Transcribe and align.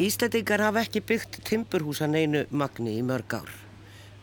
Íslandingar 0.00 0.62
hafa 0.64 0.80
ekki 0.86 1.02
byggt 1.04 1.42
timburhús 1.44 1.98
að 2.00 2.14
neinu 2.14 2.40
magni 2.56 2.94
í 2.96 3.00
mörg 3.04 3.34
ár. 3.36 3.50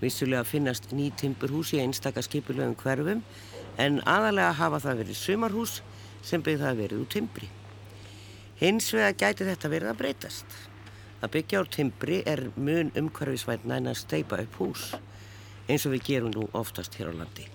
Vissulega 0.01 0.41
finnast 0.47 0.87
ný 0.89 1.11
timburhús 1.13 1.69
í 1.75 1.81
einstaka 1.83 2.23
skipulögum 2.25 2.73
hverfum 2.79 3.21
en 3.77 3.99
aðalega 4.09 4.55
hafa 4.57 4.79
það 4.81 5.03
verið 5.03 5.19
sumarhús 5.19 5.75
sem 6.25 6.41
byggð 6.41 6.63
það 6.65 6.81
verið 6.81 7.03
úr 7.03 7.11
timbri. 7.13 7.49
Hins 8.57 8.87
vega 8.95 9.11
gæti 9.21 9.45
þetta 9.51 9.71
verið 9.75 9.91
að 9.91 9.99
breytast. 10.01 10.57
Að 11.21 11.33
byggja 11.35 11.61
úr 11.61 11.69
timbri 11.77 12.17
er 12.33 12.43
mun 12.55 12.89
umhverfisvætna 12.97 13.77
en 13.77 13.91
að 13.93 14.01
steipa 14.01 14.41
upp 14.47 14.59
hús 14.63 14.87
eins 15.69 15.85
og 15.85 15.93
við 15.93 16.09
gerum 16.09 16.33
nú 16.33 16.47
oftast 16.57 16.97
hér 16.97 17.13
á 17.13 17.21
landi. 17.21 17.45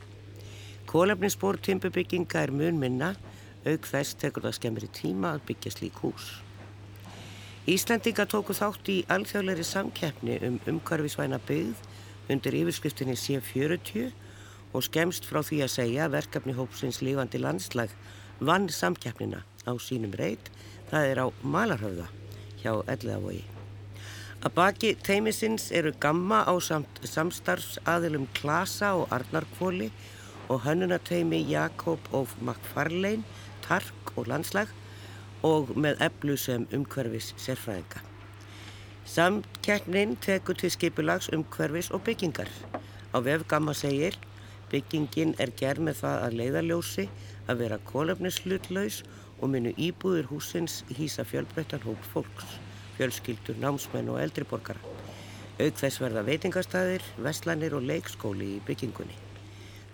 Kólefninsbór 0.86 1.58
timburbygginga 1.58 2.46
er 2.46 2.54
mun 2.54 2.78
minna 2.78 3.16
auk 3.66 3.90
þess 3.90 4.14
tekur 4.14 4.46
það 4.46 4.58
skemmri 4.60 4.94
tíma 4.94 5.34
að 5.34 5.46
byggja 5.50 5.74
slík 5.80 6.02
hús. 6.06 6.30
Íslandinga 7.62 8.24
tóku 8.26 8.56
þátt 8.58 8.88
í 8.90 8.94
alþjóðleiri 9.14 9.62
samkeppni 9.62 10.40
um 10.42 10.56
umhverfisvæna 10.66 11.38
byggð 11.46 12.32
undir 12.34 12.56
yfirskriftinni 12.58 13.14
C40 13.14 14.08
og 14.74 14.82
skemst 14.82 15.28
frá 15.28 15.44
því 15.46 15.60
að 15.62 15.70
segja 15.76 16.08
verkefni 16.10 16.56
hópsins 16.56 16.98
lífandi 17.06 17.38
landslag 17.38 17.94
vann 18.42 18.66
samkeppnina 18.66 19.44
á 19.62 19.72
sínum 19.78 20.10
reit, 20.18 20.50
það 20.90 21.08
er 21.12 21.22
á 21.22 21.26
Malarhauða 21.46 22.08
hjá 22.64 22.72
Elliðavogi. 22.90 23.44
Að 24.42 24.58
baki 24.58 24.94
teimisins 25.06 25.70
eru 25.70 25.94
gamma 26.02 26.42
á 26.42 26.58
samt 26.58 26.98
samstarfsaðilum 27.06 28.26
Klasa 28.34 28.96
og 28.98 29.06
Arnarkvóli 29.14 29.92
og 30.50 30.64
hönnunateimi 30.66 31.44
Jakob 31.46 32.10
og 32.10 32.34
Makfarlein, 32.42 33.22
Tark 33.62 34.16
og 34.16 34.26
Landslag 34.26 34.66
og 35.42 35.74
með 35.76 36.00
eblu 36.06 36.36
sem 36.38 36.66
umhverfis 36.72 37.32
sérfræðinga. 37.40 38.02
Samkeppnin 39.04 40.16
tekur 40.22 40.54
til 40.54 40.70
skipulags 40.70 41.28
umhverfis 41.34 41.90
og 41.90 42.04
byggingar. 42.06 42.50
Á 43.12 43.18
vef 43.20 43.46
Gamma 43.48 43.74
segir 43.74 44.16
byggingin 44.72 45.34
er 45.42 45.50
gerð 45.58 45.84
með 45.88 45.98
það 46.00 46.22
að 46.26 46.36
leiðarljósi 46.40 47.08
að 47.50 47.58
vera 47.64 47.80
kólefnislullaus 47.90 49.02
og 49.42 49.50
munu 49.52 49.72
íbúður 49.76 50.30
húsins 50.30 50.80
hýsa 50.96 51.26
fjölbreyttan 51.28 51.82
hóp 51.84 52.06
fólks, 52.14 52.56
fjölskyldur, 52.96 53.58
námsmenn 53.60 54.08
og 54.14 54.20
eldriborgara. 54.22 54.80
Auk 55.60 55.76
þess 55.76 56.00
verða 56.00 56.22
veitingastæðir, 56.26 57.04
vestlanir 57.26 57.74
og 57.76 57.84
leikskóli 57.84 58.54
í 58.56 58.62
byggingunni. 58.66 59.18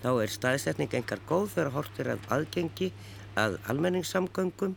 Þá 0.02 0.10
er 0.22 0.30
staðsetning 0.30 0.94
engar 0.94 1.24
góð 1.27 1.56
þegar 1.56 1.74
hortir 1.74 2.12
að 2.12 2.28
aðgengi 2.36 2.92
að 3.38 3.58
almenningssamgöngum 3.72 4.77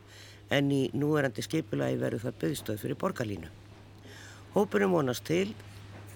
en 0.51 0.71
í 0.75 0.81
núverandi 0.93 1.43
skipulagi 1.45 1.99
verður 2.01 2.25
það 2.25 2.39
byggðstöð 2.43 2.81
fyrir 2.83 2.99
borgarlínu. 2.99 3.51
Hópurum 4.55 4.97
vonast 4.97 5.23
til 5.27 5.53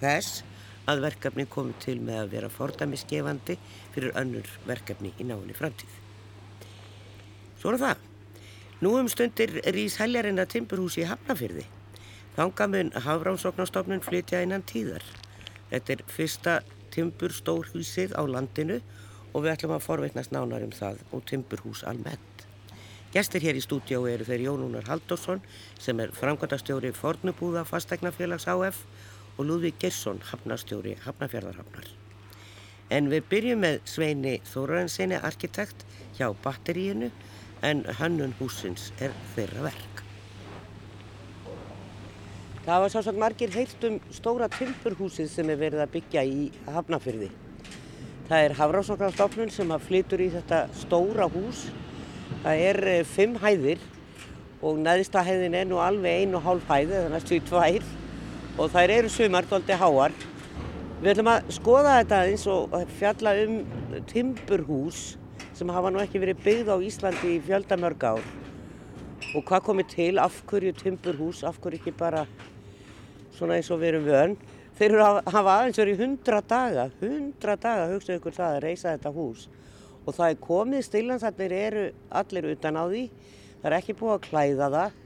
þess 0.00 0.42
að 0.86 1.02
verkefni 1.06 1.46
komi 1.50 1.74
til 1.82 1.96
með 2.04 2.20
að 2.22 2.34
vera 2.34 2.50
fordæmisgefandi 2.52 3.56
fyrir 3.94 4.12
önnur 4.20 4.50
verkefni 4.68 5.14
í 5.18 5.26
náinni 5.26 5.56
framtíð. 5.56 5.96
Svo 7.56 7.72
er 7.72 7.80
það. 7.80 8.04
Nú 8.84 8.92
um 9.00 9.08
stundir 9.08 9.56
rýs 9.72 9.96
heljarinn 10.02 10.38
að 10.42 10.52
timburhúsi 10.52 11.02
í 11.02 11.08
Hafnafyrði. 11.08 11.64
Þangamun 12.36 12.92
Hafránsóknarstofnun 13.06 14.04
flytja 14.04 14.42
innan 14.44 14.66
tíðar. 14.68 15.04
Þetta 15.70 15.94
er 15.94 16.04
fyrsta 16.12 16.58
timburstórhúsið 16.92 18.12
á 18.12 18.22
landinu 18.28 18.82
og 19.32 19.42
við 19.42 19.54
ætlum 19.54 19.76
að 19.78 19.86
forveitnast 19.88 20.36
nánar 20.36 20.64
um 20.66 20.76
það 20.76 21.00
og 21.16 21.24
timburhús 21.28 21.82
almennt. 21.88 22.35
Gestir 23.16 23.46
hér 23.46 23.56
í 23.56 23.62
stúdjó 23.64 24.02
eru 24.10 24.26
þeir 24.28 24.42
Jónúnar 24.44 24.84
Haldursson 24.90 25.38
sem 25.80 25.96
er 26.04 26.10
framkvæmdastjóri 26.12 26.90
Fornubúða 26.92 27.62
Fastegnafélags 27.64 28.44
AF 28.52 28.82
og 29.38 29.46
Lúðvík 29.48 29.78
Gersson, 29.80 30.18
hafnastjóri 30.20 30.92
Hafnafjörðarhafnar. 31.00 31.86
En 32.92 33.08
við 33.08 33.24
byrjum 33.30 33.62
með 33.64 33.78
Sveini 33.88 34.34
Þórarensinni, 34.50 35.16
arkitekt 35.16 35.86
hjá 36.18 36.28
batteríinu 36.44 37.08
en 37.64 37.80
hannun 38.02 38.36
húsins 38.36 38.90
er 39.00 39.16
þeirra 39.32 39.64
verk. 39.70 40.04
Það 42.68 42.84
var 42.84 42.94
sásagt 42.98 43.22
margir 43.24 43.56
heilt 43.56 43.88
um 43.88 43.98
stóra 44.12 44.50
timburhúsið 44.58 45.32
sem 45.32 45.56
er 45.56 45.62
verið 45.64 45.86
að 45.86 45.96
byggja 45.96 46.28
í 46.28 46.46
Hafnafjörði. 46.68 47.32
Það 48.28 48.44
er 48.44 48.60
Hafrásokkarstofnun 48.60 49.56
sem 49.56 49.76
flytur 49.88 50.20
í 50.20 50.32
þetta 50.36 50.66
stóra 50.84 51.32
hús 51.32 51.70
Það 52.46 52.60
er 52.62 52.76
eh, 52.86 53.00
fimm 53.02 53.32
hæðir 53.42 53.80
og 54.62 54.76
neðista 54.78 55.18
hæðin 55.26 55.54
er 55.58 55.64
nú 55.66 55.80
alveg 55.82 56.20
einu 56.22 56.36
og 56.38 56.44
hálf 56.44 56.68
hæði, 56.70 56.92
það 56.92 57.06
er 57.08 57.10
næstu 57.10 57.34
í 57.34 57.40
tvær 57.42 57.88
og 58.62 58.68
þær 58.70 58.92
eru 58.94 59.10
sumart 59.10 59.54
aldrei 59.56 59.78
háar. 59.80 60.14
Við 61.00 61.08
ætlum 61.10 61.30
að 61.32 61.50
skoða 61.56 61.96
þetta 61.96 62.20
eins 62.28 62.44
og 62.54 62.76
fjalla 63.00 63.32
um 63.42 63.56
timburhús 64.12 65.00
sem 65.58 65.74
hafa 65.74 65.90
nú 65.90 66.04
ekki 66.04 66.22
verið 66.22 66.46
byggð 66.46 66.70
á 66.70 66.76
Íslandi 66.86 67.34
í 67.34 67.42
fjöldamörg 67.48 68.06
ár 68.12 68.30
og 69.34 69.42
hvað 69.42 69.66
komið 69.66 69.92
til, 69.96 70.14
af 70.22 70.38
hverju 70.46 70.76
timburhús, 70.84 71.42
af 71.42 71.58
hverju 71.58 71.82
ekki 71.82 71.96
bara 71.98 72.28
svona 73.34 73.58
eins 73.58 73.74
og 73.74 73.82
við 73.82 73.96
erum 73.96 74.06
vön. 74.06 74.38
Þeir 74.78 75.00
að 75.02 75.22
hafa 75.34 75.58
aðeins 75.64 75.82
verið 75.82 75.98
í 75.98 76.02
hundra 76.04 76.44
daga, 76.46 76.88
hundra 77.02 77.58
daga 77.58 77.90
hugsaðu 77.90 78.20
ykkur 78.22 78.38
það 78.38 78.54
að 78.54 78.64
reysa 78.68 78.94
þetta 78.94 79.16
hús 79.18 79.48
og 80.06 80.14
það 80.14 80.30
er 80.30 80.42
komið 80.42 80.84
stillansarnir 80.86 81.54
eru 81.56 81.86
allir 82.14 82.46
utan 82.52 82.78
á 82.78 82.84
því. 82.86 83.02
Það 83.62 83.68
er 83.70 83.76
ekki 83.80 83.96
búið 83.98 84.14
að 84.14 84.26
klæða 84.28 84.68
það. 84.76 85.00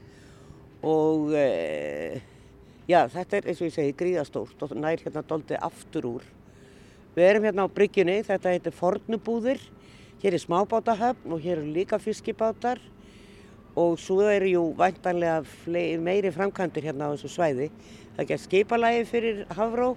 Og 0.91 1.33
e, 1.37 1.47
já 2.89 2.99
þetta 3.09 3.37
er 3.37 3.49
eins 3.49 3.61
og 3.61 3.67
ég 3.67 3.75
segi 3.75 3.97
gríðastórt 3.97 4.63
og 4.65 4.75
nær 4.77 5.01
hérna 5.01 5.25
doldi 5.25 5.57
aftur 5.57 6.09
úr. 6.15 6.29
Við 7.15 7.27
erum 7.27 7.47
hérna 7.49 7.65
á 7.65 7.73
bryggjunni 7.73 8.21
þetta 8.27 8.53
heitir 8.53 8.77
Fornubúðir. 8.77 9.61
Hér 10.21 10.37
er 10.37 10.43
smábátahöfn 10.45 11.33
og 11.33 11.41
hér 11.41 11.57
eru 11.57 11.73
líka 11.73 11.97
fiskibátar. 12.01 12.79
Og 13.73 13.97
svo 14.03 14.21
eru 14.27 14.49
jú 14.51 14.63
væntanlega 14.77 15.41
meiri 16.03 16.29
framkvæmdur 16.35 16.85
hérna 16.85 17.09
á 17.09 17.13
þessu 17.15 17.31
svæði. 17.31 17.71
Það 18.17 18.29
gerð 18.29 18.45
skipalægi 18.45 19.05
fyrir 19.09 19.45
Havró 19.55 19.95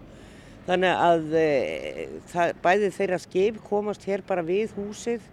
Þannig 0.65 0.95
að 0.97 1.35
e, 1.37 1.49
það, 2.31 2.53
bæði 2.65 2.91
þeirra 2.97 3.19
skip 3.21 3.57
komast 3.67 4.07
hér 4.09 4.23
bara 4.25 4.45
við 4.47 4.73
húsið 4.79 5.27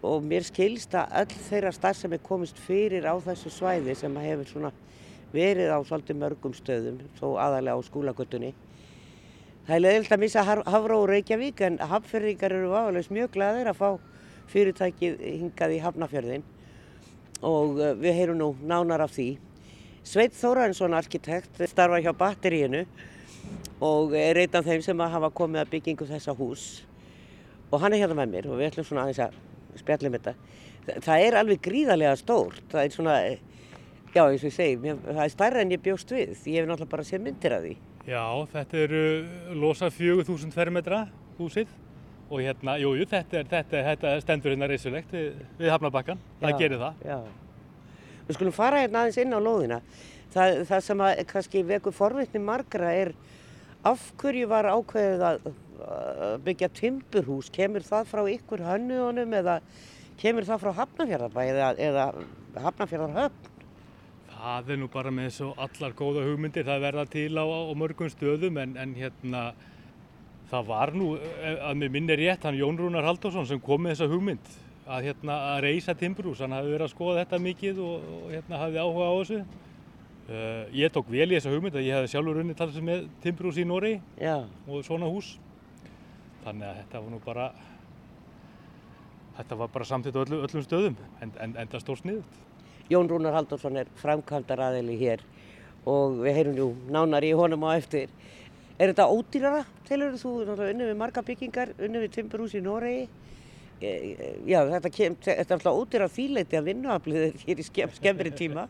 og 0.00 0.24
mér 0.24 0.46
skilst 0.48 0.94
að 0.96 1.12
öll 1.20 1.42
þeirra 1.50 1.72
starf 1.76 1.98
sem 1.98 2.14
er 2.16 2.22
komist 2.24 2.60
fyrir 2.64 3.04
á 3.04 3.12
þessu 3.20 3.52
svæði 3.52 3.98
sem 4.00 4.16
hefur 4.16 4.70
verið 5.34 5.74
á 5.76 5.78
svolítið 5.84 6.18
mörgum 6.22 6.54
stöðum, 6.56 7.02
þó 7.20 7.36
aðalega 7.36 7.76
á 7.76 7.80
skólagötunni. 7.86 8.54
Það 9.68 9.76
er 9.76 9.84
leðilt 9.84 10.14
að 10.16 10.22
missa 10.24 10.46
Hafró 10.48 11.02
og 11.02 11.10
Reykjavík 11.12 11.60
en 11.66 11.76
hafnfjörðingar 11.92 12.56
eru 12.56 12.72
álega 12.72 13.14
mjög 13.14 13.36
glæðir 13.36 13.70
að 13.70 13.78
fá 13.78 13.90
fyrirtækið 14.50 15.20
hingað 15.20 15.76
í 15.76 15.84
Hafnafjörðin 15.84 16.48
og 17.46 17.76
e, 17.76 17.92
við 18.00 18.16
heyrum 18.18 18.40
nú 18.40 18.50
nánar 18.64 19.04
af 19.04 19.12
því. 19.14 19.34
Sveit 20.00 20.32
Þóransson 20.34 20.96
arkitekt 20.96 21.60
starfa 21.68 22.00
hjá 22.00 22.14
batteríinu 22.16 22.86
og 23.80 24.14
er 24.16 24.42
einn 24.42 24.56
af 24.58 24.66
þeim 24.66 24.82
sem 24.84 25.04
hafa 25.14 25.30
komið 25.32 25.64
að 25.64 25.74
byggingu 25.74 26.08
þessa 26.08 26.34
hús 26.36 26.64
og 27.70 27.78
hann 27.82 27.94
er 27.94 28.02
hérna 28.02 28.18
með 28.18 28.32
mér 28.34 28.48
og 28.50 28.58
við 28.58 28.70
ætlum 28.70 28.86
svona 28.86 29.06
aðeins 29.06 29.22
að 29.24 29.38
spjallum 29.78 30.16
þetta. 30.16 30.34
Það 31.04 31.24
er 31.26 31.36
alveg 31.38 31.60
gríðarlega 31.62 32.16
stórt, 32.18 32.64
það 32.72 32.82
er 32.82 32.94
svona, 32.94 33.16
já 34.10 34.22
eins 34.24 34.42
og 34.42 34.48
ég 34.48 34.56
segi, 34.56 34.94
það 35.06 35.22
er 35.24 35.32
stærra 35.34 35.62
en 35.62 35.74
ég 35.74 35.84
bjóst 35.84 36.10
við, 36.14 36.32
ég 36.50 36.58
hef 36.58 36.68
náttúrulega 36.68 36.94
bara 36.96 37.06
séð 37.06 37.22
myndir 37.26 37.54
af 37.54 37.62
því. 37.66 37.76
Já, 38.10 38.24
þetta 38.54 38.80
eru 38.80 39.04
losa 39.60 39.90
4000 39.92 40.54
fermetra 40.56 41.04
húsið 41.38 41.70
og 42.30 42.42
hérna, 42.42 42.76
jújú, 42.80 43.06
þetta, 43.10 43.44
þetta, 43.50 43.84
þetta 43.90 44.14
stendur 44.24 44.54
hérna 44.54 44.70
reysulegt 44.70 45.14
við, 45.14 45.44
við 45.60 45.72
Hafnabakkan, 45.74 46.22
það 46.42 46.56
gerir 46.64 46.82
það. 46.82 47.04
Já, 47.06 47.18
við 48.26 48.38
skulum 48.38 48.56
fara 48.56 48.82
hérna 48.82 49.04
aðeins 49.04 49.20
inn 49.22 49.36
á 49.36 49.40
lóðina. 49.42 49.82
Það, 50.30 50.60
það 50.68 50.82
sem 50.86 51.00
að 51.02 51.22
kannski 51.30 51.62
vekur 51.66 51.94
forvitni 51.94 52.42
margra 52.42 52.92
er 52.94 53.14
af 53.86 54.10
hverju 54.20 54.48
var 54.50 54.68
ákveðið 54.70 55.24
að 55.26 55.46
byggja 56.44 56.68
timburhús, 56.76 57.48
kemur 57.54 57.84
það 57.86 58.10
frá 58.10 58.22
ykkur 58.34 58.64
hönnuðunum 58.66 59.38
eða 59.40 59.56
kemur 60.20 60.46
það 60.48 60.62
frá 60.64 60.72
Hafnarfjörðarbæ 60.82 61.40
eða, 61.46 61.70
eða 61.80 62.06
Hafnarfjörðarhöfn? 62.66 63.48
Það 64.40 64.70
er 64.72 64.80
nú 64.80 64.88
bara 64.92 65.12
með 65.12 65.28
þessu 65.28 65.50
allar 65.60 65.94
góða 65.96 66.24
hugmyndir, 66.24 66.64
það 66.64 66.84
verða 66.86 67.04
til 67.12 67.30
á, 67.36 67.44
á 67.44 67.72
mörgum 67.76 68.08
stöðum 68.12 68.60
en, 68.62 68.76
en 68.80 68.94
hérna 68.96 69.42
það 70.50 70.68
var 70.70 70.92
nú, 70.96 71.12
e, 71.20 71.54
að 71.68 71.80
mér 71.80 71.92
minni 71.94 72.16
rétt, 72.18 72.44
hann 72.48 72.58
Jón 72.58 72.78
Rúnar 72.80 73.06
Haldursson 73.06 73.48
sem 73.48 73.60
kom 73.62 73.84
með 73.84 73.96
þessa 73.96 74.10
hugmynd 74.12 74.52
að, 74.90 75.10
hérna, 75.10 75.36
að 75.54 75.64
reysa 75.66 75.94
timburhús, 75.96 76.40
hann 76.42 76.56
hafi 76.56 76.72
verið 76.72 76.86
að 76.88 76.94
skoða 76.94 77.24
þetta 77.24 77.42
mikið 77.44 77.82
og, 77.84 78.08
og 78.16 78.32
hérna, 78.34 78.62
hafi 78.64 78.80
áhuga 78.80 79.10
á 79.12 79.14
þessu 79.20 79.42
ég 80.30 80.92
tók 80.94 81.08
vel 81.10 81.28
í 81.30 81.36
þessa 81.36 81.54
hugmynd 81.54 81.78
að 81.78 81.88
ég 81.88 81.98
hefði 81.98 82.12
sjálfur 82.12 82.42
unni 82.42 82.58
talað 82.58 82.84
með 82.86 83.08
timbrús 83.24 83.58
í 83.58 83.66
Nóri 83.66 83.96
og 84.68 84.84
svona 84.86 85.10
hús 85.10 85.32
þannig 86.44 86.68
að 86.68 86.78
þetta 86.82 87.00
var 87.00 87.10
nú 87.10 87.18
bara 87.24 87.48
þetta 89.40 89.58
var 89.58 89.74
bara 89.74 89.88
samtitt 89.88 90.14
á 90.14 90.22
öllu, 90.22 90.44
öllum 90.46 90.64
stöðum 90.64 90.96
en, 91.20 91.34
en 91.42 91.58
enda 91.64 91.80
stór 91.82 91.98
sniðut 91.98 92.46
Jón 92.90 93.06
Rúnar 93.06 93.36
Haldursson 93.38 93.78
er 93.78 93.90
framkvæmdaraðili 94.00 94.96
hér 94.98 95.20
og 95.88 96.20
við 96.24 96.36
heyrum 96.36 96.56
nú 96.56 96.66
nánar 96.90 97.24
í 97.24 97.30
honum 97.38 97.62
á 97.70 97.78
eftir. 97.78 98.10
Er 98.80 98.90
þetta 98.90 99.06
ódýrara? 99.12 99.60
Telur 99.86 100.16
þú 100.18 100.32
náttúrulega 100.40 100.74
unni 100.74 100.88
við 100.88 100.98
marga 100.98 101.22
byggingar, 101.24 101.74
unni 101.78 102.02
við 102.02 102.16
timburhús 102.16 102.56
í 102.58 102.62
Noregi? 102.64 103.06
E, 103.80 103.86
e, 103.86 104.32
Já, 104.48 104.64
þetta, 104.74 104.90
er 105.30 105.54
alltaf 105.54 105.78
ódýra 105.78 106.10
þýleiti 106.10 106.58
að 106.58 106.68
vinnuaflið 106.72 107.44
hér 107.46 107.62
í 107.62 107.68
skemm, 107.68 107.94
skemmri 107.96 108.34
tíma. 108.36 108.66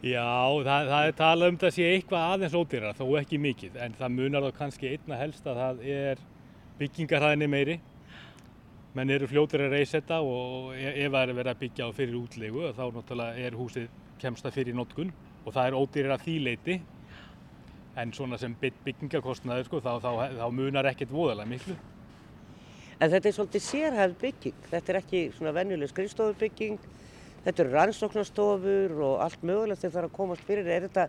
Já, 0.00 0.24
það, 0.64 0.86
það 0.88 1.06
er 1.06 1.16
talað 1.18 1.50
um 1.52 1.56
það 1.60 1.72
sé 1.76 1.86
eitthvað 1.92 2.22
aðeins 2.34 2.54
ódýrar, 2.56 2.94
þó 2.96 3.04
ekki 3.20 3.38
mikið, 3.44 3.74
en 3.84 3.96
það 3.98 4.14
munar 4.14 4.46
þá 4.46 4.54
kannski 4.56 4.92
einna 4.94 5.18
helst 5.20 5.48
að 5.50 5.58
það 5.60 5.82
er 5.92 6.22
byggingarhæðinni 6.78 7.48
meiri. 7.52 7.74
Menn 8.96 9.12
eru 9.12 9.28
fljótur 9.28 9.66
að 9.66 9.74
reysa 9.76 9.98
þetta 10.00 10.16
og 10.24 10.70
e- 10.72 10.94
ef 11.04 11.12
það 11.12 11.20
er 11.20 11.34
verið 11.36 11.52
að 11.52 11.60
byggja 11.60 11.84
á 11.86 11.90
fyrir 11.94 12.16
útlegu 12.16 12.70
þá 12.74 12.80
náttúrulega 12.96 13.44
er 13.44 13.58
húsið 13.58 13.90
kemsta 14.22 14.50
fyrir 14.54 14.74
notkun 14.74 15.12
og 15.44 15.52
það 15.54 15.68
er 15.68 15.76
ódýrar 15.78 16.16
að 16.16 16.24
því 16.24 16.38
leiti. 16.48 16.78
En 18.00 18.14
svona 18.16 18.38
sem 18.40 18.56
bygg- 18.56 18.80
byggingarkostnaður 18.86 19.68
sko, 19.68 19.82
þá, 19.84 19.92
þá, 20.00 20.10
þá 20.40 20.46
munar 20.56 20.88
ekkert 20.90 21.12
voðalega 21.12 21.52
miklu. 21.52 21.76
En 23.00 23.12
þetta 23.12 23.28
er 23.28 23.36
svolítið 23.36 23.66
sérhæð 23.68 24.16
bygging. 24.24 24.58
Þetta 24.72 24.92
er 24.92 24.98
ekki 25.04 25.22
svona 25.36 25.52
venjuleg 25.60 25.92
skrifstofubygging. 25.92 26.80
Þetta 27.44 27.62
eru 27.64 27.72
rannsóknarstofur 27.74 28.96
og 29.00 29.22
allt 29.24 29.44
mögulegt 29.46 29.84
það 29.84 30.00
er 30.02 30.08
að 30.08 30.16
komast 30.18 30.44
fyrir. 30.44 30.68
Er 30.68 30.86
þetta, 30.88 31.06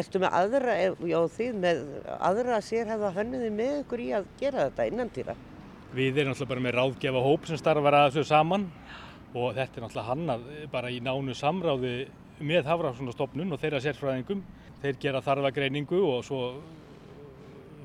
ertu 0.00 0.22
með 0.22 0.36
aðra, 0.40 0.76
já 1.12 1.18
þið 1.36 1.60
með 1.66 1.82
aðra 2.16 2.60
sérhæða 2.64 3.12
hönniði 3.18 3.50
með 3.58 3.76
ykkur 3.82 4.04
í 4.06 4.08
að 4.16 4.30
gera 4.40 4.66
þetta 4.70 4.88
innandýra? 4.90 5.36
Við 5.90 6.22
erum 6.22 6.32
náttúrulega 6.32 6.52
bara 6.54 6.64
með 6.64 6.76
ráðgefa 6.78 7.24
hóp 7.26 7.46
sem 7.50 7.60
starfar 7.60 7.98
að 7.98 8.08
þessu 8.14 8.30
saman 8.30 8.68
og 9.34 9.54
þetta 9.58 9.80
er 9.80 9.84
náttúrulega 9.84 10.08
hannað 10.08 10.48
bara 10.72 10.90
í 10.94 11.00
nánu 11.04 11.36
samráði 11.36 11.94
með 12.40 12.68
Hafrafssonastofnun 12.70 13.52
og 13.52 13.60
þeirra 13.60 13.82
sérfræðingum. 13.84 14.44
Þeir 14.80 15.00
gera 15.02 15.20
þarfagreiningu 15.24 16.00
og 16.08 16.22
svo 16.24 16.40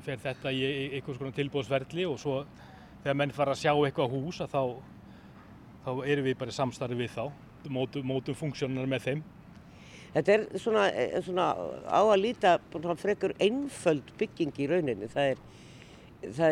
fer 0.06 0.20
þetta 0.22 0.52
í 0.54 0.62
einhvers 0.96 1.18
konar 1.20 1.34
tilbúðsverðli 1.36 2.06
og 2.08 2.20
svo 2.22 2.38
þegar 3.02 3.18
menn 3.20 3.34
fara 3.34 3.52
að 3.56 3.62
sjá 3.64 3.72
eitthvað 3.74 4.14
hús 4.14 4.40
að 4.44 4.54
þá, 4.54 4.62
þá 5.86 5.92
erum 6.10 6.26
við 6.26 6.38
bara 6.40 6.50
í 6.50 6.56
samstarfi 6.56 6.98
við 6.98 7.12
þá, 7.14 7.24
mótum, 7.70 8.06
mótum 8.10 8.36
funksjónar 8.38 8.88
með 8.90 9.04
þeim. 9.06 9.24
Þetta 10.16 10.32
er 10.32 10.44
svona, 10.58 10.86
eh, 10.96 11.18
svona 11.22 11.46
á 11.86 12.00
að 12.02 12.22
líta 12.22 12.56
frekur 12.96 13.34
einföld 13.38 14.10
bygging 14.18 14.54
í 14.58 14.68
rauninni. 14.70 15.08
Það, 15.12 15.34
er, 15.34 15.38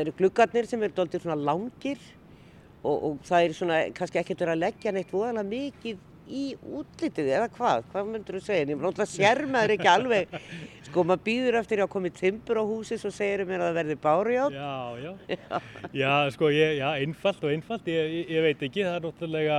eru 0.00 0.12
gluggarnir 0.18 0.68
sem 0.68 0.82
eru 0.82 0.94
doldið 0.94 1.24
svona 1.24 1.40
langir 1.40 1.98
og, 2.84 2.94
og 2.94 3.18
það 3.24 3.46
er 3.46 3.56
svona 3.58 3.78
kannski 3.96 4.20
ekkert 4.20 4.44
verið 4.44 4.54
að 4.54 4.64
leggja 4.66 4.92
neitt 4.92 5.14
voðalega 5.14 5.48
mikið 5.48 6.02
í 6.28 6.44
útlitið 6.62 7.28
eða 7.36 7.48
hvað? 7.52 7.84
Hvað 7.92 8.08
myndur 8.10 8.38
þú 8.38 8.42
segja? 8.46 8.64
Ég 8.64 8.80
náttúrulega 8.80 9.10
sér 9.10 9.40
maður 9.50 9.74
ekki 9.74 9.90
alveg, 9.90 10.36
sko 10.88 11.04
maður 11.04 11.24
býður 11.28 11.58
eftir 11.60 11.82
að 11.84 11.90
koma 11.92 12.10
í 12.10 12.14
timbur 12.16 12.60
á 12.60 12.64
húsi 12.64 12.98
svo 13.00 13.12
segir 13.14 13.44
mér 13.48 13.60
að 13.60 13.70
það 13.70 13.78
verði 13.80 13.96
bárjátt. 14.04 14.56
Já, 14.56 14.72
já, 15.04 15.12
já, 16.00 16.12
sko, 16.34 16.50
ég, 16.54 16.76
já, 16.80 16.88
einfalt 17.04 17.44
og 17.44 17.54
einfalt, 17.54 17.90
ég, 17.92 18.12
ég, 18.18 18.30
ég 18.36 18.46
veit 18.48 18.64
ekki, 18.68 18.84
það 18.86 18.98
er 18.98 19.06
náttúrulega, 19.08 19.58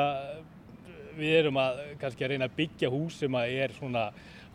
við 1.16 1.36
erum 1.42 1.60
að 1.62 1.84
kannski 2.02 2.26
að 2.26 2.34
reyna 2.34 2.50
að 2.50 2.56
byggja 2.58 2.94
hús 2.94 3.20
sem 3.22 3.38
að 3.40 3.58
er 3.66 3.76
svona 3.76 4.06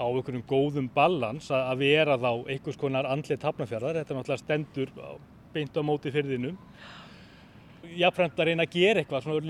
á 0.01 0.05
einhvern 0.09 0.47
góðum 0.49 0.89
ballans 0.93 1.51
að, 1.53 1.67
að 1.73 1.85
vera 1.85 2.17
þá 2.21 2.31
einhvers 2.49 2.81
konar 2.81 3.09
andlið 3.09 3.43
tapnafjörðar, 3.45 4.01
þetta 4.01 4.15
er 4.15 4.19
náttúrulega 4.19 4.43
stendur 4.45 4.95
beint 5.55 5.77
á 5.77 5.83
móti 5.85 6.13
fyrðinum. 6.15 6.57
Jáfnframt 7.91 8.39
að 8.39 8.51
reyna 8.51 8.67
að 8.67 8.75
gera 8.77 9.03
eitthvað 9.03 9.25
svona 9.25 9.41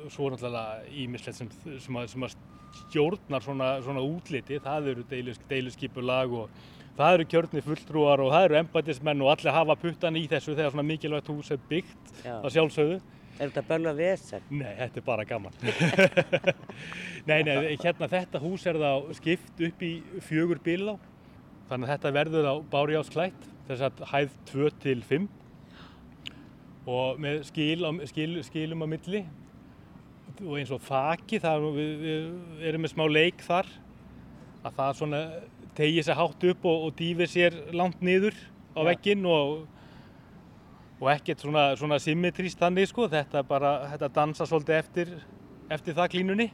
við 0.00 0.08
það, 0.08 0.14
svo 0.16 0.26
er 0.26 0.34
náttúrulega 0.34 0.96
ímislegt 1.04 1.38
sem, 1.38 1.52
sem, 1.84 2.00
að, 2.00 2.08
sem 2.14 2.26
að 2.26 2.34
stjórnar 2.80 3.42
svona, 3.44 3.70
svona 3.84 4.02
útliti, 4.06 4.58
það 4.62 4.90
eru 4.94 5.04
deilus, 5.10 5.40
deiluskipulag 5.50 6.34
og 6.40 6.60
það 6.98 7.14
eru 7.16 7.26
kjörni 7.32 7.62
fulltrúar 7.64 8.22
og 8.24 8.32
það 8.34 8.44
eru 8.48 8.58
embætismenn 8.60 9.24
og 9.24 9.32
allir 9.34 9.56
hafa 9.56 9.76
puttan 9.80 10.18
í 10.20 10.26
þessu 10.30 10.54
þegar 10.56 10.74
svona 10.74 10.86
mikilvægt 10.90 11.30
hús 11.32 11.50
er 11.54 11.60
byggt 11.70 12.12
að 12.26 12.50
sjálfsögðu. 12.56 13.00
Er 13.40 13.48
þetta 13.48 13.62
börla 13.70 13.92
vesen? 13.96 14.42
Nei, 14.52 14.72
þetta 14.76 15.00
er 15.00 15.04
bara 15.06 15.24
gaman. 15.24 15.54
nei, 17.30 17.38
nei, 17.46 17.54
hérna 17.80 18.08
þetta 18.12 18.40
hús 18.42 18.66
er 18.68 18.76
þá 18.82 18.90
skipt 19.16 19.62
upp 19.70 19.84
í 19.86 19.92
fjögur 20.26 20.60
bílá. 20.64 20.96
Þannig 21.70 21.86
að 21.88 21.92
þetta 21.94 22.12
verður 22.18 22.48
á 22.50 22.54
Bárjásklætt, 22.72 23.46
þess 23.70 23.86
að 23.86 24.02
hæð 24.10 24.34
2 24.50 24.70
til 24.82 24.98
5 25.08 25.28
og 26.90 27.20
með 27.22 27.42
skil, 27.48 27.84
á- 27.86 28.06
skil, 28.10 28.32
skilum 28.44 28.82
á 28.84 28.86
milli 28.90 29.20
og 30.44 30.56
eins 30.60 30.72
og 30.74 30.82
þaki, 30.86 31.40
það, 31.42 31.66
við, 31.76 31.90
við 32.04 32.68
erum 32.70 32.86
með 32.86 32.94
smá 32.94 33.04
leik 33.10 33.44
þar 33.44 33.68
að 34.60 34.78
það 34.78 34.96
svona 35.00 35.20
tegir 35.76 36.04
sér 36.06 36.18
hátt 36.18 36.48
upp 36.52 36.64
og, 36.68 36.86
og 36.88 36.96
dýfir 36.98 37.30
sér 37.30 37.60
langt 37.76 38.00
niður 38.04 38.36
á 38.76 38.80
vegginn 38.88 39.24
og 39.28 39.68
og 41.00 41.08
ekkert 41.14 41.44
svona, 41.44 41.70
svona 41.80 41.98
symmetrist 42.02 42.60
þannig 42.60 42.90
sko, 42.90 43.06
þetta 43.10 43.42
bara, 43.48 43.72
þetta 43.94 44.10
dansa 44.18 44.46
svolítið 44.48 44.76
eftir, 44.76 45.14
eftir 45.72 45.96
það 45.96 46.10
klínunni. 46.14 46.48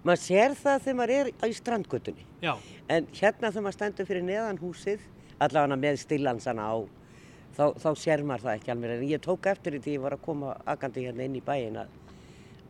Maður 0.00 0.22
sér 0.22 0.54
það 0.56 0.84
þegar 0.86 0.98
maður 1.00 1.14
er 1.16 1.30
í 1.50 1.56
strandgötunni. 1.58 2.24
Já. 2.40 2.54
En 2.88 3.08
hérna 3.12 3.50
þegar 3.50 3.66
maður 3.66 3.76
stendur 3.76 4.08
fyrir 4.08 4.24
neðan 4.24 4.60
húsið, 4.62 5.04
allavega 5.36 5.76
með 5.82 6.00
stillansana 6.00 6.70
á, 6.72 6.76
þá, 7.58 7.64
þá 7.82 7.90
sér 8.00 8.24
maður 8.24 8.46
það 8.46 8.54
ekki 8.54 8.72
alveg. 8.74 8.94
En 8.96 9.10
ég 9.10 9.24
tók 9.26 9.50
eftir 9.52 9.76
því 9.76 9.98
ég 9.98 10.06
var 10.06 10.16
að 10.16 10.24
koma 10.24 10.54
agandi 10.64 11.04
hérna 11.04 11.28
inn 11.28 11.36
í 11.36 11.44
bæin 11.44 11.76
að, 11.82 11.92
að 12.08 12.09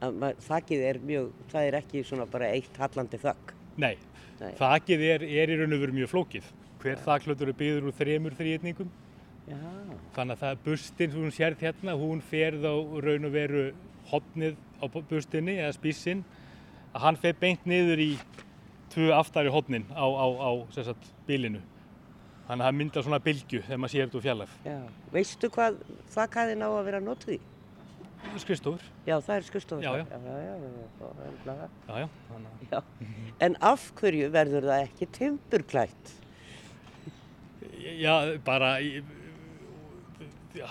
þakkið 0.01 0.85
er 0.91 0.99
mjög, 1.05 1.31
það 1.53 1.67
er 1.69 1.77
ekki 1.81 2.03
svona 2.09 2.27
bara 2.31 2.49
eitt 2.55 2.77
hallandi 2.81 3.21
þakk. 3.21 3.53
Nei, 3.81 3.97
Nei. 4.41 4.53
þakið 4.59 5.05
er, 5.11 5.25
er 5.43 5.53
í 5.53 5.59
raun 5.61 5.77
og 5.77 5.83
veru 5.85 5.97
mjög 5.99 6.11
flókið. 6.15 6.51
Hver 6.81 7.01
þaklötur 7.05 7.51
er 7.53 7.57
byggður 7.61 7.89
úr 7.91 7.97
þremur 7.99 8.37
þrýðningum. 8.39 8.91
Já, 9.51 9.57
Þannig 10.15 10.37
að 10.37 10.43
það 10.45 10.61
bustin 10.65 11.11
sem 11.13 11.21
hún 11.25 11.35
sérð 11.35 11.65
hérna, 11.67 11.97
hún 11.99 12.21
fer 12.23 12.57
þá 12.61 12.71
raun 13.05 13.27
og 13.29 13.33
veru 13.35 13.65
hotnið 14.11 14.57
á 14.81 14.85
bustinni 14.89 15.57
eða 15.59 15.75
spísinn, 15.77 16.23
að 16.95 17.05
hann 17.05 17.19
fer 17.21 17.37
beint 17.41 17.67
niður 17.69 18.01
í 18.01 18.11
tvö 18.95 19.11
aftari 19.15 19.51
hotnin 19.53 19.85
á, 19.93 20.07
á, 20.07 20.27
á 20.41 20.51
sagt, 20.75 21.11
bílinu. 21.29 21.61
Þannig 22.49 22.65
að 22.65 22.67
það 22.71 22.79
myndar 22.81 23.05
svona 23.07 23.21
bylgju 23.23 23.61
þegar 23.67 23.79
maður 23.79 23.93
sér 23.93 24.07
þetta 24.07 24.19
úr 24.19 24.25
fjallæf. 24.25 24.55
já. 24.65 24.79
Veistu 25.13 25.51
hvað 25.55 25.77
þakkaðin 26.15 26.65
á 26.67 26.69
að 26.71 26.85
vera 26.89 27.01
notuð 27.05 27.37
í? 27.37 27.41
Skristofur, 28.41 28.83
Já, 29.09 29.17
það 29.19 29.35
er 29.35 29.45
skurstofur. 29.47 29.85
Já, 29.85 29.91
já. 29.99 30.05
Já, 30.07 30.19
já, 30.25 30.35
já, 30.39 30.55
já, 30.55 30.71
já, 31.47 31.55
já, 31.89 31.99
já. 32.01 32.09
Þannig 32.29 32.73
já. 32.73 32.83
En 33.47 33.57
af 33.61 33.87
hverju 33.99 34.29
verður 34.31 34.69
það 34.71 34.85
ekki 34.85 35.09
timburklætt? 35.17 36.13
Já, 38.01 38.15
bara 38.45 38.77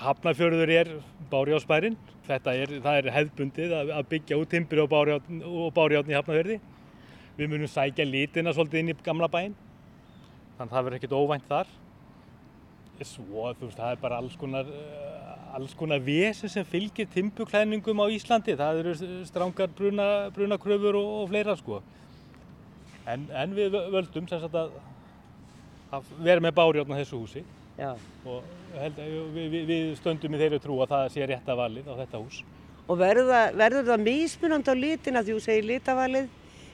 Hafnarfjörður 0.03 0.72
er 0.75 0.91
bárjátsbærin. 1.32 1.98
Þetta 2.29 2.53
er, 2.53 2.74
það 2.84 3.00
er 3.00 3.12
hefðbundið 3.15 3.75
að, 3.75 3.91
að 3.98 4.10
byggja 4.13 4.39
út 4.39 4.51
timbri 4.51 4.84
og 4.84 4.91
bárjátn 4.94 6.12
í 6.12 6.18
Hafnarfjörði. 6.18 6.60
Við 7.39 7.51
munum 7.51 7.72
sækja 7.72 8.06
litina 8.08 8.53
svolítið 8.56 8.84
inn 8.84 8.94
í 8.94 8.98
gamla 9.03 9.29
bæinn. 9.32 9.56
Þannig 10.58 10.65
að 10.70 10.75
það 10.75 10.88
verður 10.88 11.00
ekkert 11.00 11.18
óvænt 11.20 11.48
þar. 11.50 11.70
Svo, 13.08 13.53
þú 13.56 13.70
veist, 13.70 13.77
það 13.79 13.94
er 13.94 14.01
bara 14.01 14.18
alls 14.20 14.36
konar, 14.39 14.68
eh, 14.68 15.56
alls 15.56 15.74
konar 15.77 16.01
vesi 16.03 16.50
sem 16.51 16.65
fylgir 16.65 17.08
timbuklæðningum 17.13 18.01
á 18.03 18.06
Íslandi. 18.12 18.58
Það 18.60 18.82
eru 18.82 18.96
strángar 19.25 19.70
bruna, 19.75 20.29
brunakröfur 20.36 21.00
og, 21.00 21.13
og 21.22 21.29
fleira, 21.29 21.56
sko. 21.56 21.82
En, 23.08 23.25
en 23.34 23.56
við 23.56 23.72
völdum 23.94 24.27
sem 24.29 24.41
sagt 24.41 24.53
að, 24.53 24.75
að 25.96 26.12
vera 26.20 26.44
með 26.44 26.58
bárjátn 26.60 26.94
á 26.94 27.00
þessu 27.00 27.22
húsi 27.24 27.44
Já. 27.79 27.96
og 28.27 28.44
held, 28.75 29.00
að 29.00 29.15
við, 29.34 29.48
við, 29.53 29.63
við 29.70 29.89
stöndum 29.98 30.36
í 30.36 30.41
þeirri 30.41 30.60
trú 30.62 30.77
að 30.84 30.91
það 30.94 31.06
sé 31.15 31.29
rétta 31.29 31.56
valið 31.58 31.88
á 31.89 31.94
þetta 32.03 32.22
hús. 32.22 32.44
Og 32.89 33.00
verður 33.00 33.32
það, 33.32 33.58
verður 33.63 33.89
það 33.89 34.06
mismunandi 34.06 34.74
á 34.74 34.75
litina 34.75 35.24
því 35.24 35.36
þú 35.38 35.44
segir 35.46 35.68
litavalið 35.70 36.29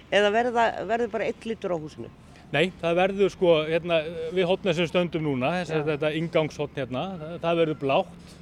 eða 0.09 0.31
verður, 0.33 0.57
það, 0.57 0.79
verður 0.91 1.11
bara 1.13 1.27
eitt 1.29 1.47
litur 1.47 1.75
á 1.75 1.77
húsinu? 1.77 2.11
Nei, 2.53 2.69
það 2.81 2.97
verður 2.99 3.31
sko, 3.33 3.53
hérna, 3.67 3.99
við 4.35 4.47
hotna 4.49 4.73
sem 4.77 4.87
stöndum 4.89 5.25
núna, 5.25 5.51
þess 5.59 5.73
Já. 5.73 5.79
að 5.79 5.89
þetta 5.93 6.11
ingangshotn 6.19 6.79
hérna, 6.79 7.05
það, 7.41 7.61
verður 7.61 7.79
blátt 7.81 8.35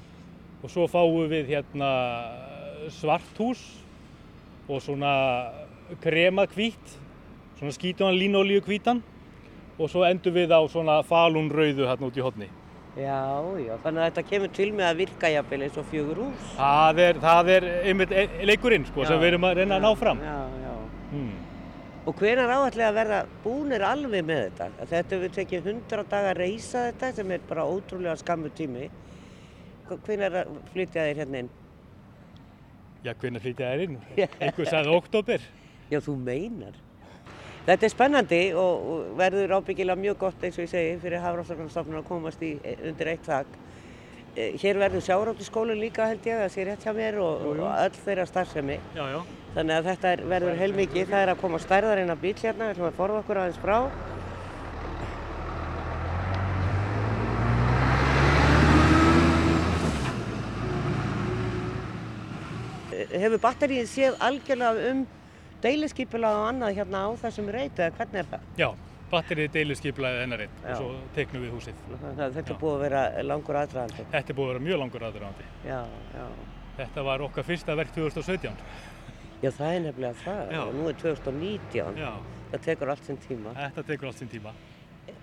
og 0.63 0.71
svo 0.71 0.87
fáum 0.91 1.29
við 1.31 1.53
hérna 1.53 1.91
svart 2.93 3.39
hús 3.39 3.61
og 4.67 4.83
svona 4.83 5.13
kremað 6.03 6.53
hvít, 6.57 6.97
svona 7.59 7.75
skítuðan 7.75 8.19
línolíu 8.19 8.63
hvítan 8.65 9.01
og 9.79 9.89
svo 9.89 10.03
endur 10.07 10.35
við 10.35 10.53
á 10.53 10.61
svona 10.71 10.99
falun 11.07 11.49
rauðu 11.51 11.87
hérna 11.87 12.11
út 12.11 12.19
í 12.19 12.25
hotni. 12.25 12.49
Já, 12.93 13.41
já, 13.57 13.73
þannig 13.81 14.03
að 14.03 14.09
þetta 14.11 14.23
kemur 14.29 14.51
til 14.53 14.67
með 14.77 14.87
að 14.91 14.99
virka 15.01 15.29
jafnvel 15.33 15.63
eins 15.65 15.77
og 15.81 15.87
fjögur 15.89 16.19
hús. 16.27 16.49
Það 16.59 16.99
er, 17.07 17.21
það 17.23 17.49
er 17.55 17.65
einmitt 17.89 18.13
e- 18.13 18.45
leikurinn 18.45 18.85
sko, 18.85 19.07
sem 19.07 19.17
Já. 19.17 19.21
við 19.23 19.31
erum 19.31 19.47
að 19.49 19.55
reyna 19.57 19.79
að 19.79 19.87
ná 19.87 19.95
fram. 19.97 20.21
Já, 20.21 20.35
já. 20.61 20.75
Hmm. 21.13 21.31
Og 22.03 22.15
hvenar 22.19 22.51
áætlega 22.51 22.89
að 22.89 22.97
verða 22.97 23.17
búnir 23.45 23.83
alveg 23.87 24.25
með 24.27 24.41
þetta? 24.43 24.65
Þetta 24.89 25.15
hefur 25.15 25.35
tekið 25.37 25.67
100 25.71 26.07
daga 26.11 26.31
að 26.33 26.39
reysa 26.41 26.81
þetta 26.89 27.11
sem 27.15 27.29
er 27.31 27.43
bara 27.47 27.63
ótrúlega 27.63 28.15
skammu 28.19 28.51
tími. 28.57 28.89
Hvenar 29.87 30.39
flytja 30.73 31.05
þeir 31.07 31.21
hérna 31.21 31.43
inn? 31.45 31.51
Já, 33.03 33.13
hvernig 33.13 33.43
flytja 33.43 33.69
þær 33.71 33.85
inn? 33.85 33.95
Já. 34.19 34.27
Einhver 34.39 34.67
sagði 34.67 34.97
oktober. 34.97 35.45
Já, 35.91 35.99
þú 36.03 36.17
meinar. 36.19 36.75
Þetta 37.63 37.87
er 37.87 37.91
spennandi 37.93 38.41
og 38.59 39.15
verður 39.15 39.55
ábyggilega 39.61 40.03
mjög 40.03 40.17
gott 40.25 40.43
eins 40.43 40.57
og 40.59 40.65
ég 40.65 40.71
segi 40.73 40.97
fyrir 40.99 41.23
Hafrannsóknarstofnun 41.23 42.01
að 42.01 42.09
komast 42.09 42.43
í, 42.43 42.57
undir 42.83 43.13
eitt 43.13 43.23
þak. 43.29 43.55
Eh, 44.35 44.55
Hér 44.57 44.79
verður 44.81 45.03
sjáróttiskólinn 45.05 45.77
líka 45.77 46.07
held 46.09 46.23
ég 46.25 46.39
að 46.41 46.47
sé 46.55 46.63
rétt 46.65 46.81
hjá 46.87 46.93
mér 46.97 47.19
og, 47.21 47.43
Jú, 47.45 47.51
jú. 47.59 47.65
og 47.67 47.75
öll 47.83 47.97
þeirra 48.05 48.25
starfsemi. 48.25 48.79
Já, 48.97 49.03
já. 49.13 49.19
Þannig 49.53 49.75
að 49.77 49.89
þetta 49.91 50.13
er, 50.15 50.23
verður 50.31 50.57
heilmikið. 50.63 51.05
Það 51.11 51.21
er 51.25 51.31
að 51.35 51.41
koma 51.43 51.59
stærðar 51.61 52.01
inn 52.01 52.09
á 52.09 52.17
bíl 52.23 52.33
hérna, 52.41 52.65
við 52.69 52.73
ætlum 52.73 52.87
að 52.89 52.97
forða 52.97 53.19
okkur 53.21 53.41
aðeins 53.43 53.61
frá. 53.61 53.77
Eh, 62.93 63.07
Hefur 63.23 63.39
batterið 63.41 63.87
séð 63.89 64.17
algjörlega 64.23 64.89
um 64.91 65.03
deiliskypulag 65.63 66.39
og 66.41 66.47
annað 66.51 66.75
hérna 66.79 67.05
á 67.07 67.09
þessum 67.23 67.49
reit 67.55 67.79
eða 67.79 67.95
hvernig 67.97 68.21
er 68.23 68.27
það? 68.33 68.47
Já, 68.59 68.67
batterið 69.13 69.51
deiluskiplaði 69.53 70.23
ennaritt 70.25 70.57
Já. 70.63 70.73
og 70.73 70.81
svo 70.81 70.89
teiknum 71.15 71.45
við 71.45 71.53
húsið. 71.55 71.83
Þetta 72.17 72.43
er 72.43 72.59
búið 72.63 72.73
að 72.73 72.83
vera 72.87 73.03
langur 73.29 73.59
aðdraðandi. 73.61 74.05
Þetta 74.11 74.33
er 74.33 74.37
búið 74.39 74.49
að 74.49 74.53
vera 74.53 74.65
mjög 74.67 74.81
langur 74.83 75.07
aðrandi. 75.09 75.47
Já, 75.67 75.79
já. 76.17 76.25
Þetta 76.81 77.05
var 77.05 77.23
okkar 77.27 77.45
fyrsta 77.47 77.77
verk 77.77 77.93
2017. 77.95 78.61
Já, 79.43 79.49
það 79.51 79.73
er 79.73 79.81
nefnilega 79.87 80.19
það. 80.23 80.53
Já. 80.57 80.61
Nú 80.73 80.85
er 80.89 81.01
2019. 81.01 81.97
Já, 82.01 82.13
Það 82.53 82.61
tekur 82.67 82.89
allt 82.93 83.07
sinn 83.07 83.17
tíma. 83.27 83.51
þetta 83.57 83.83
tekur 83.87 84.07
allt 84.11 84.19
sinn 84.21 84.29
tíma. 84.29 84.51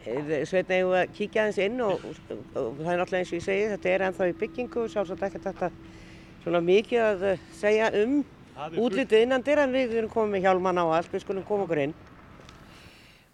Sveitna, 0.05 0.77
ég 0.81 0.89
var 0.89 1.05
að 1.05 1.13
kíkja 1.17 1.45
aðeins 1.45 1.59
inn 1.63 1.81
og, 1.85 2.03
og, 2.05 2.41
og 2.57 2.81
það 2.81 2.91
er 2.93 2.99
náttúrulega 3.01 3.21
eins 3.21 3.31
og 3.31 3.37
ég 3.39 3.45
segi, 3.45 3.69
þetta 3.71 3.91
er 3.93 4.05
ennþá 4.09 4.29
í 4.31 4.35
byggingu, 4.41 4.85
sjálfsagt 4.93 5.23
ekki 5.29 5.41
þetta 5.45 5.69
svona 6.43 6.61
mikið 6.65 7.05
að 7.05 7.25
eh, 7.31 7.43
segja 7.57 7.91
um 8.01 8.15
útlitið 8.81 9.25
innan 9.27 9.45
dyr 9.45 9.63
en 9.65 9.73
við 9.77 9.95
erum 10.01 10.13
komið 10.13 10.35
með 10.35 10.45
hjálmana 10.49 10.85
og 10.89 10.95
allt, 10.99 11.13
við 11.15 11.25
skulum 11.25 11.47
koma 11.49 11.65
okkur 11.69 11.83
inn. 11.85 11.95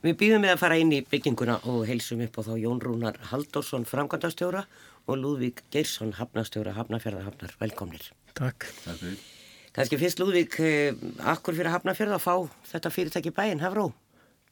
Við 0.05 0.17
býðum 0.21 0.43
með 0.45 0.53
að 0.53 0.61
fara 0.61 0.77
inn 0.77 0.91
í 0.93 0.99
bygginguna 1.09 1.57
og 1.73 1.87
heilsum 1.89 2.21
upp 2.27 2.35
á 2.37 2.41
þá 2.45 2.53
Jón 2.61 2.81
Rúnar 2.85 3.17
Halldórsson, 3.31 3.87
framkvæmdastjóra 3.89 4.67
og 5.09 5.21
Lúðvík 5.23 5.63
Geirsson, 5.73 6.13
hafnastjóra, 6.19 6.75
hafnafjörðahafnar. 6.77 7.55
Velkomnir. 7.63 8.11
Takk. 8.37 8.67
Takk 8.85 9.01
fyrir. 9.01 9.23
Kannski 9.77 9.99
fyrst 10.01 10.21
Lúðvík, 10.21 10.59
eh, 10.61 10.99
akkur 11.33 11.57
fyrir 11.57 11.73
hafnafjörð 11.73 12.19
að 12.19 12.27
fá 12.27 12.35
þetta 12.73 12.93
fyrirtæki 12.93 13.33
í 13.33 13.37
bæinn, 13.37 13.65
Hafró? 13.65 13.93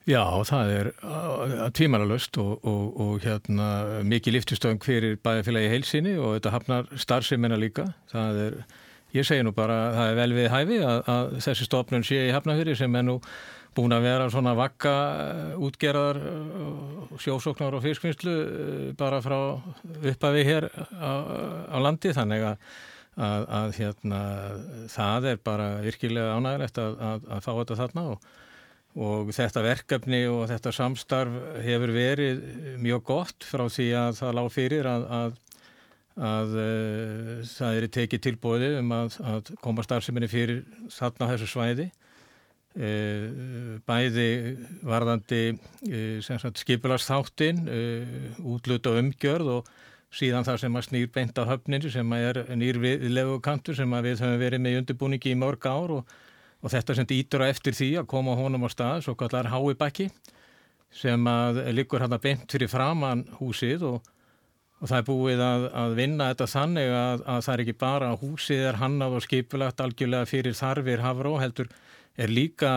Já, 0.04 0.20
það 0.44 0.70
er 0.78 0.88
uh, 1.00 1.68
tvímanalust 1.72 2.36
og, 2.40 2.64
og, 2.64 3.00
og 3.00 3.22
hérna, 3.24 3.68
mikið 4.04 4.38
liftustöðum 4.38 4.80
fyrir 4.84 5.16
bæðafélagi 5.24 5.70
heilsinni 5.72 6.16
og 6.20 6.34
þetta 6.36 6.52
hafnar 6.52 6.90
starfseminna 7.00 7.56
líka. 7.56 7.86
Það 8.12 8.40
er, 8.42 8.58
ég 9.16 9.28
segi 9.28 9.44
nú 9.44 9.54
bara, 9.56 9.78
það 9.96 10.10
er 10.10 10.18
vel 10.20 10.36
við 10.36 10.50
hæfi 10.52 10.80
að, 10.84 11.00
að 11.14 11.36
þessi 11.46 11.68
stofnun 11.68 12.04
sé 12.04 12.20
í 12.26 12.34
hafnafyrir 12.36 12.76
sem 12.76 13.00
er 13.00 13.06
nú 13.08 13.20
búin 13.76 13.94
að 13.96 14.06
vera 14.06 14.30
svona 14.32 14.54
vakka 14.58 14.94
útgerðar 15.62 16.20
uh, 16.20 17.12
sjósóknar 17.20 17.76
og 17.76 17.84
fiskvinnslu 17.84 18.34
uh, 18.34 18.88
bara 18.98 19.20
frá 19.24 19.38
uppafi 20.12 20.46
hér 20.46 20.68
á, 20.98 21.12
á 21.74 21.76
landi 21.82 22.14
þannig 22.14 22.46
að, 22.52 22.72
að, 23.18 23.46
að 23.60 23.76
hérna, 23.80 24.22
það 24.94 25.28
er 25.32 25.44
bara 25.50 25.68
virkilega 25.84 26.38
ánægilegt 26.38 26.80
að, 26.82 26.98
að, 27.04 27.44
fá 27.44 27.52
þetta 27.52 27.80
þarna 27.84 28.08
og 28.14 28.32
Og 28.94 29.32
þetta 29.34 29.62
verkefni 29.64 30.20
og 30.30 30.44
þetta 30.46 30.70
samstarf 30.70 31.38
hefur 31.64 31.90
verið 31.90 32.44
mjög 32.78 33.00
gott 33.08 33.42
frá 33.42 33.64
því 33.66 33.88
að 33.98 34.20
það 34.20 34.36
lág 34.38 34.50
fyrir 34.54 34.86
að, 34.86 35.06
að, 35.18 36.54
uh, 36.62 37.32
það 37.56 37.78
er 37.80 37.86
tekið 37.96 38.22
tilbúið 38.28 38.66
um 38.78 38.94
að, 38.94 39.16
að 39.32 39.50
koma 39.66 39.82
starfseminni 39.82 40.30
fyrir 40.30 40.62
þarna 40.94 41.26
á 41.26 41.30
þessu 41.32 41.50
svæði. 41.50 41.88
Uh, 42.74 43.78
bæði 43.86 44.56
varðandi 44.82 45.42
uh, 45.54 46.40
skipularsþáttin, 46.58 47.60
uh, 47.70 48.40
útluta 48.50 48.96
umgjörð 48.98 49.52
og 49.60 49.68
síðan 50.10 50.46
það 50.46 50.58
sem 50.64 50.78
að 50.80 50.86
snýr 50.88 51.12
beint 51.14 51.38
á 51.38 51.46
höfninni 51.46 51.92
sem 51.94 52.16
að 52.16 52.26
er 52.32 52.40
nýr 52.58 52.80
viðlegu 52.82 53.38
kantur 53.46 53.78
sem 53.78 53.94
að 53.94 54.08
við 54.08 54.24
höfum 54.24 54.42
verið 54.42 54.64
með 54.64 54.78
undirbúningi 54.80 55.30
í 55.30 55.38
mörg 55.38 55.70
ár 55.70 55.94
og 56.00 56.16
og 56.64 56.72
þetta 56.72 56.96
sem 56.96 57.12
ítur 57.12 57.44
á 57.44 57.52
eftir 57.52 57.76
því 57.76 57.90
að 58.00 58.08
koma 58.10 58.34
honum 58.38 58.64
á 58.64 58.70
stað, 58.72 59.04
svo 59.04 59.14
kallar 59.20 59.50
háibakki 59.52 60.08
sem 60.94 61.28
að 61.28 61.60
liggur 61.76 62.04
hann 62.04 62.16
að 62.16 62.24
beint 62.24 62.52
fyrir 62.54 62.70
framann 62.70 63.24
húsið 63.40 63.84
og, 63.88 64.12
og 64.80 64.88
það 64.88 65.00
er 65.00 65.08
búið 65.08 65.42
að, 65.44 65.66
að 65.82 65.96
vinna 65.98 66.28
þetta 66.32 66.50
þannig 66.54 66.92
að, 66.94 67.24
að 67.34 67.40
það 67.46 67.54
er 67.54 67.64
ekki 67.64 67.76
bara 67.82 68.12
að 68.12 68.22
húsið 68.22 68.68
er 68.70 68.80
hannað 68.80 69.18
og 69.18 69.26
skipulagt 69.26 69.82
algjörlega 69.84 70.30
fyrir 70.30 70.56
þarfir 70.56 71.04
hafró, 71.04 71.34
heldur 71.42 71.72
er 72.16 72.32
líka 72.32 72.72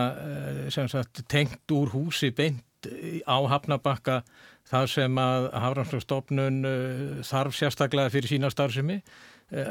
eh, 0.68 0.86
sagt 0.90 1.24
tengt 1.30 1.74
úr 1.74 1.92
húsi 1.94 2.30
beint 2.34 2.64
á 3.26 3.38
hafnabakka 3.50 4.22
það 4.68 4.84
sem 4.92 5.18
að 5.18 5.48
Hafrannsfjörnstofnun 5.64 6.58
þarf 7.26 7.56
sérstaklega 7.56 8.12
fyrir 8.12 8.30
sína 8.30 8.50
starfsemi. 8.52 9.00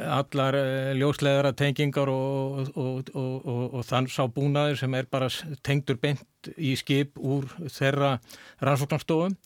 Allar 0.10 0.58
ljósleðara 0.98 1.54
tengingar 1.54 2.10
og, 2.10 2.72
og, 2.74 3.12
og, 3.14 3.46
og 3.78 3.86
þann 3.86 4.10
sá 4.10 4.26
búnaður 4.26 4.82
sem 4.82 4.98
er 4.98 5.08
bara 5.08 5.30
tengdur 5.64 6.02
beint 6.02 6.50
í 6.58 6.74
skip 6.82 7.16
úr 7.22 7.46
þeirra 7.70 8.18
rannsóknarstofum. 8.60 9.38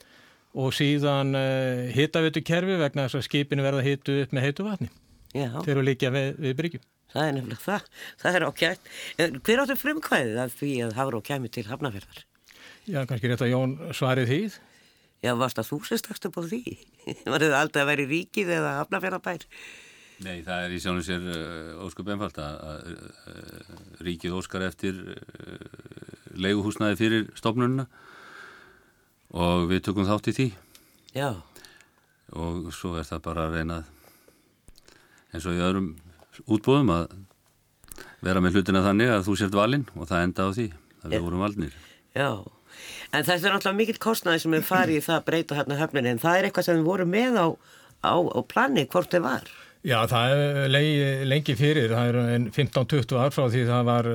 Og 0.56 0.74
síðan 0.76 1.36
hitavitu 1.94 2.42
kerfi 2.48 2.80
vegna 2.80 3.06
þess 3.06 3.20
að 3.20 3.28
skipinu 3.28 3.68
verða 3.68 3.86
hitu 3.86 4.18
upp 4.24 4.34
með 4.34 4.48
heitu 4.48 4.66
vatni. 4.72 4.90
Já, 5.36 5.52
þeir 5.62 5.76
eru 5.76 5.86
líka 5.86 6.12
við, 6.12 6.34
við 6.44 6.58
bryggjum. 6.60 6.88
Það 7.12 7.28
er 7.28 7.38
nefnilega 7.38 7.64
það. 7.66 7.88
Það 8.24 8.40
er 8.40 8.48
ákjært. 8.48 8.92
Hver 9.46 9.64
áttu 9.64 9.78
frumkvæðið 9.82 10.42
að 10.46 10.58
því 10.60 10.74
að 10.88 10.98
Hafró 10.98 11.22
kæmi 11.28 11.52
til 11.54 11.68
Hafnafjörðar? 11.70 12.26
Já, 12.90 13.00
kannski 13.06 13.32
rétt 13.32 13.46
að 13.46 13.54
Jón 13.54 13.78
svarið 13.94 14.32
því. 14.32 14.42
Já, 15.22 15.36
varst 15.38 15.62
að 15.62 15.70
þú 15.70 15.80
sérst 15.86 16.28
upp 16.30 16.40
á 16.40 16.44
því? 16.50 16.64
Var 17.32 17.46
þetta 17.46 17.62
aldrei 17.62 17.84
að 17.84 17.90
vera 17.92 18.06
í 18.06 18.12
ríkið 18.16 18.54
eða 18.58 18.76
Hafnafjörðarbær? 18.80 19.48
Nei, 20.22 20.42
það 20.46 20.66
er 20.66 20.74
í 20.76 20.80
sjálfum 20.82 21.06
sér 21.06 21.24
uh, 21.34 21.86
óskup 21.86 22.10
einfalt 22.14 22.38
að 22.42 22.90
uh, 22.94 23.78
ríkið 24.06 24.36
óskar 24.38 24.66
eftir 24.68 25.00
uh, 25.16 25.64
leiguhúsnaði 26.38 27.00
fyrir 27.00 27.32
stofnununa 27.38 27.88
og 29.34 29.66
við 29.72 29.88
tökum 29.88 30.06
þátt 30.06 30.30
í 30.30 30.36
því 30.38 30.48
Já, 31.16 31.30
og 32.38 32.70
svo 32.76 32.94
er 33.00 33.08
það 33.08 33.24
bara 33.26 33.48
að 33.48 33.58
reyna 33.58 33.80
eins 35.32 35.48
og 35.48 35.58
í 35.58 35.64
öðrum 35.64 35.90
útbúðum 36.48 36.92
að 36.96 37.14
vera 38.26 38.42
með 38.44 38.58
hlutina 38.58 38.84
þannig 38.86 39.14
að 39.16 39.28
þú 39.28 39.38
sért 39.40 39.58
valinn 39.58 39.88
og 39.98 40.10
það 40.10 40.26
enda 40.28 40.48
á 40.48 40.50
því 40.56 40.68
að 41.02 41.16
við 41.16 41.24
vorum 41.28 41.46
valnir. 41.46 41.78
já. 42.18 42.32
En 43.12 43.26
þetta 43.28 43.50
er 43.50 43.54
náttúrulega 43.54 43.78
mikill 43.78 44.00
kostnaði 44.02 44.40
sem 44.42 44.54
við 44.56 44.62
farið 44.64 44.98
í 44.98 45.04
það 45.04 45.18
að 45.18 45.26
breyta 45.28 45.58
hérna 45.58 45.80
höfninni 45.82 46.14
en 46.14 46.22
það 46.22 46.38
er 46.38 46.46
eitthvað 46.48 46.68
sem 46.68 46.78
við 46.80 46.88
vorum 46.88 47.10
með 47.12 47.36
á, 47.38 47.48
á, 48.08 48.16
á 48.16 48.40
plani 48.48 48.86
hvort 48.88 49.12
þið 49.12 49.26
var. 49.26 49.50
Já, 49.82 49.98
það 50.06 50.32
er 50.38 50.70
lengi, 50.70 51.06
lengi 51.26 51.56
fyrir, 51.58 51.92
það 51.92 52.12
er 52.12 52.48
15-20 52.54 53.18
ár 53.18 53.34
frá 53.34 53.44
því 53.50 53.64
það 53.66 53.88
var 53.90 54.10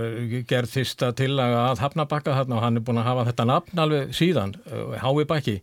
gerð 0.47 0.73
fyrsta 0.77 1.11
tillaga 1.19 1.65
að 1.73 1.83
Hafnabakka 1.83 2.37
þarna 2.39 2.57
og 2.57 2.65
hann 2.65 2.79
er 2.79 2.85
búin 2.87 3.01
að 3.03 3.09
hafa 3.11 3.25
þetta 3.29 3.47
nafn 3.51 3.83
alveg 3.85 4.15
síðan, 4.15 4.55
Hái 5.03 5.27
Bakki 5.27 5.57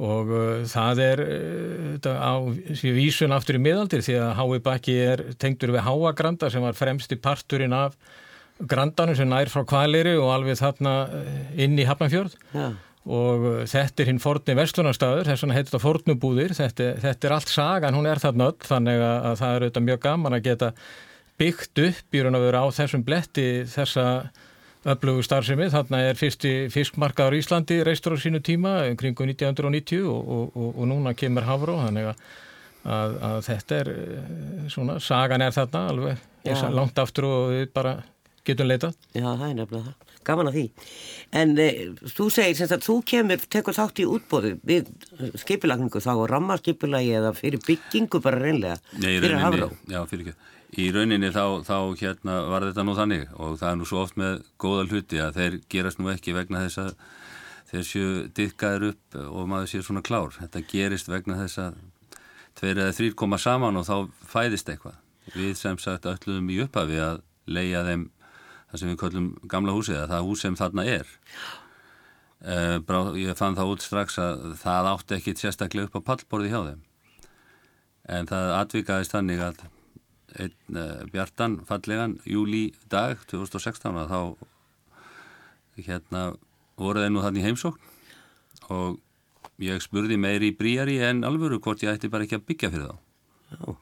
og 0.00 0.32
uh, 0.32 0.64
það 0.70 1.02
er 1.04 1.22
uh, 1.26 2.10
á 2.16 2.34
vísun 2.80 3.36
aftur 3.36 3.58
í 3.58 3.62
miðaldir 3.62 4.04
því 4.06 4.18
að 4.22 4.34
Hái 4.40 4.60
Bakki 4.64 4.98
er 5.04 5.24
tengdur 5.40 5.74
við 5.76 5.86
Háagranda 5.86 6.50
sem 6.52 6.64
var 6.64 6.78
fremsti 6.78 7.18
parturinn 7.20 7.76
af 7.76 7.98
grandanum 8.70 9.16
sem 9.16 9.28
nær 9.28 9.48
frá 9.52 9.64
Kvaleri 9.68 10.16
og 10.20 10.32
alveg 10.34 10.58
þarna 10.60 10.94
inn 11.56 11.78
í 11.80 11.86
Hafnafjörð 11.88 12.34
Já, 12.52 12.70
og 13.08 13.46
uh, 13.46 13.60
þetta 13.68 14.04
er 14.04 14.10
hinn 14.10 14.20
forni 14.20 14.56
vestlunarstaður, 14.58 15.30
þess 15.30 15.44
vegna 15.44 15.56
heitir 15.56 15.70
þetta 15.70 15.84
fornubúðir, 15.84 16.56
þetta, 16.56 16.90
þetta 17.00 17.28
er 17.28 17.36
allt 17.36 17.52
sagan, 17.52 17.96
hún 17.96 18.08
er 18.10 18.20
þarna 18.20 18.50
öll, 18.52 18.58
þannig 18.66 19.00
að, 19.00 19.16
að 19.30 19.38
það 19.40 19.54
er 19.54 19.64
auðvitað 19.64 19.86
mjög 19.88 20.02
gaman 20.04 20.36
að 20.36 20.44
geta 20.50 20.70
byggt 21.40 21.82
upp 21.86 22.16
í 22.16 22.22
raun 22.24 22.36
og 22.36 22.44
veru 22.44 22.60
á 22.60 22.66
þessum 22.76 23.04
bletti 23.06 23.46
þessa 23.70 24.06
öflugu 24.88 25.24
starfsemi, 25.24 25.68
þarna 25.72 26.02
er 26.08 26.16
fyrsti 26.18 26.52
fiskmarkaður 26.72 27.36
í 27.36 27.40
Íslandi 27.42 27.80
reistur 27.84 28.16
á 28.16 28.18
sínu 28.22 28.40
tíma 28.44 28.76
kringu 29.00 29.26
1990 29.28 30.06
og, 30.08 30.20
og, 30.36 30.54
og, 30.56 30.70
og 30.76 30.88
núna 30.88 31.12
kemur 31.18 31.44
Hafró, 31.48 31.76
þannig 31.82 32.08
að, 32.12 32.22
að, 32.84 33.18
að 33.30 33.40
þetta 33.50 33.80
er 33.82 33.90
eh, 33.96 34.30
svona, 34.72 34.96
sagan 35.04 35.44
er 35.44 35.52
þarna 35.56 35.82
alveg, 35.92 36.24
er 36.48 36.64
langt 36.72 37.02
aftur 37.02 37.28
og 37.28 37.52
við 37.52 37.66
bara 37.76 37.98
getum 38.48 38.70
leitað. 38.70 38.96
já, 39.12 39.26
það 39.26 39.48
er 39.50 39.58
nefnilega 39.58 39.90
það. 39.90 40.06
Gaman 40.24 40.50
að 40.50 40.56
því. 40.56 40.62
En 41.40 41.52
e, 41.60 41.66
þú 42.12 42.26
segir 42.32 42.56
sem 42.58 42.68
sagt, 42.68 42.84
þú 42.84 42.96
kemur, 43.08 43.44
tekur 43.52 43.76
þátt 43.76 44.02
í 44.02 44.06
útbóðu 44.08 44.50
við 44.68 44.88
skipulagningu 45.40 46.02
þá 46.04 46.10
og 46.12 46.26
rammarskipulagi 46.28 47.14
eða 47.20 47.32
fyrir 47.36 47.62
byggingu 47.64 48.20
bara 48.24 48.40
reynlega 48.42 48.76
Nei, 49.00 49.14
fyrir 49.16 49.38
Hafró. 49.40 49.70
já, 49.88 50.00
fyrir 50.10 50.28
ekki. 50.28 50.36
Í 50.78 50.86
rauninni 50.94 51.32
þá, 51.34 51.64
þá 51.66 51.76
hérna 51.98 52.36
var 52.46 52.66
þetta 52.68 52.84
nú 52.86 52.94
þannig 52.94 53.30
og 53.34 53.56
það 53.58 53.70
er 53.70 53.78
nú 53.80 53.86
svo 53.90 54.02
oft 54.04 54.18
með 54.20 54.42
góða 54.62 54.84
hluti 54.86 55.18
að 55.18 55.38
þeir 55.40 55.56
gerast 55.72 55.98
nú 55.98 56.10
ekki 56.12 56.34
vegna 56.36 56.62
þess 56.62 56.82
að 56.84 56.90
þeir 57.70 57.86
séu 57.88 58.12
dykkaður 58.38 58.86
upp 58.92 59.16
og 59.24 59.48
maður 59.50 59.72
séu 59.72 59.86
svona 59.86 60.04
klár. 60.06 60.36
Þetta 60.38 60.62
gerist 60.70 61.10
vegna 61.10 61.38
þess 61.40 61.62
að 61.64 61.80
tveir 62.60 62.82
eða 62.84 62.94
þrýr 62.98 63.16
koma 63.18 63.38
saman 63.42 63.80
og 63.80 63.88
þá 63.88 63.96
fæðist 64.30 64.70
eitthvað. 64.70 65.00
Við 65.34 65.56
sem 65.58 65.78
sagt 65.82 66.06
ölluðum 66.10 66.52
í 66.54 66.60
upphafi 66.64 67.02
að 67.02 67.24
leia 67.50 67.82
þeim 67.86 68.06
það 68.70 68.82
sem 68.82 68.92
við 68.92 69.00
köllum 69.02 69.32
gamla 69.50 69.74
húsið, 69.74 69.98
að 70.04 70.12
það 70.14 70.28
hús 70.28 70.44
sem 70.44 70.58
þarna 70.58 70.86
er. 70.86 71.16
Uh, 72.40 72.76
brá, 72.86 73.00
ég 73.18 73.36
fann 73.36 73.58
það 73.58 73.74
út 73.74 73.82
strax 73.84 74.16
að 74.22 74.54
það 74.62 74.92
átti 74.94 75.18
ekkit 75.18 75.42
sérstaklega 75.42 75.90
upp 75.90 75.98
á 76.00 76.08
pallborði 76.14 76.54
hjá 76.54 76.62
þeim 76.62 76.86
en 78.10 78.28
það 78.30 78.54
atvikaðist 78.56 79.14
þannig 79.14 79.42
að 79.44 79.60
einn 80.38 80.78
uh, 80.78 81.02
bjartan 81.10 81.58
fallegan 81.68 82.18
júli 82.28 82.70
dag 82.92 83.18
2016 83.30 83.98
að 84.04 84.12
þá 84.14 84.20
hérna 85.80 86.24
voru 86.80 87.02
þeir 87.02 87.12
nú 87.14 87.22
þannig 87.24 87.46
heimsókn 87.48 88.70
og 88.70 88.98
ég 89.60 89.82
spurði 89.82 90.18
meiri 90.20 90.52
í 90.52 90.56
bríari 90.56 90.98
en 91.04 91.24
alvöru 91.26 91.60
hvort 91.60 91.82
ég 91.84 91.94
ætti 91.96 92.10
bara 92.12 92.26
ekki 92.26 92.38
að 92.38 92.46
byggja 92.50 92.72
fyrir 92.72 92.92
þá 92.92 93.76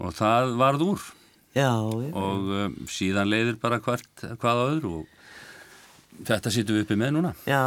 og 0.00 0.14
það 0.16 0.54
varð 0.60 0.86
úr 0.88 1.08
Já, 1.50 1.72
já. 1.82 2.10
og 2.14 2.50
um, 2.54 2.76
síðan 2.86 3.30
leiðir 3.30 3.56
bara 3.60 3.80
hvert, 3.82 4.10
hvað 4.38 4.60
á 4.62 4.64
öðru 4.70 4.92
og 5.00 6.26
þetta 6.28 6.52
sýtum 6.54 6.76
við 6.76 6.84
uppi 6.84 6.98
með 7.00 7.16
núna. 7.16 7.32
Já, 7.48 7.62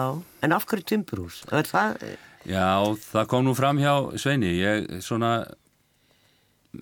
en 0.45 0.55
af 0.55 0.63
hverju 0.69 0.85
timburhús? 0.87 1.41
Er 1.51 1.67
það, 1.67 1.97
Já, 2.47 2.79
það 3.11 3.27
kom 3.31 3.45
nú 3.47 3.53
fram 3.55 3.79
hjá 3.79 3.93
Sveini, 4.19 4.53
ég 4.59 4.87
svona 5.03 5.33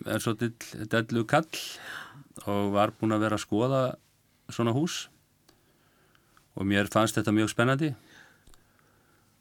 er 0.05 0.23
svo 0.23 0.35
dellu 0.37 1.25
kall 1.29 1.49
og 2.47 2.71
var 2.75 2.93
búinn 2.95 3.15
að 3.15 3.25
vera 3.25 3.37
að 3.37 3.43
skoða 3.45 3.81
svona 4.51 4.73
hús. 4.75 5.05
Og 6.55 6.67
mér 6.67 6.89
fannst 6.91 7.17
þetta 7.17 7.33
mjög 7.35 7.51
spennandi. 7.53 7.91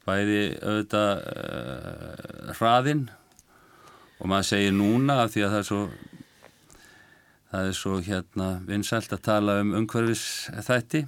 Bæði 0.07 0.43
auðvitað 0.59 1.11
uh, 1.31 2.53
hraðinn 2.57 3.03
og 4.21 4.29
maður 4.29 4.47
segir 4.51 4.73
núna 4.75 5.21
af 5.23 5.33
því 5.33 5.45
að 5.45 5.53
það 5.53 5.61
er 5.61 5.67
svo 5.69 5.81
það 7.51 7.67
er 7.67 7.75
svo 7.75 7.97
hérna 8.05 8.47
vinsælt 8.67 9.13
að 9.13 9.25
tala 9.27 9.57
um 9.61 9.73
umhverfis 9.81 10.23
þætti 10.63 11.03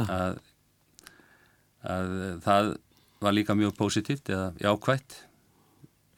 að, 0.00 0.38
að 1.82 2.12
það 2.44 2.70
var 3.20 3.36
líka 3.36 3.56
mjög 3.58 3.74
positíft 3.78 4.30
eða 4.32 4.52
jákvætt 4.62 5.16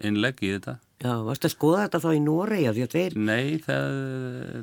innlegg 0.03 0.43
í 0.45 0.53
þetta. 0.57 0.77
Já, 1.03 1.13
varstu 1.27 1.49
að 1.49 1.55
skoða 1.57 1.85
þetta 1.85 2.01
þá 2.03 2.09
í 2.15 2.21
Noregi 2.23 2.69
af 2.71 2.77
því 2.77 2.85
að 2.87 2.95
þeir, 2.97 3.17
Nei, 3.29 3.47
það, 3.65 3.97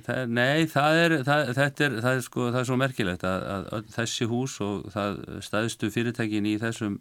það, 0.05 0.21
nei, 0.37 0.67
það 0.71 0.99
er, 1.03 1.15
það, 1.27 1.51
þetta 1.59 1.85
er, 1.87 1.97
það 2.05 2.13
er, 2.13 2.23
sko, 2.29 2.45
það 2.49 2.61
er 2.61 2.69
svo 2.69 2.79
merkilegt 2.79 3.25
að, 3.27 3.47
að, 3.55 3.67
að 3.77 3.91
þessi 3.97 4.29
hús 4.31 4.55
og 4.65 4.87
það 4.95 5.19
staðstu 5.49 5.91
fyrirtækin 5.93 6.49
í 6.49 6.55
þessum 6.61 6.99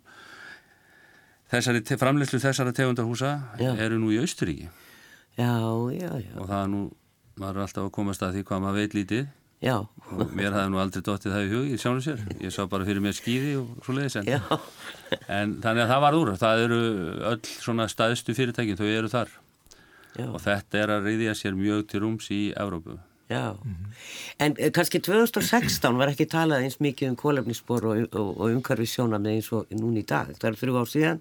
þessari, 1.52 1.85
framleiðslu 2.02 2.42
þessara 2.42 2.75
tegundarhúsa 2.76 3.33
Já. 3.61 3.73
eru 3.78 4.00
nú 4.02 4.12
í 4.12 4.21
Austuríki 4.23 4.68
já, 5.38 5.52
já, 5.95 6.11
já, 6.18 6.33
og 6.37 6.49
það 6.50 6.61
er 6.61 6.73
nú, 6.75 6.83
maður 7.38 7.61
er 7.61 7.66
alltaf 7.68 7.87
að 7.87 7.95
komast 7.95 8.25
að 8.26 8.37
því 8.37 8.47
hvað 8.50 8.64
maður 8.66 8.83
veit 8.83 8.99
lítið 8.99 9.28
já, 9.65 9.75
og 9.83 10.37
mér 10.38 10.55
hafði 10.55 10.71
nú 10.73 10.81
aldrei 10.83 11.03
dottið 11.05 11.35
það 11.35 11.45
í 11.47 11.50
hug 11.55 11.73
í 11.75 11.81
sjánu 11.83 12.05
sér, 12.05 12.23
ég 12.41 12.55
sá 12.55 12.62
bara 12.71 12.87
fyrir 12.88 13.03
mér 13.05 13.17
skýði 13.17 13.57
og 13.61 13.75
svo 13.85 13.97
leiðis 13.97 14.19
en 14.21 14.29
já, 14.31 14.41
En 15.29 15.59
þannig 15.62 15.85
að 15.85 15.93
það 15.93 16.03
var 16.05 16.17
úr, 16.19 16.31
það 16.41 16.62
eru 16.67 16.79
öll 17.33 17.43
svona 17.49 17.87
staðstu 17.91 18.35
fyrirtækin, 18.37 18.79
þau 18.79 18.88
eru 18.88 19.11
þar. 19.12 19.35
Já, 20.19 20.27
og 20.33 20.41
þetta 20.43 20.81
er 20.83 20.93
að 20.95 21.07
reyðja 21.09 21.35
sér 21.38 21.57
mjög 21.59 21.85
til 21.91 22.00
rúms 22.03 22.31
í 22.35 22.41
Evrópu. 22.59 22.99
já. 23.29 23.57
En 24.41 24.55
eh, 24.59 24.71
kannski 24.73 25.00
2016 25.05 25.99
var 26.00 26.12
ekki 26.12 26.27
talað 26.29 26.65
eins 26.65 26.79
mikið 26.81 27.12
um 27.12 27.19
kólefnisspor 27.21 27.85
og, 27.91 28.09
og, 28.09 28.33
og 28.41 28.55
umhverfi 28.55 28.88
sjónamni 28.88 29.37
eins 29.37 29.53
og 29.53 29.69
núna 29.77 30.00
í 30.03 30.07
dag. 30.09 30.33
Það 30.41 30.50
er 30.50 30.59
þrjú 30.62 30.81
ár 30.81 30.91
síðan, 30.93 31.21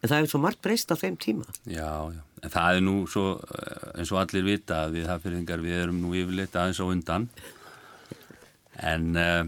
en 0.00 0.12
það 0.12 0.22
er 0.22 0.30
svo 0.32 0.40
margt 0.42 0.62
breyst 0.64 0.94
á 0.94 0.96
þeim 0.96 1.18
tíma. 1.18 1.46
Já, 1.66 1.90
já, 2.14 2.22
en 2.42 2.54
það 2.54 2.78
er 2.78 2.86
nú 2.86 2.96
svo, 3.10 3.26
eh, 3.42 3.90
eins 3.98 4.14
og 4.14 4.22
allir 4.22 4.46
vita 4.46 4.84
að 4.86 4.98
við 5.00 5.10
hafðfyrðingar, 5.12 5.66
við 5.66 5.82
erum 5.82 6.00
nú 6.02 6.14
yfirleitt 6.14 6.56
aðeins 6.56 6.82
á 6.82 6.86
undan, 6.86 7.28
en 8.86 9.08
uh, 9.18 9.42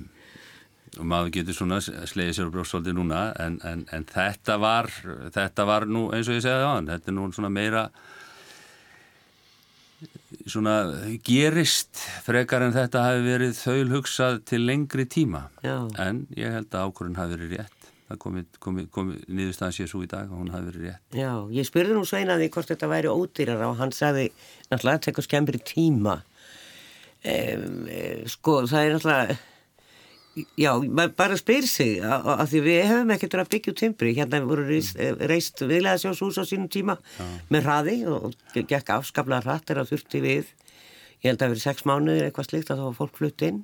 maður 0.98 1.34
getur 1.38 1.56
svona 1.56 1.80
slegið 1.80 2.36
sér 2.36 2.50
á 2.50 2.54
brjóstsóldi 2.54 2.94
núna, 2.96 3.24
en, 3.40 3.58
en, 3.66 3.84
en 3.94 4.06
þetta 4.08 4.56
var, 4.60 4.90
þetta 5.34 5.66
var 5.68 5.86
nú, 5.86 6.08
eins 6.14 6.30
og 6.30 6.38
ég 6.38 6.46
segði 6.46 6.66
á 6.66 6.72
hann, 6.74 6.90
þetta 6.90 7.12
er 7.12 7.16
nú 7.16 7.28
svona 7.34 7.52
meira, 7.54 7.84
svona 10.48 10.76
gerist 11.26 12.00
frekar 12.24 12.64
en 12.64 12.74
þetta 12.74 13.04
hafi 13.04 13.26
verið 13.26 13.58
þaul 13.58 13.92
hugsað 13.96 14.40
til 14.48 14.62
lengri 14.64 15.04
tíma 15.10 15.48
Já. 15.64 15.76
en 16.00 16.24
ég 16.38 16.54
held 16.54 16.72
að 16.72 16.88
ákvörðun 16.88 17.18
hafi 17.20 17.36
verið 17.36 17.54
rétt 17.58 17.90
það 18.10 18.20
komi, 18.24 18.44
komi, 18.62 18.86
komi 18.90 19.18
niðurstaðan 19.28 19.76
sér 19.76 19.90
svo 19.90 20.02
í 20.04 20.08
dag 20.10 20.30
og 20.30 20.40
hún 20.40 20.52
hafi 20.54 20.70
verið 20.70 20.86
rétt 20.88 21.18
Já, 21.20 21.32
ég 21.54 21.68
spurði 21.68 21.98
nú 21.98 22.06
sveinaði 22.08 22.48
hvort 22.54 22.72
þetta 22.72 22.90
væri 22.90 23.12
ódýrar 23.12 23.66
og 23.68 23.76
hann 23.82 23.92
sagði 23.94 24.30
náttúrulega 24.70 24.96
að 24.96 25.04
tekur 25.08 25.26
skemmri 25.26 25.60
tíma. 25.66 26.20
Um, 27.20 27.88
sko, 28.32 28.62
það 28.64 28.86
er 28.86 28.94
náttúrulega, 28.94 29.34
já, 30.56 30.70
maður 30.80 31.10
bara 31.18 31.36
spyr 31.36 31.66
sig 31.68 31.98
að 32.00 32.46
því 32.48 32.60
við 32.64 32.78
hefum 32.88 33.10
ekkert 33.12 33.34
að 33.36 33.50
byggja 33.54 33.74
út 33.74 33.80
timbri. 33.82 34.14
Hérna 34.16 34.40
voru 34.48 34.64
reist, 34.68 34.96
reist 35.28 35.60
viðlega 35.60 36.00
sjóshús 36.00 36.40
á 36.40 36.44
sínum 36.48 36.70
tíma 36.72 36.96
með 37.52 37.66
hraði 37.66 37.96
og 38.08 38.30
gekk 38.54 38.94
afskaplega 38.96 39.44
hratt 39.44 39.72
er 39.72 39.82
að 39.82 39.92
þurfti 39.92 40.22
við. 40.24 40.54
Ég 41.20 41.28
held 41.28 41.36
að 41.36 41.42
það 41.44 41.52
verið 41.52 41.66
sex 41.66 41.84
mánuðir 41.84 42.28
eitthvað 42.30 42.48
slikt 42.48 42.72
að 42.72 42.80
þá 42.80 42.86
var 42.86 42.96
fólk 43.02 43.20
flutt 43.20 43.44
inn. 43.44 43.60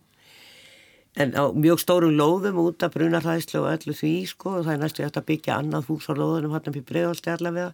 En 1.16 1.32
á 1.32 1.48
mjög 1.56 1.80
stórum 1.80 2.12
lóðum 2.12 2.58
út 2.60 2.84
af 2.84 2.92
brunarhæðslu 2.92 3.62
og 3.62 3.70
öllu 3.70 3.94
því, 3.96 4.12
sko, 4.28 4.58
það 4.60 4.74
er 4.74 4.82
næstu 4.82 5.04
eftir 5.06 5.22
að 5.22 5.28
byggja 5.30 5.56
annað 5.62 5.88
hús 5.88 6.10
á 6.10 6.12
lóðunum 6.12 6.52
hann 6.52 6.68
upp 6.68 6.76
í 6.76 6.84
bregðalsti 6.84 7.32
allavega. 7.32 7.70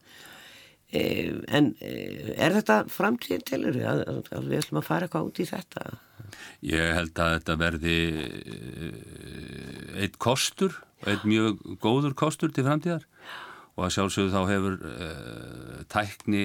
E, 0.93 1.03
en 1.49 1.71
e, 1.81 1.93
er 2.37 2.53
þetta 2.59 2.83
framtíðin 2.93 3.45
til 3.49 3.63
eru 3.71 3.85
að, 3.89 4.03
að, 4.13 4.19
að 4.37 4.49
við 4.51 4.59
ætlum 4.59 4.81
að 4.83 4.89
fara 4.91 5.07
eitthvað 5.07 5.29
út 5.31 5.41
í 5.41 5.47
þetta? 5.49 5.85
Ég 6.65 6.91
held 6.97 7.21
að 7.21 7.33
þetta 7.37 7.57
verði 7.61 7.95
eh, 8.23 10.03
eitt 10.05 10.19
kostur, 10.23 10.77
eitt 11.09 11.25
mjög 11.29 11.63
góður 11.83 12.17
kostur 12.19 12.53
til 12.55 12.67
framtíðar. 12.67 13.07
Og 13.73 13.87
að 13.87 13.95
sjálfsögðu 13.95 14.33
þá 14.35 14.51
hefur 14.51 14.75
uh, 14.85 15.77
tækni 15.89 16.43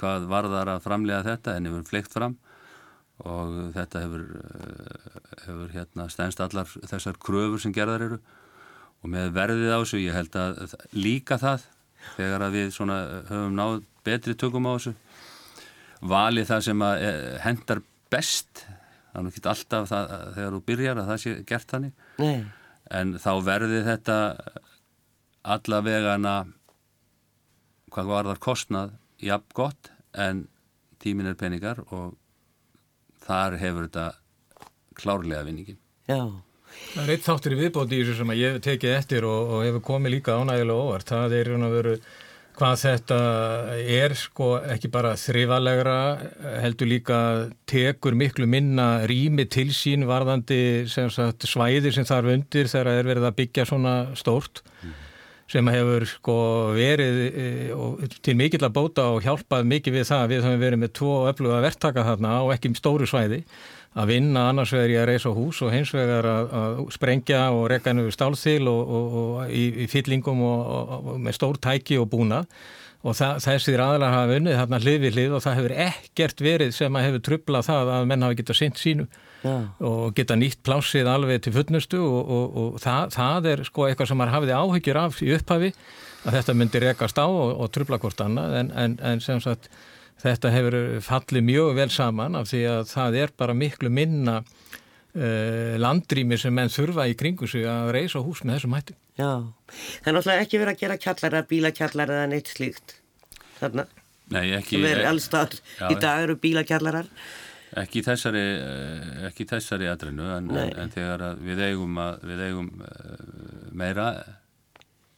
hvað 0.00 0.22
varðar 0.30 0.70
að 0.72 0.86
framlega 0.86 1.26
þetta 1.26 1.56
en 1.58 1.68
hefur 1.68 1.82
fleikt 1.90 2.14
fram. 2.16 2.38
Og 3.28 3.50
þetta 3.74 4.00
hefur, 4.06 4.22
uh, 4.40 5.18
hefur 5.42 5.74
hérna 5.74 6.06
stænst 6.08 6.40
allar 6.40 6.72
þessar 6.88 7.20
kröfur 7.20 7.60
sem 7.60 7.74
gerðar 7.76 8.06
eru. 8.06 8.18
Og 9.04 9.12
með 9.12 9.34
verðið 9.36 9.74
á 9.76 9.78
þessu 9.82 10.00
ég 10.00 10.16
held 10.16 10.40
að 10.40 10.78
líka 10.96 11.36
það 11.42 11.68
þegar 12.16 12.46
að 12.46 12.56
við 12.58 12.72
svona 12.74 12.98
höfum 13.28 13.56
náð 13.58 13.80
betri 14.06 14.34
tökum 14.38 14.68
á 14.68 14.72
þessu. 14.74 14.94
Valið 16.12 16.48
það 16.50 16.64
sem 16.66 16.86
að 16.86 17.04
eh, 17.06 17.20
hendar 17.44 17.82
best 18.12 18.64
það 19.12 19.20
er 19.20 19.24
nú 19.26 19.32
ekki 19.32 19.44
alltaf 19.52 19.88
það, 19.90 20.12
þegar 20.36 20.56
þú 20.56 20.60
byrjar 20.70 21.00
að 21.02 21.10
það 21.12 21.22
sé 21.22 21.34
gert 21.48 21.72
þannig. 21.74 22.06
Nei, 22.22 22.44
en 22.92 23.14
þá 23.20 23.32
verði 23.44 23.82
þetta 23.86 24.16
allavegana 25.52 26.34
hvað 27.92 28.10
var 28.12 28.30
þar 28.30 28.42
kostnað 28.46 28.94
jafn 29.22 29.56
gott 29.56 29.90
en 30.18 30.46
tímin 31.02 31.28
er 31.30 31.38
peningar 31.38 31.82
og 31.90 32.16
þar 33.22 33.58
hefur 33.60 33.88
þetta 33.88 34.06
klárlega 34.98 35.44
vinningin 35.46 35.78
já, 36.08 36.20
Það 36.92 37.04
er 37.04 37.14
eitt 37.14 37.24
þáttur 37.26 37.54
í 37.54 37.60
viðbóti 37.62 37.96
í 37.96 38.02
þessu 38.02 38.18
sem 38.18 38.34
ég 38.36 38.58
tekið 38.64 38.96
eftir 38.98 39.28
og, 39.28 39.54
og 39.56 39.64
hefur 39.66 39.86
komið 39.86 40.16
líka 40.16 40.36
ánægilega 40.36 40.84
óvart. 40.84 41.08
Það 41.08 41.38
er 41.38 41.50
raun 41.52 41.66
og 41.68 41.74
veru 41.76 41.94
hvað 42.52 42.74
þetta 42.82 43.18
er 43.94 44.14
sko 44.18 44.48
ekki 44.74 44.90
bara 44.92 45.14
þrifalegra, 45.16 45.96
heldur 46.62 46.90
líka 46.90 47.20
tekur 47.70 48.16
miklu 48.18 48.46
minna 48.50 49.06
rými 49.08 49.46
til 49.50 49.70
sín 49.72 50.04
varðandi 50.08 50.88
sem 50.92 51.08
sagt, 51.12 51.48
svæði 51.48 51.94
sem 51.96 52.06
þarf 52.08 52.34
undir 52.34 52.68
þegar 52.68 52.92
er 52.92 53.08
verið 53.08 53.28
að 53.30 53.38
byggja 53.40 53.66
svona 53.72 53.96
stórt 54.18 54.62
sem 55.52 55.68
hefur 55.68 56.06
sko 56.08 56.38
verið 56.76 57.20
e, 57.28 57.46
til 58.24 58.34
mikill 58.38 58.64
að 58.64 58.74
bóta 58.78 59.10
og 59.12 59.22
hjálpað 59.24 59.68
mikið 59.68 59.98
við 59.98 60.08
það 60.08 60.24
að 60.24 60.32
við 60.32 60.42
höfum 60.46 60.64
verið 60.64 60.82
með 60.82 60.92
tvo 60.98 61.14
öfluga 61.28 61.62
verktaka 61.66 62.06
þarna 62.08 62.34
og 62.46 62.52
ekki 62.54 62.72
stóru 62.78 63.08
svæði 63.08 63.42
að 63.92 64.08
vinna 64.08 64.46
annars 64.48 64.72
vegar 64.72 64.92
í 64.94 64.98
að 65.02 65.08
reysa 65.10 65.32
hús 65.36 65.58
og 65.64 65.72
hins 65.74 65.92
vegar 65.92 66.28
að, 66.28 66.54
að 66.56 66.78
sprengja 66.94 67.42
og 67.52 67.66
rekka 67.72 67.92
hennu 67.92 68.12
stálþil 68.14 68.70
og, 68.72 68.94
og, 68.98 69.18
og 69.22 69.52
í, 69.52 69.66
í 69.84 69.88
fyllingum 69.92 70.40
og, 70.48 70.94
og 70.96 71.18
með 71.20 71.36
stór 71.36 71.60
tæki 71.60 72.00
og 72.00 72.08
búna 72.14 72.40
og 73.02 73.16
það, 73.18 73.40
þessir 73.46 73.82
aðlar 73.82 74.14
hafa 74.14 74.38
unnið 74.38 74.58
þarna 74.60 74.80
hlið 74.84 74.98
við 75.02 75.16
hlið 75.16 75.36
og 75.36 75.44
það 75.44 75.58
hefur 75.58 75.74
ekkert 75.86 76.42
verið 76.46 76.74
sem 76.76 76.98
að 76.98 77.06
hefur 77.08 77.24
trublað 77.28 77.68
það 77.68 77.92
að 77.96 78.08
menn 78.12 78.26
hafi 78.26 78.38
getað 78.40 78.58
sint 78.60 78.82
sínu 78.82 79.06
já, 79.42 79.54
og 79.88 80.04
geta 80.18 80.38
nýtt 80.38 80.62
plásið 80.66 81.10
alveg 81.10 81.42
til 81.42 81.54
fullnustu 81.56 82.02
og, 82.02 82.20
og, 82.36 82.60
og 82.62 82.82
það, 82.82 83.16
það 83.16 83.50
er 83.52 83.64
sko 83.68 83.88
eitthvað 83.88 84.12
sem 84.12 84.22
maður 84.22 84.36
hafiði 84.36 84.58
áhyggjur 84.60 85.00
af 85.02 85.22
í 85.22 85.32
upphafi 85.38 85.72
að 86.22 86.36
þetta 86.38 86.56
myndi 86.58 86.84
rekast 86.84 87.18
á 87.18 87.26
og, 87.26 87.56
og 87.58 87.72
trubla 87.74 87.98
hvort 88.02 88.22
annað 88.22 88.58
en, 88.60 88.72
en, 88.78 88.98
en 89.02 89.24
sem 89.24 89.42
sagt 89.42 89.70
þetta 90.22 90.52
hefur 90.54 90.78
fallið 91.02 91.46
mjög 91.48 91.72
vel 91.80 91.90
saman 91.90 92.38
af 92.38 92.50
því 92.52 92.62
að 92.70 92.82
það 92.92 93.18
er 93.24 93.34
bara 93.42 93.56
miklu 93.58 93.90
minna 93.90 94.38
uh, 94.42 95.74
landrými 95.80 96.38
sem 96.38 96.54
menn 96.54 96.72
þurfa 96.72 97.08
í 97.10 97.16
kringu 97.18 97.48
sig 97.50 97.66
að 97.68 97.94
reysa 97.96 98.22
hús 98.22 98.44
með 98.44 98.60
þessum 98.60 98.76
hætti. 98.78 98.98
Já. 99.18 99.30
Það 100.02 100.10
er 100.10 100.16
náttúrulega 100.16 100.44
ekki 100.46 100.60
verið 100.62 100.74
að 100.74 100.82
gera 100.84 100.98
kjallara, 101.06 101.42
bílakjallara 101.50 102.18
eða 102.20 102.30
neitt 102.32 102.52
slíkt. 102.52 102.96
Þarna, 103.60 103.86
Nei, 104.32 104.46
ekki, 104.56 104.78
sem 104.80 104.84
er 104.88 105.02
allstar 105.10 105.56
Já, 105.78 105.88
í 105.92 105.96
dag 106.00 106.22
eru 106.24 106.36
bílakjallarar. 106.40 107.08
ekki 107.82 108.02
þessari, 108.04 108.42
eh, 108.60 109.26
ekki 109.28 109.46
þessari 109.48 109.88
aðrinu 109.92 110.26
en, 110.36 110.50
en, 110.56 110.72
en 110.82 110.90
þegar 110.92 111.22
að 111.30 111.42
við 111.46 111.60
eigum, 111.70 111.98
að, 112.02 112.22
við 112.30 112.42
eigum 112.48 112.70
eh, 112.84 113.26
meira 113.72 114.06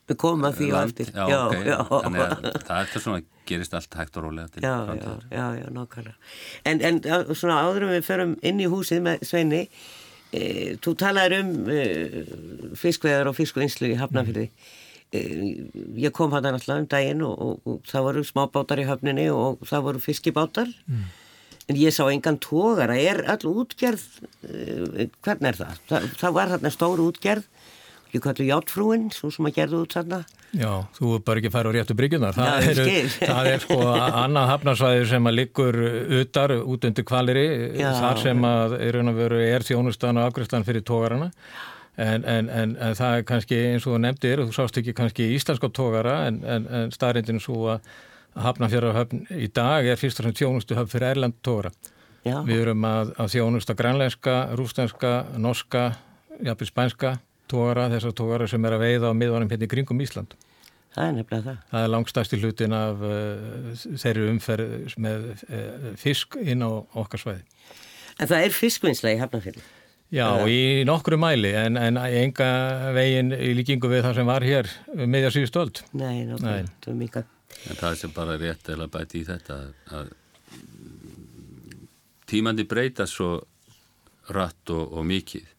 Við 0.04 0.18
komum 0.20 0.44
að 0.44 0.58
því 0.58 0.66
og 0.74 0.80
eftir. 0.82 1.10
Já, 1.16 1.24
Já, 1.32 1.38
ok, 1.48 1.54
já. 1.64 1.76
þannig 1.88 2.20
að 2.20 2.56
það 2.68 2.80
er 2.82 3.00
svona, 3.00 3.20
gerist 3.48 3.76
allt 3.78 3.94
hægt 3.96 4.18
og 4.20 4.26
rólega 4.26 4.50
til 4.52 4.60
Já, 4.60 4.68
já, 4.68 4.82
framtíðar. 4.84 5.22
já, 5.32 5.44
já, 5.62 5.68
nákvæmlega. 5.78 6.16
En, 6.68 6.82
en 6.90 6.98
svona 7.32 7.56
áður 7.64 7.86
en 7.86 7.92
við 7.94 8.04
förum 8.10 8.34
inn 8.44 8.60
í 8.60 8.66
húsið 8.68 9.00
með 9.06 9.24
Sveini, 9.30 9.62
e, 9.64 9.70
þú 10.84 10.94
talaður 11.00 11.36
um 11.40 11.52
e, 11.70 11.82
fiskveðar 12.78 13.30
og 13.30 13.36
fiskvinnslu 13.38 13.92
í 13.92 13.98
Hafnafyrði. 14.00 14.46
E, 15.14 15.20
ég 16.02 16.14
kom 16.16 16.32
hann 16.34 16.48
alltaf 16.50 16.78
um 16.78 16.88
daginn 16.90 17.22
og, 17.26 17.34
og, 17.34 17.60
og 17.68 17.90
það 17.90 18.08
voru 18.08 18.24
smábátar 18.28 18.82
í 18.82 18.88
höfninni 18.88 19.28
og 19.34 19.62
það 19.68 19.86
voru 19.90 20.02
fiskibátar. 20.04 20.72
En 21.64 21.78
ég 21.80 21.94
sá 21.96 22.04
engan 22.12 22.36
tógara, 22.44 22.96
er 23.00 23.22
all 23.32 23.46
útgerð, 23.48 24.02
hvernig 25.24 25.48
er 25.48 25.56
það? 25.56 25.78
það? 25.88 26.08
Það 26.20 26.34
var 26.36 26.50
þarna 26.52 26.72
stóru 26.74 27.06
útgerð, 27.08 27.46
ég 28.14 28.22
kallu 28.24 28.46
Játfrúin, 28.46 29.08
svo 29.14 29.30
sem 29.34 29.48
að 29.48 29.56
gerðu 29.58 29.80
út 29.84 29.96
þarna. 29.96 30.20
Já, 30.54 30.70
þú 30.94 31.10
er 31.16 31.22
bara 31.26 31.40
ekki 31.40 31.50
að 31.50 31.56
fara 31.56 31.70
á 31.70 31.74
réttu 31.74 31.96
bryggjunar. 31.98 32.36
Það, 32.38 32.66
eru- 32.70 32.86
skil. 32.86 33.12
það 33.34 33.50
er 33.50 33.62
sko 33.64 33.78
annað 34.04 34.50
hafnarsvæði 34.52 35.04
sem 35.10 35.28
að 35.30 35.36
liggur 35.40 35.78
utar 36.20 36.56
út 36.60 36.88
undir 36.88 37.06
kvaliri, 37.10 37.44
Já. 37.80 37.90
þar 37.98 38.22
sem 38.22 38.48
að 38.48 38.76
er, 38.78 39.00
er 39.50 39.66
þjónustan 39.66 40.20
og 40.20 40.28
afgriðstan 40.30 40.66
fyrir 40.68 40.86
tógarana. 40.86 41.30
En, 41.94 42.24
en, 42.26 42.48
en, 42.50 42.72
en 42.82 42.96
það 42.98 43.20
er 43.20 43.26
kannski 43.28 43.58
eins 43.68 43.84
og 43.86 43.94
þú 43.94 43.98
nefndir, 44.02 44.40
þú 44.48 44.54
sást 44.56 44.78
ekki 44.80 44.94
kannski 44.98 45.28
íslenska 45.36 45.68
tógara 45.70 46.24
en, 46.26 46.40
en, 46.42 46.64
en 46.66 46.94
staðrindin 46.94 47.38
svo 47.42 47.68
að 47.76 47.84
hafnafjörðarhöfn 48.42 49.28
í 49.38 49.46
dag 49.54 49.86
er 49.86 50.00
fyrst 50.00 50.18
og 50.18 50.26
fremst 50.26 50.40
þjónustu 50.42 50.74
höfn 50.74 50.90
fyrir 50.90 51.12
erlend 51.12 51.36
tógara. 51.46 51.70
Já, 52.24 52.40
Við 52.48 52.62
erum 52.64 52.86
að, 52.88 53.12
að 53.20 53.30
þjónusta 53.36 53.76
grænlenska, 53.78 54.34
rústenska, 54.58 55.12
norska, 55.38 55.84
jafnvel 56.42 56.68
spænska 56.70 57.12
tógara, 57.50 57.86
þessar 57.92 58.14
tógara 58.16 58.48
sem 58.50 58.64
er 58.64 58.76
að 58.76 58.84
veiða 58.86 59.12
á 59.12 59.18
miðvanum 59.18 59.50
hérna 59.52 59.66
í 59.68 59.70
kringum 59.74 60.02
Ísland. 60.04 60.34
það 60.94 61.06
er 61.08 61.14
nefnilega 61.18 61.44
það. 61.48 61.62
Það 61.70 61.84
er 61.84 61.92
langstæsti 61.94 62.40
hlutin 62.42 62.74
af 62.78 63.00
uh, 63.02 63.86
þeirri 64.02 64.28
umferð 64.30 64.98
með 65.02 65.24
uh, 65.34 65.88
fisk 66.00 66.36
inn 66.42 66.62
á 66.62 66.70
okkar 67.02 67.22
svæði. 67.24 67.42
En 68.20 68.30
það 68.30 68.44
er 68.46 68.54
fiskvinnsla 68.54 69.14
í 69.14 69.18
Hafnafyrði. 69.18 69.64
Já, 70.14 70.28
í 70.46 70.84
nokkru 70.86 71.16
mæli 71.18 71.50
en, 71.58 71.74
en 71.80 71.96
enga 71.98 72.46
veginn 72.94 73.32
í 73.34 73.54
líkingu 73.58 73.88
við 73.90 74.04
það 74.06 74.18
sem 74.20 74.28
var 74.28 74.44
hér 74.46 74.68
um 74.94 75.08
miðja 75.10 75.32
síðustöld. 75.34 75.80
Nei, 75.96 76.20
Nei. 76.22 76.28
nákvæmlega, 76.28 76.68
það 76.84 76.92
er 76.92 77.00
mikað. 77.00 77.32
En 77.64 77.80
það 77.80 77.96
sem 77.98 78.12
bara 78.14 78.36
er 78.36 78.44
rétt 78.44 78.70
eða 78.76 78.86
bæti 78.94 79.22
í 79.22 79.26
þetta 79.26 79.56
að, 79.56 79.72
að 79.98 80.12
tímandi 82.30 82.66
breyta 82.68 83.06
svo 83.10 83.32
rætt 84.34 84.70
og, 84.72 84.94
og 84.94 85.04
mikið 85.08 85.50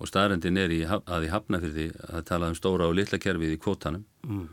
og 0.00 0.08
staðrendin 0.08 0.56
er 0.60 0.72
í, 0.72 0.80
að 0.88 1.26
í 1.26 1.30
Hafnafyrði 1.32 1.90
að 2.08 2.24
tala 2.30 2.48
um 2.50 2.56
stóra 2.56 2.88
og 2.88 2.96
litla 2.96 3.20
kerfið 3.20 3.54
í 3.54 3.60
kvotanum 3.60 4.06
mm. 4.24 4.46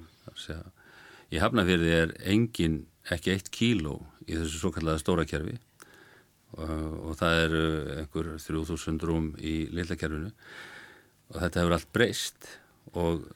í 1.32 1.40
Hafnafyrði 1.40 1.94
er 1.96 2.14
engin 2.28 2.82
ekki 3.14 3.34
eitt 3.34 3.50
kíló 3.54 4.02
í 4.28 4.36
þessu 4.36 4.60
svo 4.60 4.74
kallaða 4.76 5.02
stóra 5.02 5.26
kerfi. 5.28 5.56
Og, 6.58 6.70
og 7.10 7.18
það 7.20 7.42
eru 7.46 7.64
einhver 7.98 8.30
3000 8.44 9.02
rúm 9.08 9.32
í 9.40 9.56
litla 9.76 9.98
kerfinu. 10.00 10.32
Og 11.34 11.42
þetta 11.42 11.64
hefur 11.64 11.76
allt 11.78 11.92
breyst. 11.96 12.50
Og 12.96 13.28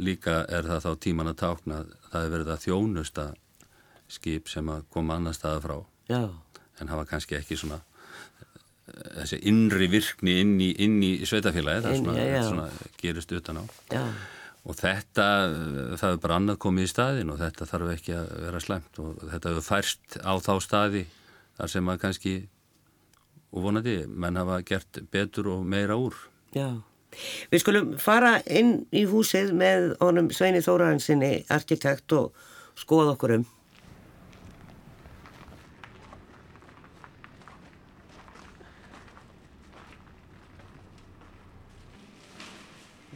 líka 0.00 0.42
er 0.52 0.68
það 0.68 0.84
þá 0.84 0.90
tíman 1.04 1.32
að 1.32 1.40
tákna 1.42 1.82
að 1.82 1.92
það 2.10 2.24
er 2.24 2.34
verið 2.34 2.52
að 2.54 2.64
þjónusta 2.66 3.26
skip 4.08 4.48
sem 4.48 4.68
að 4.72 4.86
koma 4.92 5.18
annar 5.18 5.36
staða 5.36 5.64
frá. 5.64 5.76
Já, 6.08 6.22
en 6.80 6.92
hafa 6.92 7.08
kannski 7.08 7.36
ekki 7.36 7.58
svona 7.60 7.82
þessi 9.18 9.38
innri 9.50 9.88
virkni 9.92 10.38
inn 10.42 10.56
í, 10.62 10.72
inn 10.84 10.98
í 11.04 11.12
sveitafélagi, 11.28 11.84
það 11.84 11.94
er 11.94 12.02
svona, 12.02 12.18
já, 12.18 12.26
já. 12.32 12.42
svona 12.48 12.66
gerist 13.00 13.32
utan 13.38 13.62
á 13.62 13.64
já, 13.92 14.02
og 14.68 14.78
þetta, 14.78 15.28
það 16.00 16.10
er 16.10 16.20
bara 16.24 16.38
annað 16.40 16.60
komið 16.66 16.88
í 16.88 16.92
staðin 16.92 17.32
og 17.32 17.40
þetta 17.42 17.70
þarf 17.70 17.94
ekki 17.94 18.16
að 18.18 18.34
vera 18.46 18.62
slemt 18.64 19.00
og 19.02 19.24
þetta 19.24 19.54
hefur 19.54 19.68
færst 19.68 20.20
á 20.20 20.32
þá 20.44 20.52
staði 20.64 21.04
þar 21.58 21.74
sem 21.74 21.92
að 21.92 22.02
kannski 22.04 22.36
og 23.48 23.64
vonandi, 23.64 24.02
menn 24.08 24.36
hafa 24.36 24.60
gert 24.66 25.00
betur 25.12 25.54
og 25.54 25.64
meira 25.66 25.96
úr 25.96 26.16
já. 26.56 26.68
Við 27.48 27.62
skulum 27.62 27.92
fara 28.00 28.38
inn 28.44 28.82
í 28.92 29.06
húsið 29.08 29.54
með 29.56 29.94
honum 30.02 30.28
Sveini 30.34 30.60
Þóraðansinni, 30.64 31.46
arkitekt 31.48 32.12
og 32.12 32.36
skoða 32.78 33.14
okkur 33.16 33.38
um. 33.38 33.46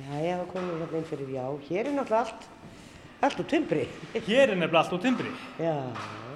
Já, 0.02 0.16
já, 0.24 0.38
inn 0.98 1.07
fyrir, 1.09 1.31
já, 1.37 1.44
hér 1.68 1.88
er 1.90 1.96
náttúrulega 1.96 2.24
allt, 2.26 2.48
allt 3.22 3.42
úr 3.42 3.48
timbri. 3.50 3.87
Hér 4.14 4.52
er 4.52 4.57
nefnilega 4.57 4.83
allt 4.83 4.96
úr 4.96 5.02
timbri. 5.05 5.33
Já, 5.61 5.76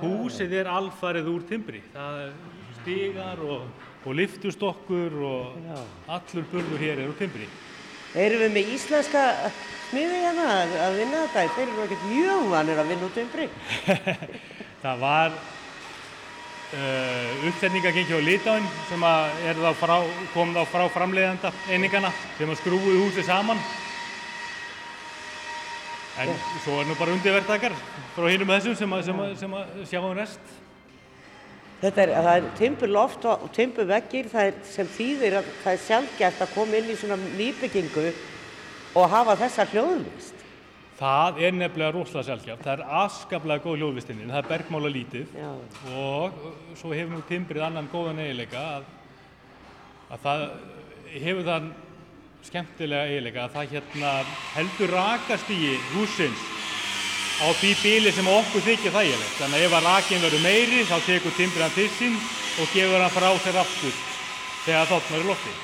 Húsið 0.00 0.52
er 0.60 0.68
alfarið 0.68 1.30
úr 1.32 1.44
timbri. 1.48 1.80
Það 1.94 2.18
er 2.26 2.32
stigar 2.80 3.40
og, 3.42 3.64
og 4.06 4.14
liftustokkur 4.14 5.16
og 5.26 5.56
Já. 5.64 5.78
allur 6.18 6.44
burður 6.52 6.84
hér 6.84 7.00
er 7.02 7.08
úr 7.10 7.16
timbri. 7.18 7.48
erum 8.14 8.44
við 8.44 8.52
með 8.54 8.72
íslenska 8.76 9.22
smiði 9.90 10.20
hérna 10.22 10.46
að, 10.84 10.96
vinna 11.00 11.24
þetta? 11.26 11.54
Þeir 11.56 11.68
eru 11.68 11.84
ekkert 11.86 12.06
mjög 12.12 12.48
vanir 12.52 12.80
að 12.82 12.90
vinna 12.92 13.08
úr 13.08 13.14
timbri. 13.16 13.48
Það 14.84 15.00
var 15.02 15.34
uh, 16.76 17.48
uppsetningagengi 17.48 18.14
á 18.14 18.20
Litáin 18.22 18.68
sem 18.90 19.02
að 19.06 19.58
þá 19.64 19.72
frá, 19.80 19.96
kom 20.34 20.54
þá 20.54 20.62
frá 20.70 20.86
framleiðanda 20.94 21.52
einingana 21.70 22.12
sem 22.38 22.54
skrúið 22.60 23.02
húsið 23.02 23.26
saman. 23.30 23.60
En 26.16 26.30
svo 26.64 26.78
er 26.80 26.86
nú 26.88 26.94
bara 26.96 27.12
undirvertakar 27.12 27.74
frá 28.14 28.28
hinum 28.30 28.48
þessum 28.54 28.76
sem 28.78 28.94
að, 28.96 29.02
sem 29.04 29.18
sem 29.42 29.56
að 29.58 29.82
sjá 29.90 29.98
um 30.00 30.14
rest. 30.16 30.54
Þetta 31.82 32.02
er, 32.06 32.12
það 32.14 32.30
er 32.32 32.46
timburloft 32.56 33.26
og 33.28 33.50
timburveggir, 33.52 34.30
það 34.32 34.48
er 34.48 34.56
sem 34.64 34.88
þýðir 34.94 35.36
að 35.42 35.50
það 35.60 35.74
er 35.74 35.82
sjálfgæft 35.84 36.40
að 36.46 36.54
koma 36.54 36.78
inn 36.78 36.88
í 36.88 36.96
svona 36.96 37.18
nýbyggingu 37.36 38.06
og 38.96 39.12
hafa 39.12 39.36
þessa 39.42 39.68
hljóðlist. 39.74 40.44
Það 40.96 41.42
er 41.44 41.52
nefnilega 41.52 41.92
rosalega 41.92 42.30
sjálfgjátt. 42.30 42.62
Það 42.64 42.72
er 42.72 42.94
afskaplega 43.02 43.64
góð 43.66 43.82
hljóðvistinni, 43.82 44.30
það 44.30 44.40
er 44.40 44.48
bergmála 44.54 44.92
lítið 44.94 45.34
Já, 45.36 45.50
og 45.92 46.38
svo 46.80 46.94
hefur 46.96 47.12
nú 47.12 47.24
timbrið 47.28 47.66
annan 47.66 47.90
góðan 47.92 48.22
eiginleika 48.24 48.62
að, 48.78 48.86
að 50.16 50.24
það 50.24 50.46
hefur 51.26 51.50
þann 51.50 51.68
skemmtilega 52.46 53.08
eiginleika 53.10 53.44
að 53.46 53.54
það 53.56 53.72
hérna 53.74 54.12
heldur 54.54 54.92
rakast 54.94 55.50
í 55.50 55.60
húsins 55.92 56.46
á 57.36 57.46
því 57.52 57.70
bíli 57.82 58.12
sem 58.16 58.28
okkur 58.32 58.64
þykir 58.64 58.94
þægilegt. 58.94 59.36
Þannig 59.40 59.60
að 59.60 59.66
ef 59.68 59.76
að 59.76 59.86
rakin 59.90 60.22
verður 60.24 60.44
meiri 60.46 60.84
þá 60.88 60.96
tekur 61.04 61.34
timbrið 61.36 61.66
hann 61.66 61.76
til 61.76 61.88
sín 61.92 62.18
og 62.56 62.70
gefur 62.72 63.02
hann 63.04 63.12
frá 63.12 63.28
sér 63.44 63.58
aftur 63.60 63.98
þegar 64.64 64.88
þóttnar 64.92 65.24
í 65.24 65.28
lofti. 65.28 65.54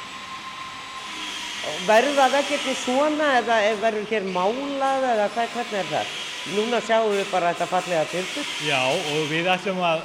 Verða 1.86 2.26
veggirni 2.32 2.74
svona 2.74 3.36
eða 3.38 3.60
verður 3.80 4.08
hér 4.10 4.24
málað 4.34 5.04
eða 5.12 5.28
hvað, 5.36 5.52
hvernig 5.54 5.78
er 5.84 5.90
það? 5.92 6.16
Núna 6.58 6.80
sjáum 6.82 7.12
við 7.14 7.28
bara 7.30 7.52
þetta 7.52 7.68
fallega 7.70 8.06
timbur. 8.10 8.48
Já 8.66 8.80
og 8.90 9.28
við 9.30 9.46
ætlum 9.52 9.78
að 9.86 10.02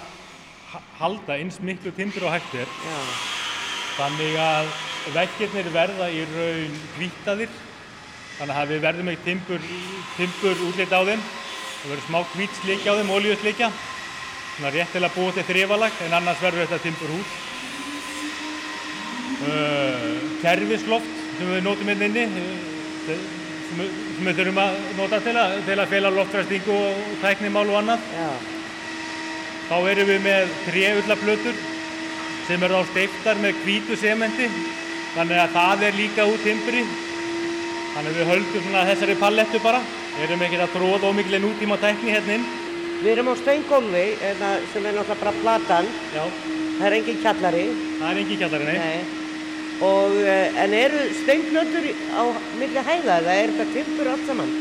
ha- 0.71 0.83
halda 0.99 1.37
eins 1.41 1.57
miklu 1.59 1.91
timbur 1.97 2.27
og 2.29 2.35
hægt 2.35 2.53
er 2.61 2.69
Já, 2.85 2.99
Þannig 3.97 4.35
að 4.37 4.69
veggirnir 5.15 5.69
verða 5.73 6.07
í 6.11 6.23
raun 6.33 6.77
hvítaðir. 6.97 7.51
Þannig 8.37 8.59
að 8.61 8.71
við 8.73 8.81
verðum 8.85 9.11
ekki 9.13 9.25
timbur, 9.31 9.63
timbur 10.17 10.63
útlit 10.67 10.93
á 10.93 11.01
þeim. 11.07 11.23
Það 11.77 11.89
verður 11.91 12.05
smá 12.07 12.19
hvítslíkja 12.35 12.93
á 12.93 12.97
þeim, 12.99 13.11
rétt 14.73 14.91
til 14.95 15.03
að 15.05 15.13
búa 15.13 15.31
til 15.35 15.43
þrifalag, 15.45 15.97
en 16.07 16.13
annars 16.17 16.39
verður 16.41 16.65
þetta 16.65 16.83
timbur 16.87 17.11
hús. 17.13 17.35
Uh, 19.37 20.17
kerfisloft 20.41 21.09
sem 21.37 21.49
við 21.51 21.59
notum 21.65 21.89
hérna 21.91 22.07
inni, 22.09 22.23
uh, 22.41 22.63
sem, 23.05 23.19
við- 23.77 23.97
sem 24.17 24.25
við 24.31 24.39
þurfum 24.39 24.61
að 24.63 24.77
nota 24.97 25.19
til 25.21 25.35
að, 25.37 25.53
til 25.67 25.75
að 25.83 25.91
fela 25.91 26.11
loftræstingu 26.15 26.73
og 26.73 27.11
tæknimál 27.21 27.67
og 27.69 27.77
annað. 27.83 28.07
já, 28.17 28.29
Þá 29.67 29.75
erum 29.91 30.07
við 30.09 30.21
með 30.23 30.51
tréullaplötur 30.65 31.57
sem 32.47 32.63
eru 32.63 32.79
á 32.79 32.83
steiftar 32.89 33.35
með 33.43 33.57
hvítu 33.65 33.97
sementi 33.99 34.47
þannig 35.17 35.41
að 35.43 35.55
það 35.57 35.83
er 35.89 35.97
líka 35.97 36.27
út 36.29 36.43
timbri 36.45 36.83
þannig 37.95 38.11
að 38.13 38.17
við 38.21 38.29
höldum 38.31 38.63
svona 38.67 38.85
þessari 38.91 39.15
pallettu 39.21 39.61
bara 39.63 39.81
erum 40.23 40.41
ekki 40.47 40.59
að 40.61 40.73
tróða 40.75 41.09
ómikli 41.11 41.39
nútíma 41.41 41.77
tækni 41.81 42.13
hérna 42.13 42.37
inn 42.39 42.47
við 43.03 43.11
erum 43.13 43.29
á 43.29 43.35
steingólfi 43.37 44.05
hérna, 44.21 44.49
sem 44.73 44.85
er 44.85 44.95
náttúrulega 44.97 45.21
bara 45.21 45.33
platan. 45.43 45.89
Já, 46.15 46.23
Það 46.77 46.85
er 46.87 46.93
engin 46.97 47.19
kjallari. 47.23 47.63
það 47.99 48.09
er 48.11 48.17
engin 48.21 48.39
kjallari, 48.41 48.65
nei. 48.65 48.77
Nei. 48.77 48.99
Og, 49.81 50.11
eh, 50.25 50.63
en 50.63 50.73
eru 50.73 50.99
steinplötur 51.21 51.85
á 52.17 52.23
milli 52.59 52.81
hæða 52.89 53.15
eða 53.21 53.33
er 53.43 53.49
þetta 53.53 53.73
timbur 53.73 54.07
allt 54.11 54.25
saman? 54.27 54.51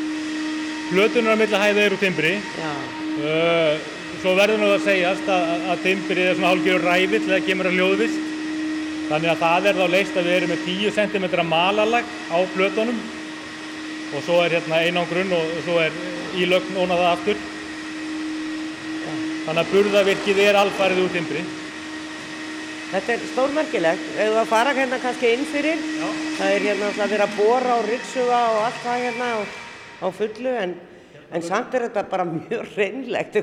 Plötunar 0.91 1.37
á 1.37 1.41
milli 1.41 1.57
hæða 1.57 1.85
eru 1.87 1.97
Já, 1.97 2.73
uh, 3.25 3.79
svo 4.21 4.35
verður 4.37 4.59
nú 4.61 4.69
að 4.77 4.85
segjast 4.85 5.27
að, 5.29 5.45
að- 5.73 5.83
timbrið 5.83 6.27
er 6.31 6.35
svona 6.37 6.51
hálfgjörur 6.53 6.85
ræfill 6.85 7.25
þegar 7.25 7.47
kemur 7.47 7.67
að 7.71 7.77
hljóðvist 7.77 8.21
þannig 9.11 9.31
að 9.33 9.43
það 9.45 9.69
er 9.71 9.79
þá 9.81 9.87
leist 9.95 10.17
að 10.17 10.27
við 10.29 10.37
erum 10.37 10.53
með 10.55 10.65
10 10.67 10.97
cm 10.97 11.27
malalag 11.49 12.09
á 12.33 12.39
plötunum 12.55 12.99
og 14.15 14.23
svo 14.23 14.41
er 14.45 14.57
hérna 14.57 14.81
einangrun 14.87 15.35
og 15.35 15.53
svo 15.67 15.77
er 15.83 15.95
ílögn 16.39 16.79
ónað 16.79 17.03
það 17.03 17.13
aftur. 17.13 17.45
Þannig 19.47 19.63
að 19.63 19.71
burðavirkið 19.73 20.43
er 20.43 20.59
alfarið 20.59 21.05
úr 21.05 21.15
timbri. 21.15 21.43
Þetta 22.87 23.13
er 23.13 23.25
stórmerkilegt. 23.33 24.11
Ef 24.15 24.31
þú 24.31 24.41
að 24.41 24.51
fara 24.51 24.75
hérna 24.75 24.99
kannski 25.03 25.31
inn 25.35 25.47
fyrir, 25.51 25.81
Já. 25.99 26.07
það 26.39 26.53
er 26.55 26.67
hérna 26.69 26.91
alltaf 26.91 27.11
verið 27.13 27.25
að 27.27 27.39
bóra 27.39 27.79
og 27.81 27.89
ryggsuga 27.91 28.43
og 28.53 28.61
allt 28.63 28.85
það 28.85 29.05
hérna 29.07 29.31
á, 29.35 29.39
á 30.03 30.07
fullu 30.19 30.53
en, 30.63 30.75
en 31.35 31.47
samt 31.47 31.75
er 31.75 31.89
þetta 31.89 32.07
bara 32.11 32.27
mjög 32.33 32.77
reynlegt. 32.77 33.41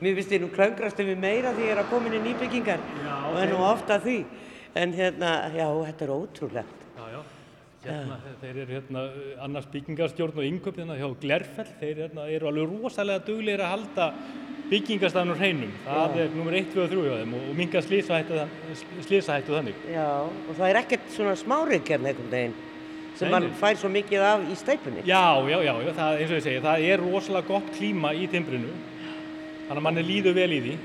Mér 0.00 0.14
finnst 0.16 0.36
ég 0.36 0.42
nú 0.42 0.50
klöngrast 0.54 1.02
um 1.02 1.10
meira 1.20 1.54
því 1.56 1.66
ég 1.66 1.74
er 1.74 1.82
að 1.82 1.90
koma 1.90 2.08
inn 2.08 2.20
í 2.20 2.22
nýbyggingar 2.30 2.78
Já, 3.02 3.16
og 3.30 3.40
er 3.42 3.52
nú 3.52 3.64
ofta 3.66 3.98
því. 4.02 4.20
En 4.78 4.92
hérna, 4.94 5.30
já, 5.54 5.66
þetta 5.66 6.06
er 6.06 6.12
ótrúlegt. 6.14 6.82
Já, 6.96 7.04
já. 7.10 7.20
Hérna, 7.80 8.18
þeir 8.42 8.58
eru 8.60 8.74
hérna 8.74 9.02
annars 9.40 9.66
byggingarstjórn 9.72 10.36
og 10.36 10.44
yngöp 10.44 10.76
hérna 10.76 10.98
hjá 10.98 11.08
Glerfell, 11.22 11.70
þeir 11.80 12.02
hérna, 12.04 12.26
eru 12.28 12.50
alveg 12.50 12.74
rosalega 12.74 13.22
duglegir 13.24 13.62
að 13.64 13.72
halda 13.72 14.08
byggingarstafn 14.70 15.32
úr 15.32 15.40
hreinum. 15.40 15.72
Það 15.86 16.18
er 16.20 16.34
nummer 16.36 16.56
1, 16.60 16.68
2 16.74 16.82
og 16.84 16.92
3 16.92 17.06
hjá 17.06 17.14
þeim 17.22 17.32
og, 17.38 17.46
og 17.48 17.56
minga 17.58 17.82
slísahættu 17.86 19.56
þannig. 19.56 19.80
Já, 19.90 20.10
og 20.28 20.52
það 20.52 20.66
er 20.68 20.80
ekkert 20.82 21.08
svona 21.16 21.34
smárygg 21.40 21.94
hérna 21.94 22.12
einhvern 22.12 22.34
veginn 22.36 22.58
sem 23.16 23.26
Nei, 23.28 23.34
mann 23.34 23.56
fær 23.58 23.80
svo 23.80 23.90
mikið 23.92 24.22
af 24.28 24.44
í 24.44 24.54
steipunni. 24.60 25.02
Já, 25.08 25.24
já, 25.48 25.58
já, 25.64 25.72
já 25.84 25.90
það, 25.96 26.20
eins 26.20 26.30
og 26.30 26.38
ég 26.38 26.46
segi, 26.46 26.62
það 26.64 26.86
er 26.92 27.02
rosalega 27.02 27.48
gott 27.48 27.72
klíma 27.76 28.12
í 28.16 28.28
timbrinu, 28.30 28.70
þannig 29.66 29.80
að 29.80 29.86
manni 29.88 30.04
líður 30.06 30.36
vel 30.38 30.50
í 30.56 30.60
því. 30.66 30.76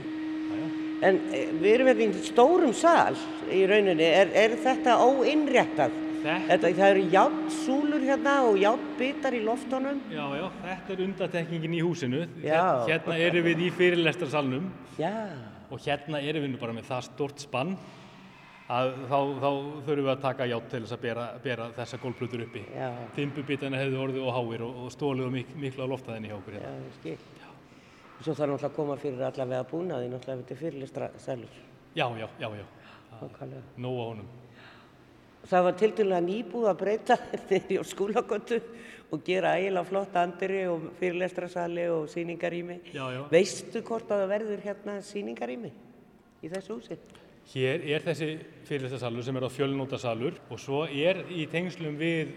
Já, 1.06 1.12
já. 1.12 1.12
En 1.12 1.22
eh, 1.34 1.52
við 1.62 1.74
erum 1.74 1.88
hérna 1.88 2.06
í 2.06 2.24
stórum 2.26 2.74
sal 2.74 3.16
í 3.52 3.66
rauninni, 3.70 4.04
er, 4.04 4.32
er 4.34 4.56
þetta 4.64 4.98
óinnréttað? 5.02 5.92
Þetta- 6.26 6.72
það 6.74 6.88
eru 6.90 7.04
játnsúlur 7.14 8.02
hérna 8.02 8.44
og 8.48 8.56
játbitar 8.58 9.34
í 9.38 9.44
loftunum. 9.46 10.00
Já, 10.10 10.26
já, 10.36 10.48
þetta 10.64 10.94
er 10.94 11.04
undatekningin 11.06 11.74
í 11.74 11.82
húsinu. 11.86 12.28
Já. 12.42 12.86
Hérna 12.88 13.20
erum 13.20 13.46
við 13.46 13.60
í 13.68 13.72
fyrirlestarsalnum 13.72 14.72
Já, 14.98 15.30
og 15.70 15.80
hérna 15.80 16.22
erum 16.22 16.44
við 16.44 16.52
nú 16.56 16.60
bara 16.60 16.74
með 16.74 16.90
það 16.90 17.04
stort 17.04 17.40
spann 17.40 17.78
að 18.66 18.96
þá, 19.06 19.20
þá 19.38 19.50
þurfum 19.86 20.02
við 20.02 20.10
að 20.16 20.22
taka 20.22 20.46
ját 20.50 20.70
til 20.72 20.82
þess 20.82 20.94
að 20.98 21.02
bera, 21.02 21.26
bera 21.44 21.70
þessa 21.78 21.98
gólflutur 22.02 22.42
uppi. 22.48 22.64
já, 22.74 22.90
Timbubitana 23.16 23.78
hefðu 23.78 24.00
orðið 24.02 24.26
og 24.26 24.34
háir 24.34 24.64
og, 24.66 24.80
og 24.86 24.92
stólið 24.92 25.28
og 25.28 25.32
mik 25.32 25.52
miklu 25.56 25.86
á 25.86 25.88
loftaðinni 25.94 26.32
hjá 26.32 26.38
okkur 26.40 26.58
já, 26.58 26.64
hérna. 26.66 26.96
skil. 26.98 27.18
Svo 28.22 28.32
þarf 28.32 28.54
náttúrulega 28.54 28.70
að 28.70 28.76
koma 28.78 28.96
fyrir 29.00 29.24
allavega 29.28 29.68
búnaði, 29.68 30.08
náttúrulega 30.10 30.42
þetta 30.42 30.54
er 30.56 30.60
fyrirlistra 30.62 31.10
sælur. 31.20 31.62
Já, 31.96 32.06
já, 32.20 32.28
já, 32.40 32.50
já, 32.56 32.66
nóg 33.78 34.00
á 34.00 34.06
honum. 34.06 34.30
Það 35.46 35.66
var 35.68 35.76
til 35.78 35.92
dæla 35.96 36.22
nýbúð 36.26 36.70
að 36.72 36.80
breyta 36.80 37.18
þegar 37.50 37.84
á 37.84 37.84
skólagötu 37.86 38.62
og 39.14 39.22
gera 39.28 39.54
ægilega 39.60 39.86
flott 39.86 40.16
andiri 40.18 40.64
og 40.72 40.88
fyrirlestrasali 41.00 41.86
og 41.94 42.08
sýningarými. 42.10 42.80
Já, 42.96 43.06
já. 43.14 43.22
Veistu 43.32 43.84
hvort 43.86 44.10
að 44.10 44.24
það 44.24 44.34
verður 44.34 44.66
hérna 44.66 44.98
sýningarými 45.06 45.72
í 46.42 46.52
þessu 46.52 46.80
húsi? 46.80 46.98
Hér 47.52 47.84
er 47.94 48.06
þessi 48.08 48.32
fyrirlestarsalur 48.66 49.26
sem 49.28 49.38
er 49.38 49.46
á 49.46 49.52
fjölnótasalur 49.54 50.40
og 50.50 50.60
svo 50.62 50.86
er 50.90 51.22
í 51.30 51.46
tengslum 51.52 52.00
við 52.00 52.34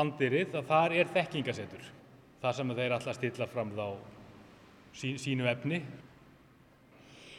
andirið 0.00 0.56
að 0.56 0.70
þar 0.70 0.94
er 0.96 1.10
þekkingasetur. 1.12 1.90
Þar 2.40 2.56
sem 2.56 2.76
þeir 2.78 2.94
alltaf 2.96 3.18
stilla 3.18 3.48
fram 3.50 3.74
þá 3.76 4.15
sí, 4.96 5.12
sínu 5.20 5.48
efni. 5.50 5.82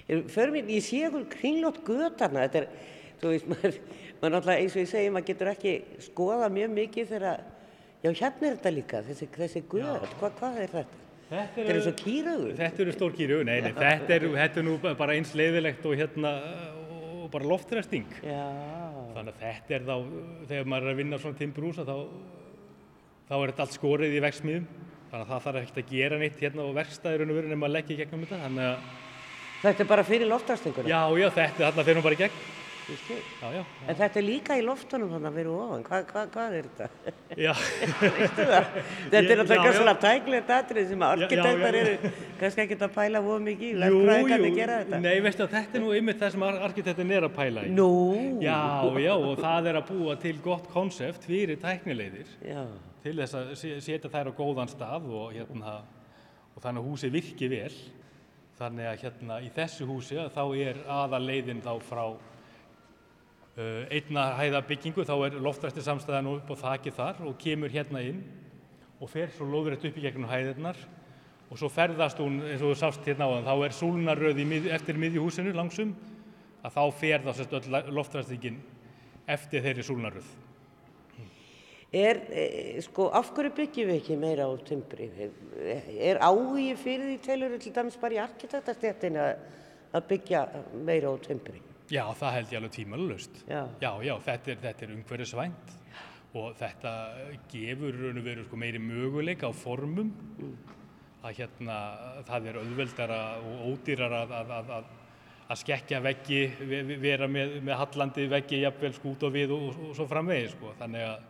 Við, 0.07 0.69
ég 0.71 0.85
sé 0.85 1.01
einhver 1.03 1.25
kringlót 1.31 1.81
götarna, 1.87 2.45
þetta 2.45 2.61
er, 2.61 2.69
þú 3.19 3.33
veist, 3.33 3.49
maður, 3.51 3.81
maður 4.21 4.35
náttúrulega 4.37 4.61
eins 4.61 4.77
og 4.77 4.83
ég 4.83 4.91
segi, 4.93 5.11
maður 5.15 5.29
getur 5.31 5.51
ekki 5.51 5.73
skoða 6.07 6.47
mjög 6.53 6.71
mikið 6.77 7.11
þegar, 7.11 7.43
já 8.05 8.09
hérna 8.11 8.47
er 8.47 8.55
þetta 8.55 8.73
líka, 8.77 9.03
þessi, 9.09 9.29
þessi 9.35 9.65
göt, 9.67 10.15
Hva, 10.21 10.31
hvað 10.39 10.63
er 10.63 10.73
þetta? 10.77 11.03
Þetta 11.27 11.43
Þetta 11.57 11.63
er 11.65 11.75
eins 11.75 11.87
og 11.89 11.95
kýraugur. 11.99 12.51
Þetta 12.55 12.83
eru 12.85 12.91
stór 12.95 13.15
kýru, 13.17 13.37
nei, 13.43 13.57
nei, 13.59 13.73
þetta 13.75 14.13
er, 14.15 14.25
þetta 14.37 14.61
er 14.61 14.63
nú 14.63 14.75
bara 14.79 15.15
eins 15.17 15.33
leiðilegt 15.35 15.83
og 15.89 15.97
hérna 15.99 16.31
og 17.27 17.31
bara 17.33 17.49
loftræsting. 17.51 18.07
Já, 18.23 18.45
Þannig 19.17 19.33
að 19.33 19.41
þetta 19.41 19.75
er 19.75 19.87
þá, 19.87 19.95
þegar 20.47 20.69
maður 20.71 20.87
er 20.87 20.93
að 20.93 20.99
vinna 21.01 21.19
svona 21.19 21.39
timburhúsa 21.41 21.83
þá, 21.87 21.95
þá 23.27 23.33
er 23.35 23.51
þetta 23.51 23.65
allt 23.65 23.75
skorið 23.75 24.15
í 24.15 24.21
verksmiðum. 24.23 24.69
Þannig 25.07 25.23
að 25.23 25.31
það 25.31 25.43
þarf 25.47 25.59
ekkert 25.63 25.81
að 25.83 25.91
gera 25.95 26.17
neitt 26.21 26.39
hérna 26.43 26.67
á 26.67 26.69
verkstæðurinn 26.81 27.31
og 27.31 27.37
verið 27.41 27.51
nema 27.55 27.67
að 27.69 27.75
leggja 27.77 27.95
í 27.95 27.99
gegnum 28.03 28.23
þetta. 28.27 28.39
Þannig 28.43 28.65
að, 28.67 28.77
þetta 29.63 29.83
er 29.85 29.91
bara 29.95 30.03
fyrir 30.03 30.27
loftastinguna. 30.33 30.89
já, 30.91 31.01
já, 31.23 31.29
þetta, 31.41 31.59
þarna 31.67 31.85
fer 31.87 31.95
nú 31.95 32.05
bara 32.07 32.17
í 32.17 32.23
gegn. 32.25 32.39
Skil. 32.87 33.17
Já, 33.41 33.47
já, 33.51 33.63
En 33.91 33.95
þetta 33.99 34.15
er 34.15 34.23
líka 34.23 34.55
í 34.55 34.61
loftunum 34.63 35.09
þannig 35.11 35.27
að 35.27 35.33
vera 35.41 35.55
ofan, 35.59 35.81
hvað, 35.83 36.05
hvað, 36.07 36.29
hvað 36.31 36.53
er 36.55 36.67
þetta? 36.77 37.15
já. 37.35 37.51
Þetta 38.37 39.17
er 39.17 39.25
Já, 39.27 39.35
náttúrulega 39.41 39.65
já. 39.67 39.75
svona 39.75 39.93
tæklegt 39.99 40.51
atrið 40.55 40.87
sem 40.93 41.03
já, 41.03 41.07
arkitektar 41.17 41.75
já. 41.75 41.81
eru 41.81 42.11
kannski 42.39 42.63
ekkert 42.63 42.85
að 42.87 42.93
pæla 42.95 43.21
voða 43.25 43.41
mikið 43.47 43.67
í, 43.67 43.73
Jú, 43.75 43.99
verkfræðingarnir 43.99 44.51
jú, 44.51 44.55
gera 44.61 44.77
þetta. 44.85 44.99
nei, 45.03 45.19
veistu 45.25 45.43
að 45.43 45.51
þetta 45.57 45.77
er 45.79 45.83
nú 45.83 45.91
einmitt 45.97 46.21
það 46.23 46.31
sem 46.37 46.45
ar- 46.47 46.59
arkitektin 46.69 47.11
er 47.17 47.27
að 47.27 47.35
pæla 47.41 47.65
í. 47.67 47.73
Nú, 47.75 47.89
Já, 48.47 48.59
já, 49.03 49.13
og 49.17 49.41
það 49.43 49.67
er 49.73 49.79
að 49.81 49.87
búa 49.91 50.15
til 50.23 50.35
gott 50.47 50.69
konsept 50.71 51.27
fyrir 51.27 51.59
tæknileiðir. 51.59 52.31
já, 52.47 52.63
til 53.03 53.15
þess 53.19 53.37
að 53.37 53.53
se- 53.59 53.77
setja 53.83 54.09
þær 54.11 54.31
á 54.31 54.37
góðan 54.37 54.71
stað 54.71 55.07
og, 55.11 55.31
hérna, 55.35 55.77
og 56.55 56.63
þannig 56.63 56.81
að 56.83 56.89
húsið 56.89 57.15
virki 57.17 57.49
vel. 57.51 57.73
Þannig 58.57 58.89
að 58.89 59.01
hérna 59.03 59.35
í 59.45 59.51
þessu 59.53 59.85
húsi 59.85 60.17
þá 60.33 60.43
er 60.57 60.79
aðal 60.89 61.21
leiðin 61.27 61.61
þá 61.61 61.73
frá 61.85 62.03
uh, 62.09 63.83
einna 63.93 64.23
hæða 64.39 64.63
byggingu, 64.65 65.05
þá 65.05 65.15
er 65.27 65.37
loftræsti 65.45 65.83
samstæðan 65.85 66.31
upp 66.31 66.49
á 66.49 66.55
þaki 66.63 66.93
þar 66.97 67.21
og 67.29 67.37
kemur 67.41 67.69
hérna 67.73 68.01
inn 68.01 68.23
og 68.97 69.11
fer 69.13 69.29
svo 69.35 69.45
lóðrætt 69.45 69.85
upp 69.85 69.99
í 69.99 70.05
gegnum 70.07 70.25
hæðirnar 70.31 70.79
og 71.51 71.59
svo 71.61 71.69
ferðast 71.69 72.17
hún, 72.17 72.41
eins 72.41 72.63
og 72.65 72.73
þú 72.73 72.79
sást 72.81 73.05
hérna 73.05 73.29
á 73.29 73.31
þann, 73.37 73.45
þá 73.45 73.55
er 73.67 73.77
súlnaröð 73.77 74.41
í 74.41 74.47
mið, 74.49 74.71
eftir 74.73 74.97
miðjuhúsinu 74.99 75.53
langsum 75.55 75.93
að 76.65 76.73
þá 76.73 76.83
fer 76.97 77.21
þá 77.23 77.31
sérst 77.37 77.53
öll 77.61 77.93
loftræstingin 77.93 78.57
eftir 79.29 79.61
þeirri 79.63 79.85
súlnaröð. 79.85 80.27
Er, 81.93 82.19
e, 82.31 82.81
sko, 82.83 83.07
af 83.15 83.29
hverju 83.35 83.53
byggjum 83.57 83.87
við 83.91 83.99
ekki 84.01 84.17
meira 84.19 84.47
á 84.47 84.53
timbri? 84.67 85.07
Er, 85.63 85.87
er 86.11 86.19
áhugi 86.27 86.73
fyrir 86.79 87.13
því 87.13 87.17
telur 87.25 87.55
til 87.63 87.73
dæmis 87.75 87.97
bara 88.01 88.17
í 88.17 88.21
arkitektastjættinu 88.25 89.23
að, 89.23 89.45
byggja 90.11 90.41
meira 90.87 91.13
á 91.13 91.15
timbri? 91.23 91.61
Já, 91.87 92.03
það 92.19 92.33
held 92.35 92.49
ég 92.51 92.57
alveg 92.59 92.73
tímalust. 92.75 93.37
Já. 93.47 93.61
já, 93.79 93.91
já, 94.03 94.13
þetta 94.25 94.51
er, 94.51 94.57
er 94.89 94.95
umhverfisvænt 94.97 95.75
og 96.37 96.57
þetta 96.59 96.91
gefur 97.49 97.95
veru 98.25 98.43
sko, 98.43 98.59
meiri 98.59 98.81
möguleika 98.83 99.47
á 99.47 99.53
formum 99.55 100.11
að 101.23 101.39
hérna, 101.39 101.77
það 102.27 102.49
er 102.51 102.59
auðveldara 102.61 103.21
og 103.39 103.63
ódýrara 103.71 104.19
að, 104.27 104.33
að, 104.37 104.51
að, 104.57 104.69
að, 104.75 104.91
að 105.47 105.61
skekja 105.63 106.01
veggi, 106.03 106.41
ve- 106.59 106.83
ve- 106.91 106.99
vera 107.01 107.27
með, 107.31 107.55
með 107.63 107.79
hallandi 107.81 108.27
veggi 108.35 108.59
jafnvel 108.61 108.93
skút 108.99 109.23
og 109.27 109.33
við 109.33 109.55
og, 109.55 109.65
og, 109.71 109.79
og 109.89 109.95
svo 109.97 110.05
framvegi 110.11 110.51
sko. 110.53 110.75
Þannig 110.83 111.07
að 111.07 111.25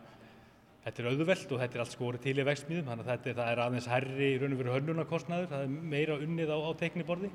þetta 0.88 1.04
er 1.04 1.10
auðveld 1.12 1.52
og 1.52 1.62
þetta 1.62 1.78
er 1.78 1.84
allt 1.84 1.94
skorið 1.94 2.24
til 2.24 2.34
í 2.38 2.48
vegsmíðum, 2.48 2.88
þannig 2.88 3.06
að 3.06 3.10
þetta 3.12 3.30
er, 3.30 3.40
er 3.52 3.62
aðeins 3.64 3.88
herri 3.92 4.28
í 4.32 4.36
raun 4.40 4.54
og 4.54 4.60
veru 4.62 4.74
hönnunarkostnaður, 4.78 5.48
það 5.52 5.64
er 5.66 5.88
meira 5.94 6.16
unnið 6.24 6.52
á, 6.52 6.58
á 6.64 6.70
tekniborði. 6.80 7.30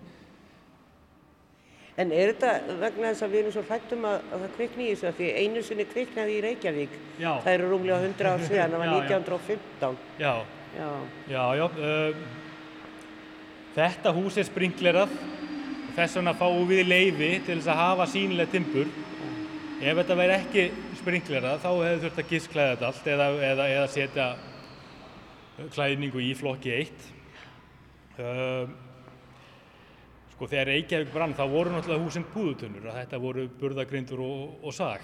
En 1.93 2.09
er 2.09 2.31
þetta 2.31 2.79
vegna 2.81 3.11
þess 3.11 3.23
að 3.27 3.33
við 3.35 3.39
erum 3.43 3.53
svo 3.53 3.63
hrættum 3.67 4.07
að, 4.09 4.15
að 4.33 4.43
það 4.43 4.53
kvikni 4.57 4.85
í 4.87 4.93
þessu 4.95 5.07
að 5.11 5.19
því 5.19 5.27
einu 5.43 5.61
sinni 5.67 5.85
kviknaði 5.91 6.33
í 6.33 6.41
Reykjavík, 6.47 6.95
Já. 7.21 7.29
það 7.45 7.51
eru 7.53 7.69
rúmlega 7.69 7.99
100 8.07 8.31
ár 8.31 8.45
síðan, 8.47 8.73
það 8.73 8.81
var 8.81 8.89
Já, 8.93 8.95
já. 8.97 9.03
1915. 9.03 9.99
Já, 10.23 10.33
Já, 10.73 10.89
Já, 11.29 11.43
já. 11.53 11.67
Um, 11.69 12.23
þetta 13.75 14.13
hús 14.15 14.37
er 14.41 14.49
sprinklerað. 14.49 15.13
Þess 15.93 16.17
vegna 16.17 16.33
fáum 16.33 16.65
við 16.65 16.87
leifi 16.89 17.29
til 17.45 17.59
þess 17.59 17.69
að 17.69 17.81
hafa 17.83 18.07
sínileg 18.09 18.49
timbur. 18.49 18.89
Ef 19.83 19.99
þetta 19.99 20.17
væri 20.17 20.37
ekki 20.39 20.63
sprinklerað 21.03 21.59
þá 21.59 21.69
hefur 21.73 22.01
þurft 22.05 22.19
að 22.21 22.29
gisklæða 22.31 22.73
þetta 22.73 22.87
allt 22.89 23.07
eða, 23.11 23.25
eða, 23.49 23.67
eða 23.75 23.87
setja 23.91 24.27
klæðningu 25.73 26.21
í 26.23 26.31
flokki 26.37 26.71
1. 26.77 27.07
Um, 28.23 28.73
sko 30.33 30.47
þegar 30.47 30.69
Reykjavík 30.71 31.11
brann 31.13 31.35
þá 31.35 31.43
voru 31.51 31.73
náttúrulega 31.73 32.05
húsinn 32.05 32.27
púðutunnur 32.31 32.87
að 32.87 32.99
þetta 33.01 33.21
voru 33.21 33.45
burðagrindur 33.59 34.23
og, 34.23 34.53
og 34.63 34.75
sag. 34.75 35.03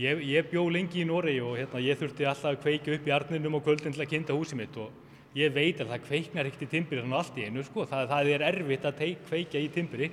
Ég, 0.00 0.24
ég 0.28 0.50
bjó 0.50 0.66
lengi 0.72 1.04
í 1.04 1.08
Noregi 1.08 1.44
og 1.44 1.54
hérna, 1.60 1.80
ég 1.84 2.00
þurfti 2.00 2.26
alltaf 2.26 2.56
að 2.56 2.62
kveikja 2.64 2.96
upp 2.98 3.06
í 3.06 3.14
arninum 3.16 3.56
og 3.56 3.64
kvöldin 3.64 3.94
til 3.94 4.02
að 4.02 4.10
kynnta 4.12 4.36
húsið 4.36 4.60
mitt 4.64 4.80
og 4.82 5.38
ég 5.38 5.54
veit 5.54 5.78
að 5.80 5.94
það 5.94 6.04
kveiknar 6.08 6.50
ekkert 6.50 6.66
í 6.66 6.72
timbri 6.74 7.00
þannig 7.00 7.20
allt 7.20 7.38
í 7.38 7.46
einu 7.46 7.64
sko, 7.64 7.86
það, 7.88 8.10
það 8.10 8.32
er 8.34 8.44
erfitt 8.50 8.90
að 8.90 8.98
teik, 9.04 9.22
kveikja 9.30 9.62
í 9.62 9.70
timbri. 9.72 10.10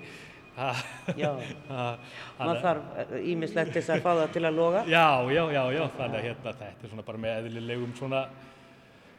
Maður 2.40 2.60
þarf 2.62 3.14
ímislegt 3.24 3.74
þess 3.78 3.94
að 3.96 4.04
fá 4.06 4.12
það 4.12 4.34
til 4.36 4.44
að 4.46 4.60
loga. 4.60 4.84
já, 4.86 5.08
já, 5.34 5.44
já, 5.56 5.64
já, 5.74 5.84
þannig 5.98 6.18
að 6.20 6.28
hérna, 6.28 6.54
þetta 6.60 6.86
er 6.88 6.92
svona 6.92 7.08
bara 7.08 7.24
með 7.24 7.40
eðlilegum 7.40 7.96
svona 7.98 8.22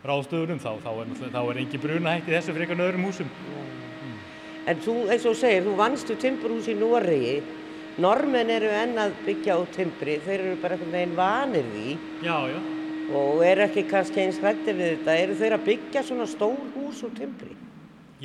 ráðstöðunum 0.05 0.61
þá, 0.61 0.70
þá 0.85 0.90
er, 0.92 1.11
er 1.40 1.61
engin 1.64 1.83
brunahætt 1.83 2.29
í 2.29 2.37
þessu 2.37 2.55
frekar 2.55 2.79
en 2.79 2.87
öðrum 2.87 3.09
húsum. 3.09 3.35
En 4.64 4.81
þú, 4.81 4.94
eins 5.12 5.27
og 5.29 5.37
segir, 5.37 5.66
þú 5.66 5.75
vannstu 5.81 6.16
timburhús 6.20 6.70
í 6.73 6.77
Noregi. 6.79 7.35
Normenn 8.01 8.51
eru 8.51 8.70
enn 8.75 8.97
að 8.99 9.12
byggja 9.27 9.59
á 9.59 9.61
timbri, 9.75 10.16
þeir 10.25 10.40
eru 10.40 10.55
bara 10.62 10.75
einhvern 10.75 10.97
veginn 10.97 11.18
vanir 11.18 11.68
því. 11.75 11.99
Já, 12.25 12.38
já, 12.51 12.59
og 13.12 13.42
er 13.44 13.66
ekki 13.66 13.85
kannski 13.90 14.25
eins 14.25 14.40
hrættið 14.42 14.81
við 14.81 14.90
þetta. 14.94 15.18
Eru 15.27 15.37
þeir 15.38 15.57
að 15.59 15.68
byggja 15.68 16.03
svona 16.09 16.27
stór 16.31 16.59
hús 16.75 17.05
úr 17.07 17.12
timbri? 17.18 17.53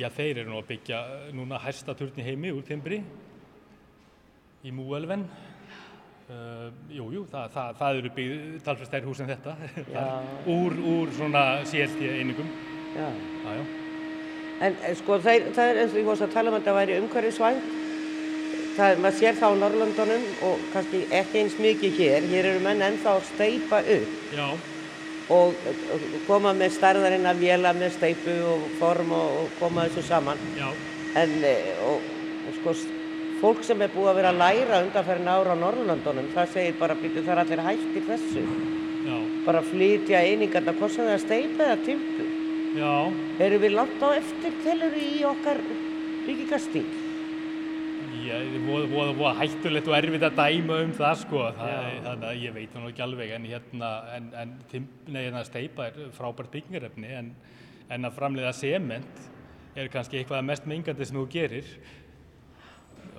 Já, 0.00 0.08
þeir 0.16 0.38
eru 0.40 0.48
nú 0.48 0.60
að 0.62 0.68
byggja 0.70 0.98
núna 1.36 1.58
hæsta 1.60 1.92
turni 1.98 2.24
heimi 2.24 2.52
úr 2.56 2.62
timbri 2.64 3.02
í 4.64 4.70
Múelven. 4.72 5.26
Uh, 6.30 6.70
jú, 6.94 7.08
jú, 7.12 7.24
það, 7.28 7.50
það, 7.52 7.74
það 7.80 7.98
eru 7.98 8.12
byggð 8.16 8.54
talfæst 8.64 8.88
stærri 8.88 9.10
hús 9.10 9.20
en 9.20 9.28
þetta, 9.32 9.54
úr, 10.54 10.76
úr 10.92 11.12
svona 11.18 11.42
CLT 11.68 12.06
einingum. 12.14 12.48
Já. 12.94 13.10
Já, 13.44 13.58
já. 13.58 13.64
En 14.60 14.78
eh, 14.78 14.96
sko 14.96 15.18
þeir, 15.20 15.50
það 15.56 15.72
er 15.72 15.82
eins 15.82 15.92
og 15.92 16.00
ég 16.00 16.08
fórst 16.08 16.26
að 16.28 16.34
tala 16.36 16.52
um 16.52 16.56
að 16.56 16.62
þetta 16.62 16.76
væri 16.78 16.98
umhverfisvænt. 17.02 17.70
Það 18.78 18.94
er, 18.94 19.04
maður 19.04 19.18
sér 19.18 19.38
það 19.40 19.52
á 19.52 19.60
Norrlöndunum 19.64 20.26
og 20.48 20.66
kannski 20.72 21.02
ekki 21.20 21.42
eins 21.42 21.60
mikið 21.60 22.00
hér. 22.00 22.28
Hér 22.30 22.52
eru 22.54 22.64
menn 22.64 22.84
ennþá 22.88 23.18
að 23.18 23.26
steipa 23.34 23.82
upp 23.98 24.36
Já, 24.38 24.46
og 25.30 25.54
koma 26.26 26.52
með 26.58 26.72
starðarinn 26.74 27.28
að 27.30 27.42
vela 27.44 27.70
með 27.76 27.92
steipu 27.96 28.34
og 28.50 28.64
form 28.80 29.12
og, 29.14 29.36
og 29.44 29.52
koma 29.60 29.84
þessu 29.88 30.02
saman. 30.08 30.40
já, 30.58 30.68
En 31.20 31.32
eh, 31.44 31.70
og, 31.86 32.02
og 32.48 32.56
sko 32.60 32.74
fólk 33.40 33.62
sem 33.66 33.80
er 33.82 33.90
búið 33.94 34.10
að 34.12 34.18
vera 34.20 34.30
að 34.34 34.40
læra 34.42 34.80
undanferðin 34.84 35.30
ára 35.32 35.54
á 35.56 35.62
Norrlöndunum, 35.62 36.26
það 36.34 36.50
segir 36.54 36.74
bara 36.78 36.94
býtu 36.98 37.22
það 37.24 37.32
er 37.36 37.42
allir 37.44 37.62
hættir 37.66 38.04
þessu. 38.10 38.42
já, 39.06 39.16
Bara 39.46 39.62
flytja 39.64 40.20
einingarna, 40.26 40.74
hvort 40.76 40.92
sem 40.92 41.06
það 41.08 41.14
er 41.16 41.22
steipa 41.24 41.64
eða 41.70 41.78
timpu. 41.86 42.26
já. 42.76 42.92
Erum 43.46 43.62
við 43.64 43.72
langt 43.78 44.02
á 44.04 44.08
eftir 44.18 44.52
telur 44.64 44.94
í 45.00 45.24
okkar 45.24 45.62
byggingastíl? 46.26 46.84
Það 48.20 48.42
er 48.44 48.64
voða, 48.66 48.86
voða, 48.90 49.12
voða 49.16 49.32
hættulegt 49.40 49.88
og 49.88 49.96
erfitt 49.96 50.24
að 50.26 50.38
dæma 50.38 50.78
um 50.84 50.92
það 50.96 51.14
sko, 51.22 51.44
það, 51.56 51.86
þannig 52.04 52.26
að 52.28 52.42
ég 52.44 52.54
veit 52.56 52.74
það 52.74 52.82
nú 52.82 52.90
ekki 52.90 53.04
alveg 53.06 53.32
en 53.36 53.46
hérna, 53.48 53.90
en, 54.16 54.26
en 54.42 54.52
nei, 55.08 55.22
hérna 55.22 55.42
steipa 55.48 55.88
er 55.88 56.12
frábært 56.16 56.52
byggingarefni 56.52 57.14
en, 57.16 57.30
en 57.90 58.08
að 58.08 58.18
framleiða 58.18 58.52
sement 58.58 59.24
er 59.78 59.90
kannski 59.92 60.20
eitthvað 60.20 60.46
mest 60.50 60.68
mengandi 60.68 61.06
sem 61.06 61.18
þú 61.18 61.26
gerir. 61.32 61.72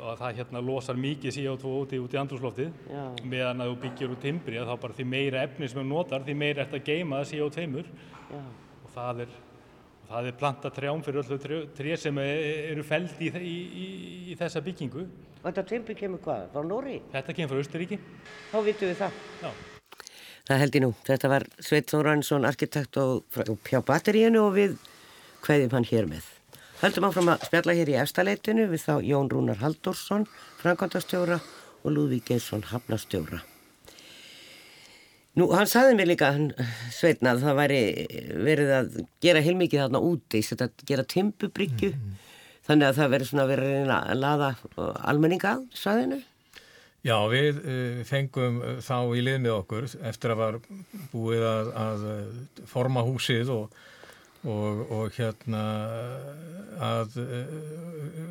Og 0.02 0.18
það 0.18 0.40
hérna 0.40 0.62
losar 0.66 0.98
mikið 0.98 1.36
CO2 1.36 1.72
úti 1.84 2.00
út 2.02 2.16
í 2.16 2.20
andrúsloftið 2.22 2.72
Já. 2.90 3.04
meðan 3.22 3.62
að 3.62 3.72
þú 3.72 3.76
byggir 3.84 4.14
úr 4.14 4.22
timbri 4.22 4.58
að 4.58 4.72
þá 4.72 4.76
bara 4.86 4.98
því 4.98 5.06
meira 5.12 5.44
efni 5.46 5.70
sem 5.70 5.82
þú 5.82 5.88
notar 5.90 6.26
því 6.26 6.36
meira 6.42 6.64
ert 6.66 6.74
að 6.78 6.88
geima 6.88 7.22
CO2-mur 7.30 7.90
Já. 8.32 8.40
og 8.40 8.96
það 8.96 9.26
er, 9.26 9.36
það 10.12 10.30
er 10.30 10.38
planta 10.40 10.72
trjám 10.74 11.04
fyrir 11.06 11.24
öllu 11.24 11.68
tré, 11.76 11.96
sem 11.98 12.18
e- 12.22 12.72
eru 12.72 12.84
feld 12.86 13.20
í, 13.20 13.30
í, 13.32 13.56
í, 13.84 13.88
í 14.32 14.38
þessa 14.40 14.64
byggingu. 14.66 15.06
Og 15.42 15.46
þetta 15.48 15.64
timpi 15.70 15.96
kemur 15.98 16.22
hvað? 16.24 16.48
Frá 16.54 16.66
Nóri? 16.68 16.98
Þetta 17.14 17.36
kemur 17.38 17.54
frá 17.56 17.64
Austuríki. 17.64 18.00
Þá 18.52 18.58
vitum 18.68 18.92
við 18.92 19.00
það. 19.02 19.22
Já. 19.42 19.52
Það 20.50 20.62
held 20.64 20.76
ég 20.76 20.84
nú. 20.84 20.92
Þetta 21.08 21.32
var 21.32 21.48
Sveit 21.62 21.94
Þóransson, 21.94 22.48
arkitekt 22.50 23.00
og 23.02 23.40
hjá 23.70 23.80
batteríinu 23.86 24.46
og 24.48 24.56
við 24.58 24.78
kveðjum 25.46 25.76
hann 25.78 25.90
hér 25.90 26.10
með. 26.12 26.28
Höldum 26.82 27.06
áfram 27.08 27.30
að 27.30 27.46
spjalla 27.46 27.78
hér 27.78 27.94
í 27.94 27.98
efstaleitinu 28.02 28.66
við 28.72 28.86
þá 28.88 28.94
Jón 29.06 29.30
Rúnar 29.30 29.62
Halldórsson, 29.62 30.26
Frankondastjóra 30.64 31.38
og 31.86 31.94
Lúðvík 31.94 32.32
Geirsson, 32.32 32.66
Hafnastjóra. 32.72 33.44
Nú, 35.40 35.48
hann 35.56 35.70
saði 35.70 35.94
mér 35.96 36.10
líka, 36.10 36.34
Sveitna, 36.92 37.36
að 37.36 37.46
það 37.46 37.60
væri 37.62 37.84
verið 38.44 38.74
að 38.76 38.98
gera 39.24 39.44
heilmikið 39.46 39.86
þarna 39.86 40.02
úti, 40.04 40.42
að 40.58 40.84
gera 40.90 41.06
timbubryggju, 41.08 41.92
þannig 42.68 42.90
að 42.90 43.00
það 43.00 43.14
verið 43.16 43.30
svona 43.30 43.48
verið 43.48 43.94
að 43.96 44.12
laða 44.20 44.50
almenninga 45.08 45.54
að 45.56 45.64
saðinu. 45.80 46.20
Já, 47.02 47.16
við 47.32 47.62
uh, 47.64 48.02
fengum 48.06 48.60
uh, 48.62 48.76
þá 48.84 48.98
í 49.18 49.24
lið 49.26 49.40
með 49.42 49.56
okkur 49.56 49.88
eftir 50.06 50.34
að 50.36 50.42
var 50.44 50.58
búið 51.10 51.46
að, 51.50 51.72
að 51.82 52.04
uh, 52.12 52.66
forma 52.70 53.02
húsið 53.08 53.50
og, 53.56 53.80
og, 54.42 54.82
og 54.90 55.18
hérna 55.18 55.62
að 56.82 57.20
uh, 57.22 57.54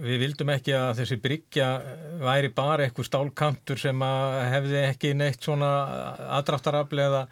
við 0.03 0.25
vildum 0.25 0.51
ekki 0.57 0.75
að 0.75 1.03
þessi 1.03 1.21
bryggja 1.23 1.69
væri 2.23 2.51
bara 2.55 2.87
eitthvað 2.87 3.11
stálkantur 3.11 3.81
sem 3.81 4.03
að 4.03 4.41
hefði 4.57 4.83
ekki 4.89 5.15
neitt 5.19 5.47
svona 5.47 5.71
aðdráttarafli 6.41 7.07
eða 7.07 7.25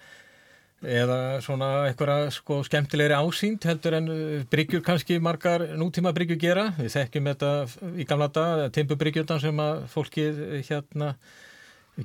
eða 0.79 1.41
svona 1.43 1.69
eitthvað 1.89 2.29
sko 2.37 2.61
skemmtilegri 2.67 3.17
ásýnd 3.19 3.67
heldur 3.67 3.97
en 3.99 4.11
bryggjur 4.51 4.85
kannski 4.87 5.19
margar 5.19 5.65
nútíma 5.75 6.13
bryggjur 6.15 6.39
gera. 6.39 6.69
Við 6.79 6.93
þekkjum 6.95 7.31
þetta 7.33 7.51
í 7.99 8.07
gamla 8.07 8.29
dag 8.31 8.63
timburbryggjurna 8.77 9.41
sem 9.43 9.63
að 9.65 9.83
fólkið 9.91 10.41
hérna 10.69 11.13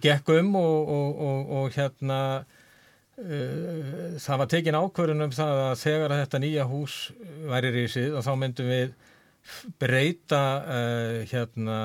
gekk 0.01 0.33
um 0.39 0.55
og, 0.57 0.89
og, 0.89 1.21
og, 1.27 1.53
og 1.59 1.77
hérna 1.77 2.19
það 3.13 4.39
var 4.41 4.49
tekin 4.49 4.77
ákvörðun 4.79 5.27
um 5.27 5.33
það 5.33 5.59
að 5.67 5.73
þegar 5.83 6.13
að 6.13 6.21
þetta 6.23 6.39
nýja 6.41 6.63
hús 6.69 6.95
væri 7.51 7.73
risið 7.75 8.15
og 8.17 8.25
þá 8.25 8.31
myndum 8.41 8.71
við 8.71 8.93
breyta 9.79 10.41
uh, 10.63 11.17
hérna 11.27 11.77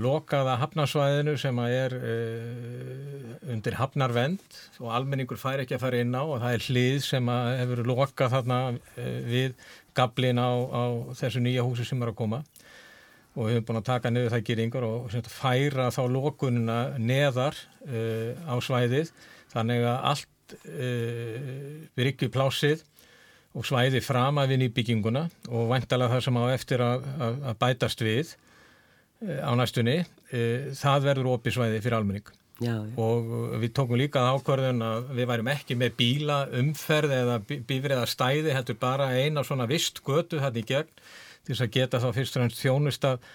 lokaða 0.00 0.56
hafnarsvæðinu 0.62 1.34
sem 1.40 1.58
að 1.58 1.74
er 1.74 1.96
uh, 1.98 3.50
undir 3.50 3.76
hafnarvend 3.80 4.58
og 4.78 4.92
almenningur 4.94 5.40
fær 5.40 5.62
ekki 5.64 5.76
að 5.76 5.84
fara 5.84 6.02
inn 6.04 6.14
á 6.14 6.22
og 6.22 6.38
það 6.38 6.54
er 6.54 6.66
hlið 6.68 7.00
sem 7.08 7.32
að 7.34 7.50
hefur 7.62 7.82
lokað 7.90 8.34
þarna 8.36 8.60
uh, 8.70 9.10
við 9.26 9.58
gablin 9.98 10.38
á, 10.38 10.50
á 10.54 10.84
þessu 11.18 11.42
nýja 11.42 11.66
húsi 11.66 11.86
sem 11.88 12.02
er 12.02 12.12
að 12.12 12.20
koma. 12.22 12.44
Og 13.34 13.46
við 13.46 13.56
höfum 13.56 13.66
búin 13.68 13.80
að 13.80 13.88
taka 13.90 14.10
niður 14.10 14.32
það 14.34 14.46
gýringar 14.46 14.86
og 14.86 15.12
færa 15.30 15.90
þá 15.94 16.00
lokununa 16.10 16.78
neðar 16.98 17.54
á 17.86 18.54
svæðið 18.58 19.12
þannig 19.52 19.86
að 19.86 20.06
allt 20.10 20.32
uh, 20.56 21.86
bryggjuplásið 21.98 22.84
og 23.58 23.66
svæði 23.66 24.02
fram 24.04 24.38
að 24.38 24.54
vinni 24.54 24.68
í 24.70 24.74
bygginguna 24.74 25.24
og 25.50 25.72
væntalega 25.72 26.14
það 26.14 26.26
sem 26.26 26.38
á 26.38 26.44
eftir 26.54 26.84
að, 26.86 27.08
að, 27.18 27.40
að 27.50 27.58
bætast 27.64 28.04
við 28.06 28.34
uh, 28.34 29.40
á 29.46 29.52
næstunni, 29.58 29.96
uh, 30.04 30.70
það 30.78 31.08
verður 31.08 31.32
opið 31.36 31.58
svæði 31.58 31.82
fyrir 31.82 31.98
almenning. 32.00 32.36
Já, 32.60 32.74
og 33.00 33.30
við 33.62 33.70
tókum 33.72 33.96
líka 33.96 34.20
ákvörðun 34.34 34.84
að 34.84 35.14
við 35.16 35.28
værum 35.30 35.48
ekki 35.48 35.76
með 35.80 35.94
bíla 35.96 36.42
umferð 36.60 37.14
eða 37.16 37.38
bífriða 37.48 38.02
stæði, 38.04 38.52
heldur 38.52 38.76
bara 38.82 39.06
eina 39.16 39.40
svona 39.48 39.64
vist 39.68 40.02
götu 40.04 40.42
þetta 40.42 40.60
í 40.60 40.66
gegn 40.68 40.90
til 41.46 41.54
þess 41.54 41.64
að 41.64 41.72
geta 41.78 42.00
þá 42.02 42.10
fyrst 42.18 42.36
og 42.36 42.42
fremst 42.42 42.60
þjónust 42.60 43.06
að 43.08 43.30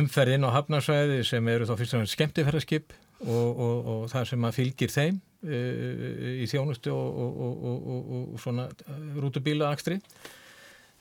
umferð 0.00 0.34
inn 0.34 0.48
á 0.50 0.56
hafnarsvæði 0.56 1.20
sem 1.28 1.52
eru 1.52 1.68
þá 1.68 1.74
fyrst 1.78 1.94
og 1.94 2.00
fremst 2.00 2.16
skemmtifæraskip 2.16 2.96
og, 3.22 3.46
og, 3.54 3.76
og 3.92 4.02
það 4.10 4.28
sem 4.32 4.48
að 4.48 4.58
fylgir 4.58 4.92
þeim 4.92 5.20
í 5.46 6.48
þjónustu 6.50 6.92
og, 6.92 7.44
og 7.46 8.42
svona 8.42 8.68
rútubíla 9.16 9.70
akstri. 9.70 10.00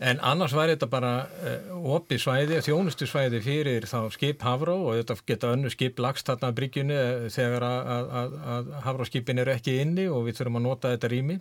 En 0.03 0.19
annars 0.19 0.51
væri 0.51 0.73
þetta 0.73 0.87
bara 0.91 1.11
uh, 1.23 1.75
opið 1.95 2.19
svæði, 2.19 2.57
þjónustu 2.65 3.07
svæði 3.07 3.39
fyrir 3.45 3.85
þá 3.87 4.09
skip 4.11 4.41
Havró 4.43 4.75
og 4.89 4.97
þetta 4.99 5.15
geta 5.31 5.51
önnu 5.55 5.71
skip 5.71 6.01
lagst 6.03 6.27
þarna 6.27 6.49
að 6.51 6.57
bryggjunni 6.57 6.97
þegar 7.31 7.63
að, 7.63 8.09
að, 8.19 8.35
að 8.55 8.73
Havróskipin 8.89 9.39
eru 9.39 9.53
ekki 9.53 9.77
inni 9.85 10.09
og 10.11 10.25
við 10.27 10.41
þurfum 10.41 10.59
að 10.59 10.65
nota 10.67 10.91
þetta 10.91 11.11
rými. 11.13 11.37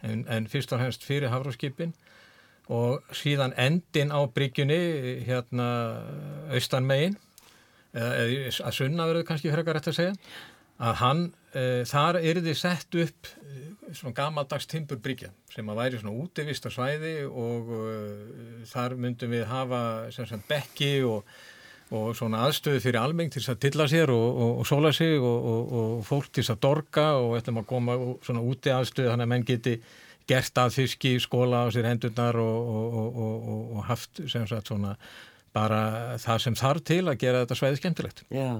En, 0.00 0.24
en 0.32 0.48
fyrst 0.48 0.72
og 0.72 0.80
hennst 0.80 1.04
fyrir 1.04 1.28
Havróskipin 1.28 1.92
og 2.72 3.04
síðan 3.12 3.52
endin 3.60 4.14
á 4.16 4.20
bryggjunni 4.32 4.80
hérna 5.26 5.68
austan 6.54 6.88
megin 6.88 7.18
eða 7.92 8.48
að 8.64 8.76
sunna 8.76 9.08
verður 9.10 9.26
kannski 9.28 9.50
frekar 9.52 9.76
rétt 9.76 9.90
að 9.90 9.98
segja 9.98 10.14
að 10.80 10.98
hann, 11.02 11.22
uh, 11.52 11.82
þar 11.88 12.20
er 12.22 12.40
þið 12.40 12.58
sett 12.58 12.98
upp 13.02 13.30
uh, 13.30 13.92
svona 13.92 14.16
gamaldags 14.16 14.68
timburbryggja 14.70 15.30
sem 15.50 15.70
að 15.70 15.80
væri 15.82 16.00
svona 16.00 16.16
útivist 16.24 16.66
á 16.66 16.70
svæði 16.72 17.14
og 17.28 17.72
uh, 17.76 18.66
þar 18.70 18.96
myndum 19.00 19.34
við 19.34 19.48
hafa 19.50 19.82
sem 20.14 20.28
sagt 20.30 20.48
bekki 20.50 20.92
og, 21.06 21.26
og 21.92 22.12
svona 22.16 22.44
aðstöðu 22.46 22.82
fyrir 22.84 23.00
almeng 23.02 23.32
til 23.32 23.42
þess 23.42 23.54
að 23.56 23.64
tilla 23.66 23.88
sér 23.90 24.12
og, 24.14 24.28
og, 24.30 24.52
og 24.62 24.68
sóla 24.68 24.92
sig 24.96 25.18
og 25.20 26.04
fólk 26.06 26.30
til 26.30 26.44
þess 26.44 26.54
að 26.54 26.62
dorga 26.68 27.08
og 27.18 27.34
ætlum 27.40 27.60
að 27.60 27.72
koma 27.74 27.98
svona 28.24 28.44
úti 28.46 28.72
aðstöðu 28.72 29.10
þannig 29.12 29.28
að 29.28 29.34
menn 29.34 29.48
geti 29.48 29.80
gert 30.30 30.60
að 30.62 30.76
fiski, 30.76 31.16
skóla 31.18 31.64
á 31.66 31.72
sér 31.74 31.88
hendurnar 31.90 32.38
og 32.38 33.80
haft 33.88 34.22
sem 34.30 34.46
sagt 34.46 34.70
svona 34.70 34.94
bara 35.56 35.80
það 36.22 36.42
sem 36.44 36.56
þarf 36.58 36.84
til 36.86 37.02
að 37.10 37.20
gera 37.20 37.42
þetta 37.42 37.58
svæði 37.58 37.78
skemmtilegt. 37.80 38.22
Já, 38.30 38.50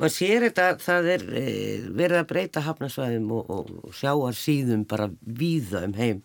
maður 0.00 0.14
sér 0.14 0.44
þetta, 0.48 0.66
það 0.84 1.10
er 1.14 1.26
e, 1.40 1.44
verið 1.88 2.20
að 2.20 2.30
breyta 2.32 2.64
hafnasvæðum 2.66 3.30
og, 3.38 3.52
og 3.54 3.94
sjáar 3.96 4.36
síðum 4.36 4.84
bara 4.88 5.08
víða 5.24 5.86
um 5.88 5.96
heim 5.96 6.24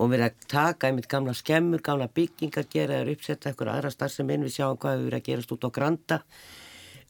og 0.00 0.08
verið 0.08 0.30
að 0.30 0.48
taka 0.50 0.88
einmitt 0.88 1.10
gamla 1.12 1.34
skemmur, 1.36 1.82
gamla 1.84 2.08
byggingar, 2.16 2.66
gera 2.72 3.02
eða 3.02 3.14
uppsetja 3.14 3.52
eitthvað 3.52 3.74
aðra 3.74 3.92
starf 3.92 4.16
sem 4.16 4.32
inn 4.32 4.46
við 4.46 4.56
sjáum 4.56 4.80
hvað 4.80 4.96
hefur 4.96 5.10
verið 5.10 5.20
að 5.20 5.28
gerast 5.28 5.54
út 5.54 5.66
á 5.68 5.70
Granda. 5.76 6.20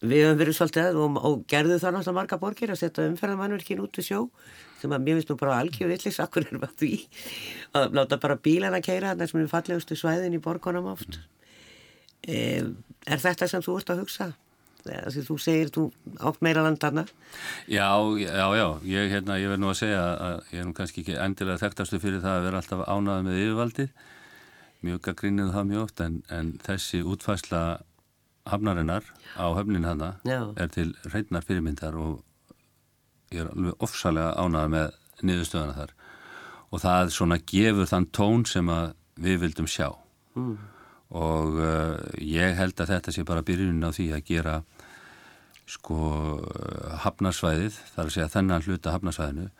Við 0.00 0.24
höfum 0.24 0.40
verið 0.40 0.56
svolítið 0.56 0.98
og, 0.98 1.18
og 1.28 1.42
gerðu 1.48 1.76
það 1.78 1.94
náttúrulega 1.94 2.16
marga 2.16 2.40
borgir 2.40 2.72
að 2.72 2.80
setja 2.80 3.04
umferðamannverkin 3.06 3.82
út 3.84 4.00
við 4.00 4.08
sjó 4.08 4.20
sem 4.80 4.94
að 4.96 5.04
mér 5.04 5.18
finnst 5.18 5.30
nú 5.30 5.36
bara 5.38 5.58
algjör 5.60 5.90
villis, 5.92 6.20
akkur 6.24 6.46
við 6.48 6.64
að 6.64 6.76
því 6.80 6.94
að 7.76 7.98
láta 7.98 8.18
bara 8.22 8.40
bílana 8.40 8.80
keira 8.80 9.12
þarna 9.12 9.28
sem 9.28 9.42
er 9.42 9.52
fallegustu 9.52 9.98
svæðin 10.00 10.38
í 10.38 10.42
borgunum 10.42 10.88
oft. 10.94 11.20
Er 12.28 13.20
þetta 13.22 13.48
sem 13.48 13.62
þú 13.64 13.78
ert 13.80 13.92
að 13.94 14.04
hugsa? 14.04 14.32
því 14.84 15.24
þú 15.26 15.36
segir 15.40 15.70
þú 15.74 15.82
átt 16.24 16.40
meira 16.44 16.62
land 16.64 16.82
hana 16.82 17.04
Já, 17.68 18.00
já, 18.16 18.46
já, 18.56 18.66
ég, 18.84 19.10
hérna, 19.12 19.38
ég 19.40 19.52
verð 19.52 19.60
nú 19.60 19.70
að 19.72 19.80
segja 19.82 20.00
að 20.00 20.36
ég 20.54 20.62
er 20.62 20.68
nú 20.68 20.74
kannski 20.76 21.04
ekki 21.04 21.18
endilega 21.20 21.60
þekktastu 21.60 22.00
fyrir 22.00 22.22
það 22.24 22.38
að 22.38 22.46
vera 22.46 22.62
alltaf 22.62 22.84
ánæðið 22.88 23.26
með 23.26 23.40
yfirvaldið 23.42 23.90
mjög 24.80 25.02
gaggrinnið 25.04 25.52
það 25.54 25.68
mjög 25.70 25.84
oft 25.84 26.02
en, 26.04 26.18
en 26.32 26.52
þessi 26.64 27.02
útfæsla 27.04 27.62
hafnarinnar 28.48 29.04
á 29.36 29.46
höfnin 29.58 29.84
hana 29.84 30.14
Já. 30.24 30.40
er 30.56 30.72
til 30.72 30.94
reyndnar 31.12 31.44
fyrirmyndar 31.44 31.98
og 32.00 32.22
ég 33.30 33.44
er 33.44 33.52
alveg 33.52 33.84
ofsalega 33.84 34.32
ánæðið 34.40 34.74
með 34.76 34.96
niðurstöðana 35.20 35.76
þar 35.76 35.96
og 36.70 36.84
það 36.84 37.14
svona 37.14 37.40
gefur 37.52 37.90
þann 37.90 38.08
tón 38.16 38.46
sem 38.48 38.72
að 38.72 38.94
við 39.20 39.42
vildum 39.44 39.68
sjá 39.68 39.90
mm. 40.38 40.56
Og 41.10 41.58
uh, 41.58 41.96
ég 42.22 42.54
held 42.58 42.78
að 42.80 42.94
þetta 42.94 43.14
sé 43.14 43.24
bara 43.26 43.44
byrjunin 43.46 43.86
á 43.86 43.90
því 43.94 44.10
að 44.14 44.26
gera 44.28 44.60
sko 45.70 45.96
hafnarsvæðið, 47.04 47.76
þar 47.94 48.08
að 48.08 48.14
segja 48.14 48.32
þennan 48.32 48.64
hluta 48.66 48.94
hafnarsvæðinu 48.94 49.50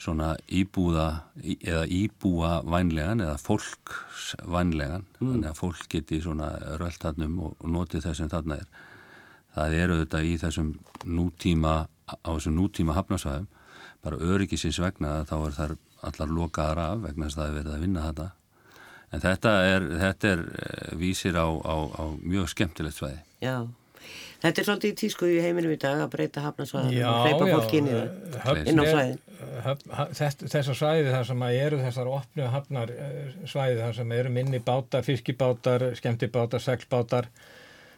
svona 0.00 0.32
íbúða 0.50 1.06
eða 1.42 1.84
íbúa 1.86 2.54
vænlegan 2.66 3.22
eða 3.22 3.36
fólks 3.38 4.34
vænlegan. 4.42 5.04
Mm. 5.20 5.30
þannig 5.30 5.50
að 5.50 5.60
fólk 5.60 5.84
geti 5.92 6.20
svona 6.24 6.50
röldtannum 6.80 7.38
og, 7.46 7.56
og 7.60 7.74
notið 7.76 8.08
þess 8.08 8.22
sem 8.22 8.32
þarna 8.32 8.58
er. 8.62 8.68
Það 9.54 9.76
eru 9.82 9.98
þetta 10.02 10.22
í 10.26 10.32
þessum 10.42 10.72
nútíma 11.06 11.74
á 12.10 12.30
þessum 12.34 12.56
nútíma 12.58 12.96
hafnarsvæðum 12.98 13.50
bara 14.04 14.20
öryggisins 14.20 14.80
vegna 14.82 15.22
þá 15.28 15.36
er 15.38 15.54
þar 15.58 15.76
allar 16.04 16.32
lokaðar 16.38 16.80
af 16.82 17.04
vegna 17.06 17.28
þess 17.28 17.38
að 17.38 17.42
það 17.42 17.50
er 17.50 17.58
verið 17.60 17.76
að 17.76 17.84
vinna 17.86 18.08
þetta 18.08 18.26
en 19.12 19.22
þetta 19.24 19.54
er, 19.68 19.88
þetta 20.00 20.34
er 20.34 20.44
vísir 21.00 21.38
á, 21.38 21.46
á, 21.46 21.76
á 21.94 22.04
mjög 22.22 22.52
skemmtilegt 22.54 22.98
svæði. 22.98 23.20
Já. 23.44 23.56
Þetta 24.44 24.60
er 24.60 24.66
svolítið 24.68 24.90
í 24.90 24.96
tísku 25.00 25.28
í 25.32 25.36
heiminum 25.40 25.72
í 25.72 25.78
dag 25.80 26.02
að 26.04 26.10
breyta 26.12 26.42
hafnarsvæðan 26.44 26.90
og 27.08 27.22
hleypa 27.24 27.46
fólk 27.48 27.76
inn 27.78 27.86
í 27.88 27.94
það 28.34 28.58
inn 28.68 28.82
á 28.82 28.84
svæðin. 28.84 29.20
Þessar 30.52 30.76
svæði 30.76 31.14
þar 31.14 31.28
sem 31.30 31.44
eru 31.48 31.78
þessar 31.80 32.10
opnu 32.12 32.48
hafnar 32.52 32.92
svæði 33.48 33.78
þar 33.80 33.96
sem 33.96 34.12
eru 34.18 34.32
minni 34.34 34.60
bátar, 34.64 35.06
fiskibátar, 35.06 35.86
skemmtibátar, 35.96 36.60
seglbátar 36.60 37.30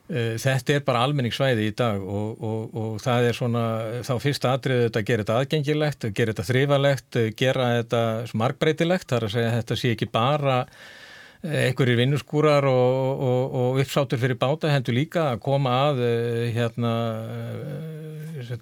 þetta 0.06 0.76
er 0.76 0.84
bara 0.86 1.02
almenningssvæði 1.06 1.64
í 1.66 1.72
dag 1.76 2.02
og, 2.02 2.42
og, 2.46 2.76
og 2.78 2.92
það 3.02 3.30
er 3.30 3.38
svona 3.38 3.64
þá 4.06 4.12
fyrsta 4.22 4.52
atriðu 4.54 4.84
þetta 4.86 5.02
að 5.02 5.08
gera 5.08 5.24
þetta 5.24 5.38
aðgengilegt 5.40 6.06
gera 6.12 6.34
þetta 6.34 6.46
þrifalegt, 6.50 7.18
gera 7.40 7.70
þetta 7.80 8.02
markbreytilegt, 8.38 9.08
þar 9.10 9.26
að 9.26 9.34
segja 9.34 9.50
að 9.50 9.58
þetta 9.60 9.78
sé 9.82 9.92
ekki 9.96 10.10
bara 10.14 10.60
einhverjir 11.46 12.00
vinnuskúrar 12.00 12.66
og, 12.68 13.22
og, 13.28 13.54
og 13.60 13.80
uppsátur 13.82 14.20
fyrir 14.20 14.38
báta 14.40 14.72
hendur 14.72 14.96
líka 14.96 15.30
að 15.32 15.42
koma 15.46 15.74
að 15.90 16.02
hérna 16.56 16.92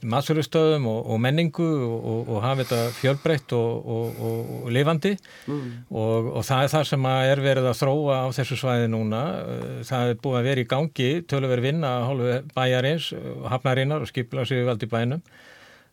maðurstöðum 0.07 0.87
og, 0.89 1.01
og 1.13 1.21
menningu 1.21 1.67
og 1.67 2.37
hafa 2.45 2.63
þetta 2.63 2.81
fjölbreytt 2.99 3.55
og 3.57 4.69
lifandi. 4.73 5.15
Mm. 5.51 5.65
og 5.91 6.39
það 6.47 6.67
er 6.67 6.73
það 6.75 6.85
sem 6.91 7.09
er 7.11 7.43
verið 7.45 7.71
að 7.71 7.81
þróa 7.81 8.21
á 8.23 8.27
þessu 8.37 8.61
svæði 8.61 8.93
núna. 8.93 9.25
Það 9.89 10.13
er 10.13 10.21
búið 10.23 10.39
að 10.41 10.49
vera 10.51 10.65
í 10.65 10.69
gangi 10.71 11.11
tölu 11.29 11.51
verið 11.51 11.69
vinna 11.71 11.97
bæjarins 12.55 13.11
hafnarinnar 13.51 14.05
og 14.05 14.13
skipla 14.13 14.47
sig 14.49 14.65
valdi 14.67 14.89
bænum 14.91 15.25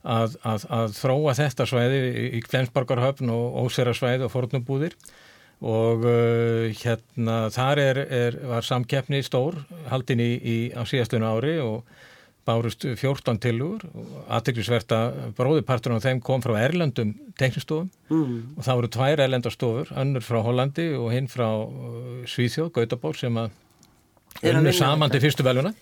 að, 0.01 0.37
að, 0.47 0.65
að 0.73 0.95
þróa 0.97 1.35
þetta 1.37 1.67
svæði 1.69 1.99
í 2.37 2.41
Flensborgarhöfn 2.47 3.33
og 3.33 3.59
Ósera 3.65 3.93
svæði 3.97 4.27
og 4.27 4.33
fornubúðir 4.33 4.95
og 5.61 6.05
uh, 6.09 6.69
hérna 6.73 7.45
þar 7.53 7.81
er, 7.81 7.99
er, 8.09 8.37
var 8.49 8.65
samkeppni 8.65 9.21
stór 9.25 9.59
haldin 9.91 10.23
í, 10.23 10.31
í, 10.41 10.57
á 10.73 10.81
síðastunum 10.89 11.29
ári 11.29 11.59
og 11.61 11.83
bárust 12.47 12.81
14 12.81 13.37
tilugur 13.37 13.83
og 13.93 14.13
aðteglisvert 14.33 14.93
að 14.97 15.17
bróðiparturinn 15.37 16.01
á 16.01 16.05
þeim 16.07 16.21
kom 16.25 16.41
frá 16.41 16.55
Erlendum 16.63 17.13
teknistofum 17.37 17.91
mm. 18.09 18.37
og 18.57 18.65
það 18.65 18.79
voru 18.79 18.91
tvær 18.97 19.25
Erlendastofur, 19.27 19.91
önnur 20.01 20.25
frá 20.25 20.41
Hollandi 20.41 20.87
og 20.97 21.11
hinn 21.13 21.29
frá 21.29 21.47
uh, 21.61 22.23
Svíþjóð, 22.25 22.73
Gautaból 22.79 23.13
sem 23.17 23.37
að 23.37 23.53
unnu 24.49 24.73
saman 24.73 25.13
til 25.13 25.21
fyrstu 25.21 25.45
veluna 25.45 25.75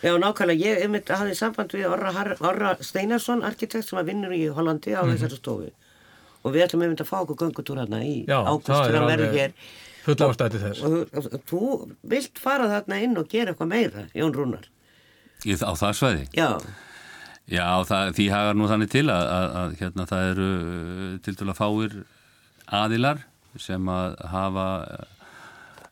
Já, 0.00 0.14
nákvæmlega, 0.16 0.76
ég 0.80 1.10
hafði 1.12 1.36
samband 1.36 1.76
við 1.76 1.90
Orra, 1.90 2.30
Orra 2.40 2.76
Steinarsson, 2.80 3.44
arkitekt 3.44 3.90
sem 3.90 4.00
að 4.00 4.14
vinnur 4.14 4.32
í 4.32 4.46
Hollandi 4.48 4.96
á 4.96 5.04
mm. 5.04 5.12
þessari 5.12 5.42
stofu 5.42 5.74
og 6.46 6.54
við 6.54 6.66
ætlum 6.66 6.86
einmitt 6.86 7.02
að 7.02 7.10
fá 7.10 7.18
okkur 7.24 7.40
göngutúr 7.42 7.82
hérna 7.82 8.00
í 8.06 8.14
águst 8.30 8.70
að 8.70 8.96
verða 9.10 9.28
hér. 9.34 9.54
full 10.06 10.18
ástætti 10.28 10.62
þess. 10.62 10.82
Og, 10.86 10.96
og 11.18 11.46
þú 11.50 11.62
vilt 12.14 12.38
fara 12.38 12.68
þarna 12.70 13.00
inn 13.02 13.16
og 13.18 13.30
gera 13.32 13.52
eitthvað 13.52 13.72
meira 13.72 14.04
Jón 14.14 14.34
Rúnar. 14.36 14.68
Í, 15.44 15.56
á 15.58 15.72
það 15.74 15.96
sveiði? 15.98 16.28
Já. 16.36 16.50
Já, 17.46 17.66
það, 17.86 18.12
því 18.18 18.26
hagar 18.32 18.56
nú 18.58 18.66
þannig 18.70 18.90
til 18.90 19.06
að, 19.06 19.24
að, 19.30 19.48
að 19.60 19.74
hérna 19.80 20.06
það 20.10 20.30
eru 20.32 20.50
til 21.22 21.34
dæla 21.38 21.54
fáir 21.54 21.98
aðilar 22.74 23.20
sem 23.62 23.90
að 23.90 24.16
hafa 24.32 24.68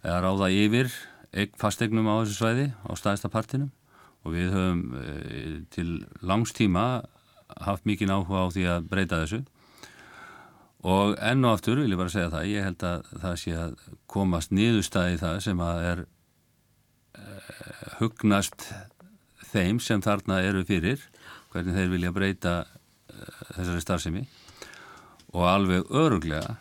eða 0.04 0.16
ráða 0.24 0.50
yfir 0.52 0.90
fastegnum 1.58 2.10
á 2.10 2.14
þessu 2.22 2.38
sveiði 2.38 2.66
á 2.74 2.90
staðista 2.98 3.30
partinum. 3.32 3.70
Og 4.24 4.34
við 4.34 4.54
höfum 4.54 4.82
e, 4.98 5.54
til 5.74 5.88
langstíma 6.24 7.04
haft 7.62 7.86
mikið 7.86 8.12
áhuga 8.14 8.46
á 8.48 8.52
því 8.54 8.64
að 8.72 8.86
breyta 8.90 9.20
þessu 9.22 9.42
og 10.84 11.14
enn 11.24 11.44
og 11.46 11.56
aftur 11.56 11.80
vil 11.80 11.94
ég 11.94 12.00
bara 12.00 12.12
segja 12.12 12.32
það 12.32 12.50
ég 12.50 12.66
held 12.68 12.84
að 12.84 13.06
það 13.22 13.36
sé 13.40 13.54
að 13.56 13.76
komast 14.10 14.52
niðurstaði 14.52 15.20
það 15.22 15.38
sem 15.46 15.62
að 15.64 15.84
er 15.90 16.02
uh, 16.04 17.52
hugnast 18.00 18.66
þeim 19.52 19.80
sem 19.80 20.02
þarna 20.04 20.42
eru 20.44 20.64
fyrir 20.68 21.06
hvernig 21.54 21.78
þeir 21.78 21.92
vilja 21.94 22.12
breyta 22.14 22.56
uh, 22.64 23.40
þessari 23.54 23.84
starfsemi 23.84 24.26
og 25.34 25.48
alveg 25.48 25.88
öruglega 25.90 26.58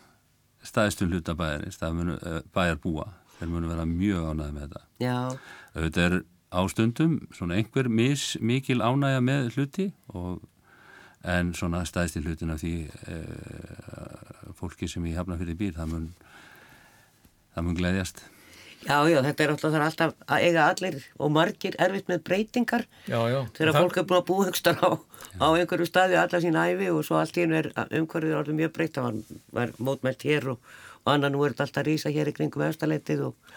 staðistun 0.64 1.12
hluta 1.12 1.36
bæjarins, 1.36 1.82
uh, 1.84 2.40
bæjar 2.56 2.80
búa, 2.80 3.10
þeir 3.38 3.52
munu 3.52 3.72
vera 3.74 3.88
mjög 3.90 4.30
ánæði 4.32 4.56
með 4.56 4.64
þetta 4.70 4.86
Já. 5.04 5.18
þetta 5.76 6.08
er 6.08 6.18
ástundum 6.54 7.20
svona 7.34 7.58
einhver 7.60 7.90
mis, 7.92 8.38
mikil 8.40 8.80
ánægja 8.80 9.22
með 9.26 9.52
hluti 9.58 9.92
og 10.14 10.40
en 11.24 11.54
svona 11.56 11.84
stæðst 11.88 12.20
í 12.20 12.24
hlutin 12.26 12.52
af 12.54 12.62
því 12.64 12.74
e, 13.08 13.18
fólki 14.60 14.90
sem 14.92 15.06
ég 15.08 15.20
hafna 15.20 15.40
fyrir 15.40 15.60
býr 15.60 15.76
það 15.78 15.92
mun 15.94 16.08
það 17.56 17.68
mun 17.68 17.80
gleyðjast 17.80 18.24
Já, 18.84 18.98
já, 19.08 19.22
þetta 19.24 19.44
er 19.44 19.52
alltaf, 19.54 19.76
er 19.78 19.84
alltaf 19.86 20.14
að 20.28 20.42
eiga 20.44 20.64
allir 20.68 20.96
og 21.16 21.30
margir 21.32 21.76
erfitt 21.80 22.10
með 22.12 22.24
breytingar 22.28 22.84
já, 23.08 23.20
já. 23.32 23.40
þegar 23.56 23.78
fólk 23.78 24.00
er 24.02 24.08
búin 24.10 24.20
að 24.20 24.26
búa 24.28 24.48
högstar 24.50 24.82
á, 24.84 24.92
á 25.40 25.48
einhverju 25.56 25.88
staði 25.88 26.18
allar 26.20 26.44
sín 26.44 26.60
æfi 26.60 26.90
og 26.92 27.00
svo 27.08 27.20
allt 27.22 27.40
í 27.40 27.46
hennu 27.46 27.62
er 27.62 27.70
umhverfið 28.02 28.36
alveg 28.42 28.58
mjög 28.60 28.74
breytt. 28.76 28.98
Það 28.98 29.08
var, 29.08 29.22
var 29.56 29.72
mótmælt 29.88 30.28
hér 30.28 30.50
og, 30.56 30.74
og 31.06 31.14
annan 31.14 31.36
nú 31.36 31.46
er 31.46 31.56
þetta 31.56 31.68
alltaf 31.70 31.84
að 31.84 31.90
rýsa 31.94 32.12
hér 32.12 32.34
í 32.34 32.36
kringum 32.36 32.66
öðstaleitið 32.68 33.24
og 33.30 33.56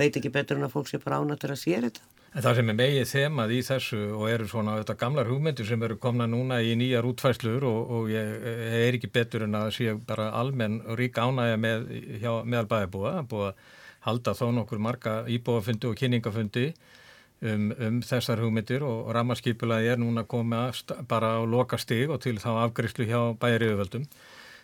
veit 0.00 0.16
ekki 0.16 0.32
betur 0.32 0.56
en 0.56 0.68
að 0.70 0.74
fólk 0.78 0.88
sé 0.88 1.02
bara 1.04 1.20
ánættur 1.20 1.52
að 1.52 1.62
sér 1.66 1.90
þetta 1.90 2.21
En 2.32 2.40
það 2.40 2.54
sem 2.56 2.70
er 2.72 2.76
megið 2.78 3.10
þemað 3.10 3.50
í 3.52 3.58
þessu 3.66 3.98
og 4.16 4.22
eru 4.32 4.46
svona 4.48 4.78
þetta 4.78 4.94
gamlar 5.02 5.28
hugmyndir 5.28 5.66
sem 5.68 5.82
eru 5.84 5.98
komna 6.00 6.24
núna 6.24 6.62
í 6.64 6.72
nýjar 6.80 7.04
útfæslur 7.04 7.66
og, 7.68 7.90
og 7.92 8.08
ég, 8.08 8.30
er 8.78 8.96
ekki 8.96 9.10
betur 9.12 9.44
en 9.44 9.58
að 9.58 9.74
sé 9.76 9.92
bara 10.08 10.30
almenn 10.40 10.78
rík 10.96 11.20
ánægja 11.20 11.58
með, 11.60 11.84
meðal 12.22 12.70
bæðabúa, 12.70 13.12
búið 13.28 13.50
að 13.50 13.66
halda 14.06 14.34
þó 14.38 14.46
nokkur 14.56 14.80
marga 14.80 15.18
íbúafundi 15.28 15.90
og 15.90 15.98
kynningafundi 16.00 16.64
um, 16.72 17.68
um 17.76 18.00
þessar 18.00 18.40
hugmyndir 18.40 18.80
og, 18.80 19.04
og 19.10 19.12
rammarskipulaði 19.18 19.92
er 19.92 20.00
núna 20.00 20.24
komið 20.24 20.96
bara 21.12 21.34
á 21.36 21.40
loka 21.44 21.76
stig 21.76 22.08
og 22.08 22.22
til 22.24 22.38
þá 22.40 22.48
afgriðslu 22.62 23.10
hjá 23.12 23.20
bæjaröfuvöldum. 23.44 24.08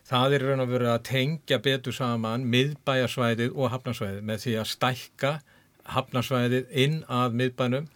Það 0.09 0.39
er 0.39 0.49
raun 0.49 0.65
og 0.65 0.73
verið 0.73 0.95
að 0.95 1.05
tengja 1.11 1.61
betur 1.61 1.93
saman 1.93 2.49
miðbæjarsvæðið 2.49 3.53
og 3.53 3.75
hafnarsvæðið 3.77 4.29
með 4.33 4.45
því 4.47 4.59
að 4.63 4.71
stækka 4.73 5.37
hafnarsvæðið 5.95 6.75
inn 6.85 7.01
að 7.09 7.39
miðbænum 7.41 7.89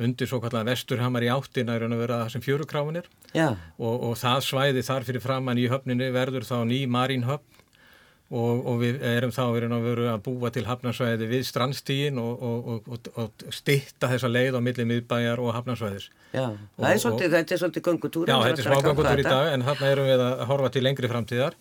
undir 0.00 0.30
svo 0.30 0.40
kallar 0.40 0.68
vesturhamar 0.68 1.26
í 1.26 1.30
áttina 1.32 1.76
er 1.76 1.84
að 1.84 2.00
vera 2.00 2.20
það 2.22 2.32
sem 2.34 2.44
fjörukráfinir 2.44 3.08
og, 3.36 3.94
og 3.94 4.14
það 4.20 4.44
svæði 4.46 4.84
þar 4.86 5.06
fyrir 5.08 5.24
framann 5.24 5.60
í 5.60 5.68
höfninu 5.70 6.10
verður 6.14 6.46
þá 6.48 6.56
ný 6.70 6.84
marínhöfn 6.90 7.59
og, 8.30 8.60
og 8.70 8.76
við 8.78 9.00
erum 9.10 9.32
þá 9.34 9.42
verið 9.50 9.72
að 9.74 9.86
vera 9.88 10.12
að 10.14 10.22
búa 10.28 10.50
til 10.54 10.62
hafnarsvæði 10.68 11.26
við 11.32 11.42
strandstígin 11.48 12.20
og, 12.22 12.44
og 12.86 13.44
stitta 13.54 14.10
þessa 14.12 14.30
leið 14.30 14.58
á 14.58 14.60
milli 14.62 14.86
miðbæjar 14.86 15.42
og 15.42 15.50
hafnarsvæðis. 15.56 16.06
Já, 16.30 16.44
það 16.78 16.92
er 16.92 17.02
svolítið, 17.02 17.34
þetta 17.34 17.56
er 17.56 17.62
svolítið 17.64 17.86
gangutúr 17.88 18.30
Já, 18.30 18.36
þetta 18.46 18.62
er 18.62 18.68
smá 18.68 18.84
gangutúr 18.86 19.22
í 19.22 19.26
dag 19.26 19.50
en 19.50 19.66
þarna 19.66 19.92
erum 19.96 20.10
við 20.12 20.24
að 20.28 20.44
horfa 20.52 20.72
til 20.76 20.84
lengri 20.86 21.10
framtíðar. 21.10 21.60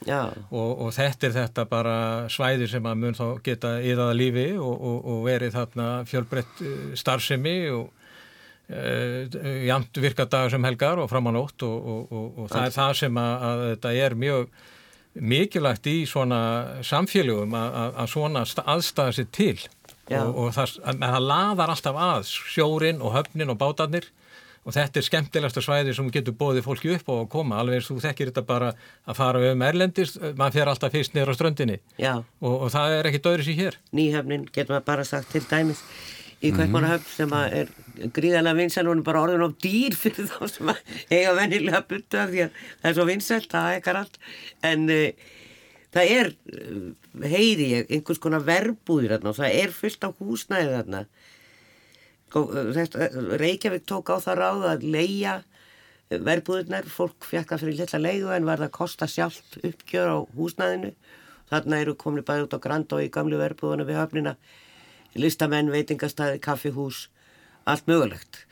Og 0.53 0.89
þetta 0.93 1.29
er 1.29 1.37
þetta 1.39 1.69
bara 1.73 1.99
svæði 2.29 2.69
sem 2.69 2.89
að 2.91 3.05
mun 3.05 3.17
þá 3.17 3.25
geta 3.49 3.75
yðaða 3.81 4.17
lífi 4.19 4.49
og 4.61 5.23
verið 5.25 5.55
þarna 5.57 5.93
fjölbreytt 6.09 6.67
starfsemi 6.99 7.61
og 7.73 7.87
Uh, 8.69 9.25
jamt 9.65 9.97
virka 9.97 10.27
dagar 10.29 10.51
sem 10.53 10.65
helgar 10.67 10.99
og 11.01 11.07
fram 11.09 11.25
á 11.25 11.33
nótt 11.33 11.63
og, 11.65 11.87
og, 11.89 12.11
og, 12.13 12.25
og 12.43 12.49
það 12.51 12.67
er 12.67 12.73
það 12.75 12.91
sem 12.99 13.15
að, 13.17 13.31
að 13.47 13.61
þetta 13.63 13.93
er 14.05 14.15
mjög 14.21 14.51
mikilvægt 15.15 15.89
í 15.89 15.97
svona 16.09 16.39
samfélögum 16.85 17.55
að, 17.57 17.99
svona 18.11 18.45
aðstæða 18.45 19.15
sér 19.17 19.29
til. 19.35 19.57
Og 20.09 20.53
það, 20.55 20.79
það 20.85 21.19
laðar 21.25 21.73
alltaf 21.75 21.99
að 22.01 22.23
sjórin 22.29 23.03
og 23.03 23.13
höfnin 23.17 23.53
og 23.53 23.59
bátarnir. 23.61 24.09
Og 24.67 24.75
þetta 24.75 24.99
er 24.99 25.05
skemmtilegasta 25.07 25.61
svæði 25.63 25.93
sem 25.95 26.09
getur 26.13 26.35
bóðið 26.37 26.65
fólki 26.65 26.91
upp 26.93 27.07
og 27.09 27.21
að 27.23 27.29
koma. 27.31 27.61
Alveg 27.61 27.79
eins 27.79 27.87
og 27.89 27.97
þú 27.97 28.03
þekkir 28.03 28.29
þetta 28.29 28.43
bara 28.45 28.71
að 29.07 29.17
fara 29.17 29.41
um 29.53 29.63
Erlendis, 29.65 30.13
mann 30.37 30.53
fer 30.53 30.69
alltaf 30.69 30.93
fyrst 30.93 31.15
niður 31.15 31.31
á 31.31 31.35
ströndinni. 31.37 31.79
Og, 32.43 32.55
og 32.67 32.73
það 32.73 32.97
er 32.97 33.09
ekki 33.09 33.21
döðris 33.25 33.49
í 33.49 33.55
hér. 33.57 33.79
Nýhöfnin 33.95 34.45
getur 34.51 34.75
maður 34.75 34.87
bara 34.91 35.07
sagt 35.07 35.31
til 35.33 35.45
dæmis 35.47 35.81
í 36.39 36.51
Kveikmannahöfn 36.55 37.05
mm. 37.05 37.15
sem 37.17 37.33
er 37.59 37.71
gríðarlega 38.15 38.57
vinsæl 38.59 38.85
og 38.85 38.93
hún 38.93 39.01
er 39.01 39.07
bara 39.09 39.23
orðin 39.25 39.43
á 39.43 39.49
dýr 39.59 39.97
fyrir 39.99 40.29
þá 40.31 40.39
sem 40.47 40.71
eiga 41.11 41.35
vennilega 41.35 41.81
byttu 41.89 42.21
af 42.21 42.31
því 42.31 42.45
að 42.45 42.61
það 42.69 42.89
er 42.89 42.97
svo 42.97 43.05
vinsælt, 43.09 43.49
það 43.51 43.75
ekkar 43.79 43.99
allt. 43.99 44.19
En 44.69 44.85
uh, 44.93 45.35
það 45.95 46.13
er 46.15 46.31
heyri 47.33 47.67
ég 47.73 47.91
einhvers 47.91 48.21
konar 48.23 48.45
verbúðir 48.47 49.15
þarna 49.15 49.33
og 49.33 49.39
það 49.39 49.59
er 49.63 49.75
fullt 49.75 50.07
á 50.07 50.09
húsnæði 50.21 50.73
þarna. 50.77 51.03
Reykjavík 53.41 53.87
tók 53.89 54.11
á 54.13 54.17
það 54.21 54.39
ráð 54.39 54.67
að 54.69 54.85
leia 54.93 55.39
verbúðirnar, 56.09 56.87
fólk 56.89 57.25
fjekka 57.25 57.57
fyrir 57.61 57.77
litla 57.77 57.99
leiðu 58.01 58.31
en 58.33 58.47
var 58.47 58.61
það 58.61 58.69
að 58.69 58.77
kosta 58.79 59.07
sjálft 59.09 59.59
uppgjör 59.61 60.13
á 60.13 60.17
húsnæðinu. 60.37 60.93
Þarna 61.49 61.81
eru 61.81 61.95
komni 61.97 62.23
bæði 62.25 62.45
út 62.45 62.55
á 62.57 62.59
Grand 62.61 62.93
og 62.93 63.03
í 63.03 63.11
gamlu 63.13 63.37
verbúðuna 63.41 63.85
við 63.85 63.97
höfnina 63.97 64.35
listamenn, 65.15 65.71
veitingastæði, 65.73 66.41
kaffihús 66.43 67.07
allt 67.69 67.87
mögulegt. 67.89 68.45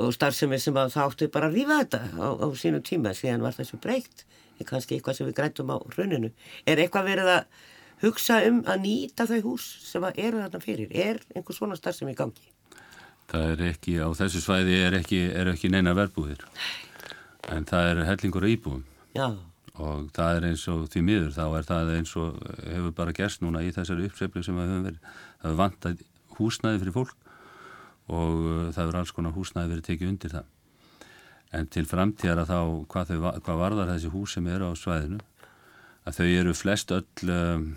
Og 0.00 0.10
starfsemi 0.14 0.58
sem 0.58 0.74
að 0.74 0.94
það 0.96 1.10
áttu 1.10 1.28
bara 1.30 1.50
að 1.50 1.60
rífa 1.60 1.80
þetta 1.82 2.00
á, 2.18 2.28
á 2.42 2.46
sínu 2.58 2.80
tíma 2.82 3.14
síðan 3.14 3.44
var 3.44 3.54
þessu 3.54 3.78
breykt 3.82 4.24
er 4.60 4.68
kannski 4.68 4.98
eitthvað 4.98 5.18
sem 5.18 5.28
við 5.28 5.38
grætum 5.38 5.72
á 5.74 5.76
hruninu. 5.94 6.30
Er 6.66 6.82
eitthvað 6.82 7.08
verið 7.10 7.30
að 7.34 7.62
hugsa 8.04 8.40
um 8.48 8.60
að 8.70 8.84
nýta 8.84 9.26
þau 9.30 9.40
hús 9.48 9.64
sem 9.86 10.04
eru 10.12 10.42
þarna 10.42 10.60
fyrir? 10.62 10.90
Er 10.90 11.22
einhver 11.34 11.56
svona 11.56 11.78
starfsemi 11.78 12.14
í 12.14 12.18
gangi? 12.18 12.50
Það 13.30 13.50
er 13.54 13.64
ekki, 13.70 13.96
á 14.04 14.08
þessu 14.14 14.42
svæði 14.44 14.78
er 14.84 14.98
ekki, 15.00 15.24
er 15.32 15.50
ekki 15.54 15.72
neina 15.72 15.94
verbúðir. 15.96 16.44
En 17.52 17.66
það 17.68 17.90
er 17.90 18.06
hellingur 18.10 18.46
íbúum. 18.48 18.84
Já. 19.14 19.28
og 19.74 20.08
það 20.14 20.36
er 20.36 20.44
eins 20.48 20.64
og 20.70 20.84
því 20.90 21.00
miður 21.02 21.30
þá 21.34 21.44
er 21.58 21.64
það 21.66 21.88
eins 21.96 22.12
og 22.18 22.36
hefur 22.62 22.92
bara 22.94 23.14
gerst 23.14 23.40
núna 23.42 23.62
í 23.62 23.72
þessari 23.74 24.06
uppseflu 24.06 24.42
sem 24.46 24.58
hefur 24.58 24.84
verið 24.86 25.16
það 25.44 25.60
vantað 25.60 26.02
húsnæði 26.38 26.82
fyrir 26.82 26.96
fólk 26.96 27.30
og 28.12 28.40
uh, 28.44 28.68
það 28.74 28.82
hefur 28.82 29.00
alls 29.00 29.14
konar 29.16 29.36
húsnæði 29.36 29.72
verið 29.74 29.88
tekið 29.88 30.12
undir 30.12 30.34
það. 30.34 30.50
En 31.54 31.68
til 31.70 31.84
framtíðara 31.86 32.46
þá 32.48 32.58
hvað, 32.90 33.12
þau, 33.12 33.32
hvað 33.46 33.60
varðar 33.60 33.92
þessi 33.94 34.12
hús 34.12 34.34
sem 34.34 34.48
eru 34.50 34.70
á 34.70 34.74
svæðinu 34.76 35.20
að 36.04 36.16
þau 36.18 36.26
eru 36.26 36.54
flest 36.56 36.92
öll 36.92 37.30
um, 37.32 37.68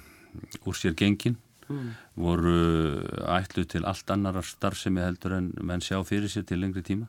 úr 0.68 0.78
sér 0.78 0.96
gengin 0.98 1.38
mm. 1.70 1.92
voru 2.20 2.58
ætlu 3.38 3.66
til 3.70 3.86
allt 3.88 4.10
annar 4.14 4.40
starfsemi 4.44 5.04
heldur 5.04 5.38
en 5.38 5.52
menn 5.62 5.84
sjá 5.84 6.00
fyrir 6.08 6.32
sér 6.32 6.48
til 6.48 6.62
lengri 6.64 6.84
tíma. 6.86 7.08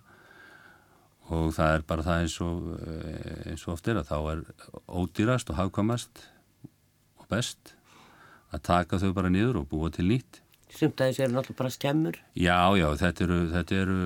Og 1.29 1.51
það 1.57 1.75
er 1.77 1.83
bara 1.89 2.05
það 2.07 2.23
eins 2.23 2.37
og, 2.41 2.69
eh, 2.81 3.41
eins 3.53 3.67
og 3.67 3.75
oft 3.75 3.89
er 3.89 3.99
að 4.01 4.09
þá 4.09 4.19
er 4.33 4.45
ódýrast 4.89 5.51
og 5.53 5.59
hafkamast 5.59 6.23
og 7.21 7.27
best 7.29 7.75
að 8.53 8.63
taka 8.65 9.01
þau 9.03 9.11
bara 9.13 9.33
niður 9.33 9.61
og 9.61 9.69
búa 9.69 9.91
til 9.93 10.09
nýtt 10.09 10.41
Sumt 10.75 11.01
að 11.01 11.11
þessu 11.11 11.25
eru 11.25 11.35
náttúrulega 11.35 11.59
bara 11.63 11.73
skemmur. 11.73 12.19
Já, 12.37 12.59
já, 12.77 12.87
þetta 13.01 13.25
eru, 13.25 13.39
þetta 13.55 13.79
eru, 13.83 13.99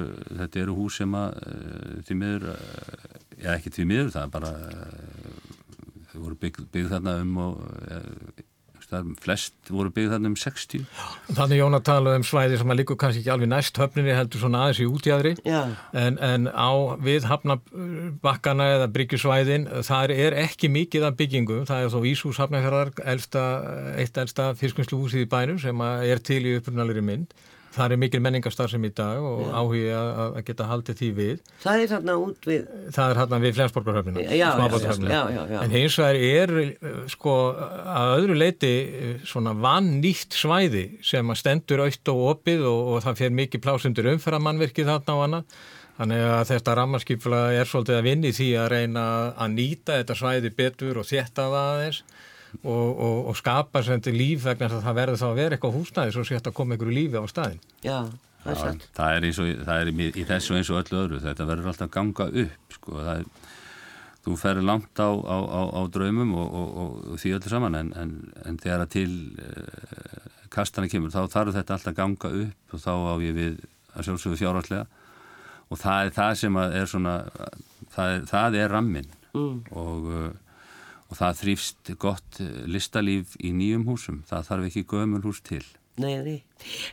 þetta 0.43 0.63
eru 0.63 0.77
hús 0.79 0.99
sem 1.01 1.17
að 1.19 1.41
uh, 1.43 1.97
því 2.07 2.19
miður, 2.21 2.47
uh, 2.53 3.17
já 3.43 3.51
ekki 3.57 3.75
því 3.75 3.89
miður 3.91 4.13
það 4.15 4.29
er 4.29 4.33
bara 4.37 4.53
uh, 4.53 5.53
þau 6.13 6.19
voru 6.21 6.39
byggð, 6.45 6.69
byggð 6.77 6.95
þarna 6.95 7.17
um 7.25 7.37
og 7.43 7.61
flest 9.23 9.55
voru 9.73 9.93
byggð 9.95 10.15
þarna 10.17 10.33
um 10.33 10.37
60 10.39 10.85
Þannig 11.33 11.61
Jón 11.61 11.79
að 11.79 11.85
tala 11.89 12.17
um 12.19 12.27
svæði 12.27 12.59
sem 12.61 12.75
að 12.75 12.81
líka 12.83 12.97
kannski 13.01 13.23
ekki 13.23 13.33
alveg 13.35 13.51
næst 13.53 13.81
höfninni 13.81 14.17
heldur 14.17 14.43
svona 14.43 14.65
aðeins 14.67 14.83
í 14.83 14.89
útjæðri 14.91 15.35
en, 15.47 16.19
en 16.19 16.51
á 16.53 16.71
við 17.03 17.29
hafnabakkana 17.31 18.69
eða 18.77 18.91
bryggjusvæðin 18.97 19.69
þar 19.87 20.15
er 20.17 20.37
ekki 20.45 20.71
mikið 20.73 21.09
af 21.09 21.17
byggingum. 21.21 21.65
Það 21.69 21.87
er 21.87 21.95
þó 21.95 22.01
Íshús 22.13 22.43
hafnafjörðar 22.43 22.93
eitt 24.03 24.23
elsta 24.25 24.53
fiskunnsluhúsið 24.61 25.27
í 25.27 25.33
bænum 25.33 25.61
sem 25.63 25.83
er 25.83 26.23
til 26.25 26.43
í 26.45 26.57
upprunalegri 26.59 27.05
mynd 27.05 27.35
Það 27.73 27.95
er 27.95 28.01
mikil 28.03 28.21
menningarstar 28.21 28.69
sem 28.69 28.83
í 28.85 28.91
dag 28.93 29.25
og 29.25 29.43
já. 29.47 29.53
áhugi 29.57 29.83
að 29.97 30.39
geta 30.49 30.69
haldið 30.69 30.99
því 30.99 31.11
við. 31.17 31.43
Það 31.63 31.83
er 31.83 31.91
þarna 31.93 32.17
út 32.21 32.49
við... 32.49 32.65
Það 32.93 33.13
er 33.13 33.21
þarna 33.21 33.39
við 33.45 33.55
Flensborgarhöfnina. 33.59 34.25
Já. 34.37 35.59
En 35.63 35.73
hins 35.73 35.99
vegar 36.01 36.19
er 36.21 36.55
sko 37.13 37.37
að 37.97 38.15
öðru 38.19 38.37
leiti 38.37 38.73
svona 39.29 39.55
vannýtt 39.57 40.37
svæði 40.37 40.87
sem 41.05 41.33
að 41.33 41.41
stendur 41.41 41.85
aukt 41.87 42.13
og 42.13 42.25
opið 42.35 42.67
og, 42.69 42.83
og 42.93 43.07
það 43.07 43.23
fer 43.23 43.39
mikið 43.41 43.65
plásundur 43.65 44.11
umferðamannverkið 44.13 44.93
þarna 44.93 45.17
og 45.17 45.25
annað. 45.29 45.63
Þannig 45.97 46.27
að 46.27 46.45
þetta 46.49 46.75
rammarskipla 46.77 47.41
er 47.57 47.69
svolítið 47.69 47.99
að 47.99 48.07
vinni 48.09 48.35
því 48.37 48.51
að 48.59 48.71
reyna 48.73 49.07
að 49.33 49.57
nýta 49.57 49.99
þetta 50.01 50.17
svæði 50.19 50.53
betur 50.57 51.01
og 51.01 51.09
þétta 51.09 51.49
það 51.53 51.59
aðeins 51.63 52.03
og, 52.63 52.89
og, 52.91 53.19
og 53.33 53.39
skapa 53.39 53.83
sem 53.87 54.03
líf 54.13 54.45
vegna 54.47 54.69
að 54.69 54.85
það 54.85 54.99
verður 55.01 55.23
þá 55.23 55.27
að 55.29 55.41
vera 55.41 55.57
eitthvað 55.57 55.79
húsnæði 55.79 56.15
svo 56.17 56.27
sétt 56.29 56.51
að 56.51 56.57
koma 56.59 56.77
einhverju 56.77 56.97
lífi 56.97 57.23
á 57.23 57.27
staðin 57.31 57.63
Já, 57.85 57.99
það 58.45 58.53
er 58.53 58.61
sætt 58.61 58.87
Það 58.99 59.17
er, 59.17 59.29
og, 59.31 59.49
það 59.69 59.81
er 59.81 59.93
í, 59.93 60.11
í 60.13 60.27
þessu 60.29 60.59
eins 60.59 60.73
og 60.73 60.83
öllu 60.83 61.01
öðru. 61.03 61.23
Þetta 61.23 61.49
verður 61.49 61.73
alltaf 61.73 61.93
ganga 61.95 62.29
upp 62.45 62.77
sko. 62.77 62.99
er, 63.15 63.25
þú 64.23 64.37
ferir 64.39 64.67
langt 64.67 65.03
á, 65.03 65.11
á, 65.11 65.37
á, 65.43 65.61
á 65.75 65.81
draumum 65.91 66.35
og 66.39 67.19
því 67.19 67.37
öllu 67.39 67.53
saman 67.53 67.79
en, 67.79 67.93
en, 67.99 68.13
en 68.47 68.59
þegar 68.63 68.85
að 68.85 68.93
til 68.95 69.13
uh, 69.43 70.29
kastana 70.53 70.91
kemur 70.93 71.15
þá 71.15 71.25
þarf 71.33 71.57
þetta 71.57 71.79
alltaf 71.79 71.97
ganga 71.97 72.35
upp 72.45 72.77
og 72.77 72.85
þá 72.85 72.93
á 72.93 73.15
ég 73.25 73.35
við 73.39 73.65
að 73.93 74.07
sjálfsögðu 74.07 74.41
fjárhalslega 74.45 74.87
og 75.73 75.81
það 75.81 76.07
er 76.07 76.15
það 76.21 76.33
sem 76.43 76.61
er 76.63 76.89
svona 76.91 77.17
það 77.93 78.15
er, 78.15 78.25
það 78.31 78.59
er 78.61 78.73
rammin 78.73 79.11
mm. 79.33 79.59
og 79.83 80.09
uh, 80.13 80.31
og 81.13 81.19
það 81.19 81.39
þrýfst 81.43 81.93
gott 82.01 82.41
eh, 82.41 82.65
listalíf 82.73 83.37
í 83.45 83.53
nýjum 83.53 83.85
húsum. 83.91 84.23
Það 84.29 84.47
þarf 84.49 84.69
ekki 84.71 84.85
gömul 84.89 85.23
hús 85.27 85.43
til. 85.45 85.65
Nei, 86.01 86.15
nei. 86.25 86.39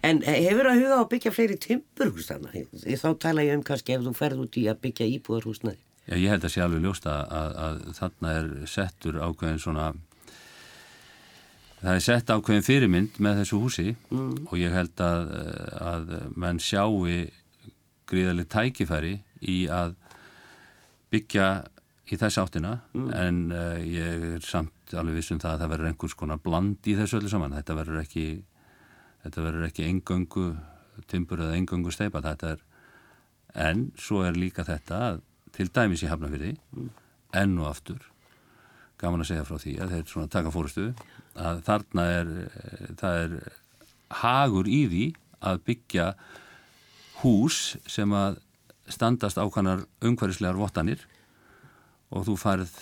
En 0.04 0.20
eh, 0.28 0.42
hefur 0.50 0.68
það 0.68 0.82
hugað 0.82 0.98
að 0.98 1.08
byggja 1.14 1.32
fleiri 1.32 1.56
timburhús 1.64 2.28
þannig? 2.28 2.68
Þá 3.00 3.10
tala 3.24 3.48
ég 3.48 3.56
um 3.56 3.64
kannski 3.64 3.96
ef 3.96 4.04
þú 4.04 4.14
ferð 4.18 4.44
út 4.44 4.60
í 4.60 4.66
að 4.68 4.84
byggja 4.84 5.08
íbúðarhúsnaði. 5.16 5.80
Já, 6.10 6.16
ég 6.18 6.34
held 6.34 6.46
að 6.46 6.54
sé 6.56 6.62
alveg 6.66 6.84
ljósta 6.84 7.16
að, 7.24 7.58
að 7.64 7.82
þarna 8.00 8.36
er 8.36 8.54
settur 8.68 9.20
ákveðin 9.22 9.62
svona 9.62 9.88
það 11.80 11.94
er 11.94 12.04
sett 12.04 12.32
ákveðin 12.34 12.66
fyrirmynd 12.66 13.20
með 13.24 13.44
þessu 13.44 13.60
húsi 13.62 13.88
mm. 13.94 14.32
og 14.50 14.56
ég 14.60 14.74
held 14.76 15.04
að, 15.06 15.30
að 15.80 16.10
menn 16.36 16.60
sjáu 16.60 17.06
gríðarlega 18.10 18.52
tækifæri 18.56 19.14
í 19.46 19.60
að 19.72 19.94
byggja 21.14 21.50
í 22.14 22.18
þess 22.20 22.40
áttina 22.42 22.76
mm. 22.96 23.10
en 23.14 23.40
uh, 23.54 23.78
ég 23.84 24.26
er 24.36 24.46
samt 24.46 24.94
alveg 24.98 25.20
vissum 25.20 25.42
það 25.42 25.56
að 25.56 25.64
það 25.64 25.74
verður 25.74 25.92
einhvers 25.92 26.18
konar 26.18 26.42
bland 26.44 26.90
í 26.90 26.96
þessu 26.98 27.20
öllu 27.20 27.32
saman 27.32 27.56
þetta 27.58 27.78
verður 27.78 28.02
ekki 28.04 28.26
þetta 29.26 29.46
verður 29.46 29.68
ekki 29.70 29.88
engöngu 29.88 30.46
timpur 31.10 31.44
eða 31.46 31.58
engöngu 31.60 31.94
steipa 31.94 32.24
þetta 32.26 32.56
er 32.56 32.66
en 33.70 33.90
svo 34.00 34.24
er 34.26 34.38
líka 34.38 34.66
þetta 34.68 35.20
til 35.56 35.70
dæmis 35.74 36.04
í 36.06 36.10
Hafnafjörði 36.10 36.56
mm. 36.58 36.90
enn 37.40 37.58
og 37.62 37.72
aftur 37.72 38.04
gaman 39.00 39.24
að 39.24 39.32
segja 39.32 39.48
frá 39.48 39.62
því 39.62 39.78
að 39.80 39.96
þeir 39.96 40.12
svona 40.12 40.34
taka 40.34 40.54
fórustu 40.54 40.90
að 41.40 41.64
þarna 41.68 42.06
er 42.18 42.32
það 43.00 43.24
er 43.24 43.36
hagur 44.20 44.68
í 44.68 44.82
því 44.92 45.06
að 45.46 45.62
byggja 45.70 46.12
hús 47.22 47.78
sem 47.88 48.12
að 48.16 48.40
standast 48.90 49.40
ákvæmnar 49.40 49.86
umhverfislegar 50.04 50.60
vottanir 50.60 51.06
og 52.10 52.26
þú 52.28 52.36
farið 52.42 52.74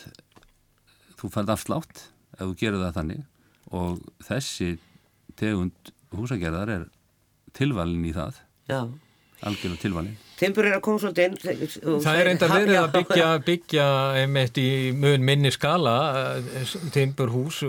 þú 1.18 1.32
farið 1.34 1.54
afslátt 1.56 2.04
ef 2.38 2.44
þú 2.46 2.54
gerir 2.62 2.84
það 2.84 2.98
þannig 3.00 3.24
og 3.78 4.04
þessi 4.28 4.70
tegund 5.40 5.92
húsagerðar 6.16 6.72
er 6.78 6.86
tilvalin 7.58 8.06
í 8.08 8.14
það 8.16 8.40
Já. 8.70 8.80
Algjörlega 9.46 9.82
tilvalin. 9.82 10.16
Timpur 10.38 10.68
er 10.70 10.76
að 10.78 10.82
koma 10.86 11.02
svolítið 11.02 11.24
inn 11.26 12.02
Það 12.04 12.20
er 12.20 12.28
enda 12.30 12.48
verið 12.52 12.78
að 12.78 12.90
byggja, 12.94 13.28
byggja 13.46 13.86
einmitt 14.22 14.60
í 14.62 14.68
mun 14.94 15.24
minni 15.26 15.50
skala 15.54 15.94
eh, 16.38 16.74
timpurhús 16.94 17.64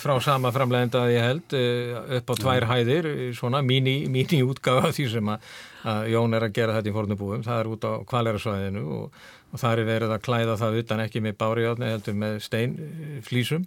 frá 0.00 0.14
sama 0.24 0.52
framlegenda 0.54 1.04
ég 1.12 1.26
held 1.26 1.56
eh, 1.58 1.92
upp 2.20 2.32
á 2.32 2.34
tvær 2.40 2.68
hæðir 2.72 3.10
svona 3.36 3.60
míní 3.60 4.40
útgáða 4.46 4.94
því 4.96 5.10
sem 5.12 5.32
að, 5.34 5.50
að 5.92 6.08
Jón 6.14 6.38
er 6.38 6.48
að 6.48 6.54
gera 6.56 6.78
þetta 6.78 6.88
í 6.88 6.96
fornubúum. 6.96 7.44
Það 7.44 7.60
er 7.60 7.70
út 7.74 7.84
á 7.84 7.92
kvalera 8.08 8.56
og 8.80 9.10
og 9.48 9.60
það 9.60 9.74
er 9.74 9.88
verið 9.88 10.14
að 10.14 10.24
klæða 10.26 10.56
það 10.60 10.80
utan 10.82 11.02
ekki 11.04 11.22
með 11.24 11.36
báriðátni 11.40 11.92
heldur 11.92 12.16
með 12.20 12.40
steinflísum 12.44 13.64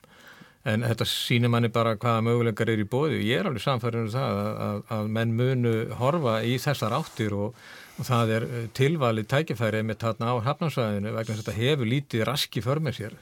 en 0.67 0.85
þetta 0.85 1.07
sínir 1.09 1.49
manni 1.49 1.71
bara 1.73 1.95
hvaða 1.97 2.21
möguleikar 2.27 2.69
er 2.69 2.83
í 2.83 2.87
bóði 2.89 3.21
ég 3.25 3.41
er 3.41 3.49
alveg 3.49 3.63
samfærið 3.63 4.03
um 4.05 4.11
það 4.13 4.39
að, 4.41 4.51
að, 4.65 4.81
að 4.97 5.11
menn 5.17 5.33
munu 5.37 5.73
horfa 5.97 6.35
í 6.45 6.57
þessar 6.61 6.93
áttir 6.99 7.33
og, 7.33 7.57
og 7.97 8.07
það 8.07 8.33
er 8.35 8.45
eh, 8.47 8.67
tilvalið 8.77 9.29
tækifærið 9.33 9.87
með 9.89 10.01
þarna 10.05 10.35
á 10.37 10.45
hafnarsvæðinu 10.49 11.13
vegna 11.17 11.37
þetta 11.39 11.57
hefur 11.57 11.89
lítið 11.89 12.25
raski 12.29 12.63
för 12.65 12.81
með 12.83 12.97
sér. 12.99 13.19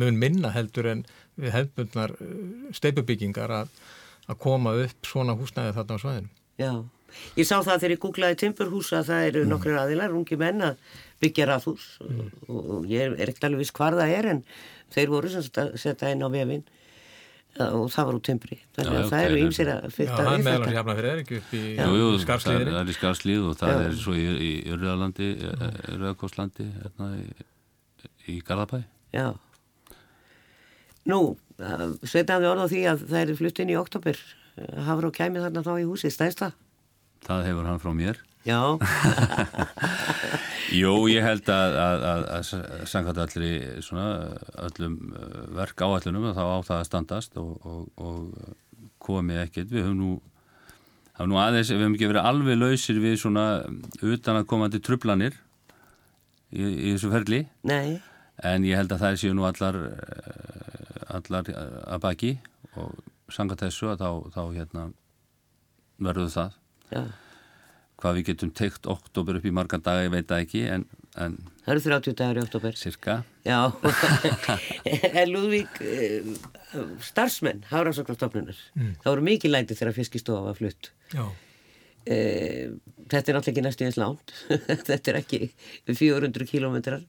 Mun 0.00 0.16
minna 0.16 0.48
heldur 0.54 0.86
en 0.88 1.02
við 1.36 1.52
hefðbundnar 1.58 2.14
eh, 2.24 2.38
steipubyggingar 2.78 3.52
að, 3.58 3.74
að 4.24 4.40
koma 4.46 4.72
upp 4.86 5.10
svona 5.10 5.36
húsnæði 5.36 5.76
þarna 5.76 6.00
á 6.00 6.02
svæðinu. 6.04 6.32
Já, 6.58 6.72
ég 7.36 7.50
sá 7.50 7.58
það 7.58 7.74
þegar 7.74 7.94
ég 7.94 8.02
googlaði 8.06 8.40
timburhús 8.46 8.94
að 8.96 9.12
það 9.12 9.28
eru 9.28 9.44
nokkur 9.50 9.76
aðilar, 9.82 10.16
ungi 10.16 10.40
menn 10.40 10.64
að 10.70 10.80
byggja 11.20 11.50
rathús 11.50 11.84
og, 12.00 12.24
og 12.48 12.88
ég 12.88 13.12
er 13.12 13.28
ekkert 13.28 13.50
alveg 13.50 13.66
viss 13.66 13.76
hvar 13.76 13.96
það 13.98 14.16
er 14.16 14.32
en 14.32 14.42
þeir 14.94 15.12
voru 15.12 15.30
sem 15.32 15.44
setja 15.76 16.12
inn 16.14 16.24
á 16.24 16.32
vefinn 16.32 16.64
og 17.66 17.88
það 17.92 18.06
var 18.08 18.16
úr 18.18 18.22
timbri 18.28 18.56
þannig 18.76 18.92
að 18.92 19.02
já, 19.02 19.08
það 19.10 19.24
eru 19.26 19.38
ýmsir 19.42 19.70
að 19.72 19.82
Já, 19.88 19.92
fyrta 19.96 20.16
hann 20.18 20.28
við 20.28 20.44
meðal 20.46 20.58
hans 20.58 20.68
þetta 20.68 20.76
jafna 20.78 20.94
fyrir 20.98 21.10
er 21.10 21.22
ekki 21.22 21.38
upp 21.40 21.52
í 21.58 21.62
það, 21.78 22.18
skarslíðinni. 22.24 22.72
það 22.74 22.80
er 22.82 22.92
í 22.92 22.96
skarslíð 22.98 23.48
og 23.48 23.56
það 23.62 23.72
Já. 23.74 23.80
er 23.88 23.96
svo 24.02 24.14
í, 24.14 24.26
í 24.48 24.52
Rauðalandi, 24.74 25.28
Rauðakostlandi, 25.98 26.68
hérna 26.78 27.08
í, 27.18 27.26
í 28.28 28.38
Garðabæ. 28.46 28.80
Já. 29.16 29.26
Nú, 31.08 31.20
sveita 32.04 32.36
hafði 32.36 32.50
orð 32.52 32.64
á 32.64 32.68
því 32.70 32.84
að 32.92 33.04
það 33.08 33.20
er 33.24 33.38
flutt 33.42 33.62
inn 33.64 33.72
í 33.72 33.78
oktober. 33.80 34.22
Hafur 34.88 35.08
og 35.08 35.14
kæmi 35.16 35.42
þarna 35.42 35.62
þá 35.66 35.72
í 35.80 35.86
húsi, 35.88 36.10
stæðst 36.12 36.42
það? 36.44 36.56
Það 37.28 37.46
hefur 37.48 37.68
hann 37.70 37.82
frá 37.82 37.92
mér. 37.96 38.20
Já, 38.48 38.78
Jú, 40.80 40.92
ég 41.08 41.24
held 41.24 41.48
að, 41.52 41.74
að, 41.80 42.02
að, 42.08 42.22
að 42.32 42.86
samkvæmt 42.88 43.20
allri 43.22 43.50
svona, 43.84 44.06
öllum 44.66 44.96
uh, 45.16 45.42
verk 45.56 45.84
áallunum 45.84 46.30
þá 46.36 46.42
á 46.44 46.58
það 46.64 46.78
að 46.78 46.86
standast 46.88 47.36
og, 47.40 47.54
og, 47.68 47.86
og 48.00 48.56
komi 49.04 49.36
ekkert. 49.40 49.70
Við 49.72 49.86
höfum 49.86 50.00
nú, 50.00 50.10
höfum 51.18 51.32
nú 51.32 51.40
aðeins, 51.40 51.72
við 51.72 51.84
höfum 51.84 51.98
ekki 51.98 52.10
verið 52.12 52.30
alveg 52.30 52.60
lausir 52.60 53.00
við 53.04 53.18
svona 53.20 53.44
utan 54.00 54.40
að 54.40 54.48
komandi 54.52 54.80
trublanir 54.84 55.36
í, 56.52 56.64
í 56.64 56.90
þessu 56.94 57.12
ferli 57.12 57.44
nei, 57.68 58.00
en 58.48 58.66
ég 58.68 58.80
held 58.80 58.92
að 58.96 59.04
það 59.04 59.20
séu 59.22 59.36
nú 59.36 59.44
allar, 59.48 59.80
eh, 59.92 61.06
allar 61.20 61.52
að 61.52 62.04
baki 62.04 62.34
og 62.80 62.96
samkvæmt 63.32 63.64
þessu 63.68 63.92
að 63.92 64.04
þá, 64.04 64.10
þá 64.36 64.42
hérna, 64.56 64.90
verður 66.00 66.36
það. 66.36 66.60
já. 66.92 67.02
Hvað 67.98 68.18
við 68.18 68.28
getum 68.28 68.50
teikt 68.54 68.86
oktober 68.86 69.38
upp 69.40 69.46
í 69.48 69.52
marga 69.54 69.80
daga, 69.82 70.04
ég 70.06 70.12
veit 70.12 70.28
það 70.30 70.42
ekki, 70.44 70.60
en, 70.70 70.84
en 71.18 71.32
Það 71.64 71.72
eru 71.74 71.82
30 71.88 72.14
dagar 72.20 72.38
í 72.38 72.42
oktober. 72.44 72.76
cirka. 72.78 73.16
Já, 73.44 73.58
en 75.18 75.32
Lúðvík, 75.32 75.80
eh, 75.82 76.28
starfsmenn, 77.08 77.64
Hárásoknarstofnunar, 77.72 78.60
mm. 78.78 78.92
það 79.02 79.10
voru 79.10 79.26
mikið 79.26 79.52
læti 79.54 79.76
þegar 79.80 79.96
fiskistofa 79.98 80.44
var 80.46 80.58
flutt. 80.60 80.92
Já. 81.12 81.26
Eh, 82.08 82.70
Þetta 83.08 83.32
er 83.32 83.36
náttúrulega 83.38 83.52
ekki 83.54 83.64
næstu 83.64 83.84
eins 83.88 83.98
lánt, 83.98 84.32
þetta 84.88 85.12
er 85.12 85.18
ekki 85.22 85.42
400 85.88 86.46
kílómetrar, 86.52 87.02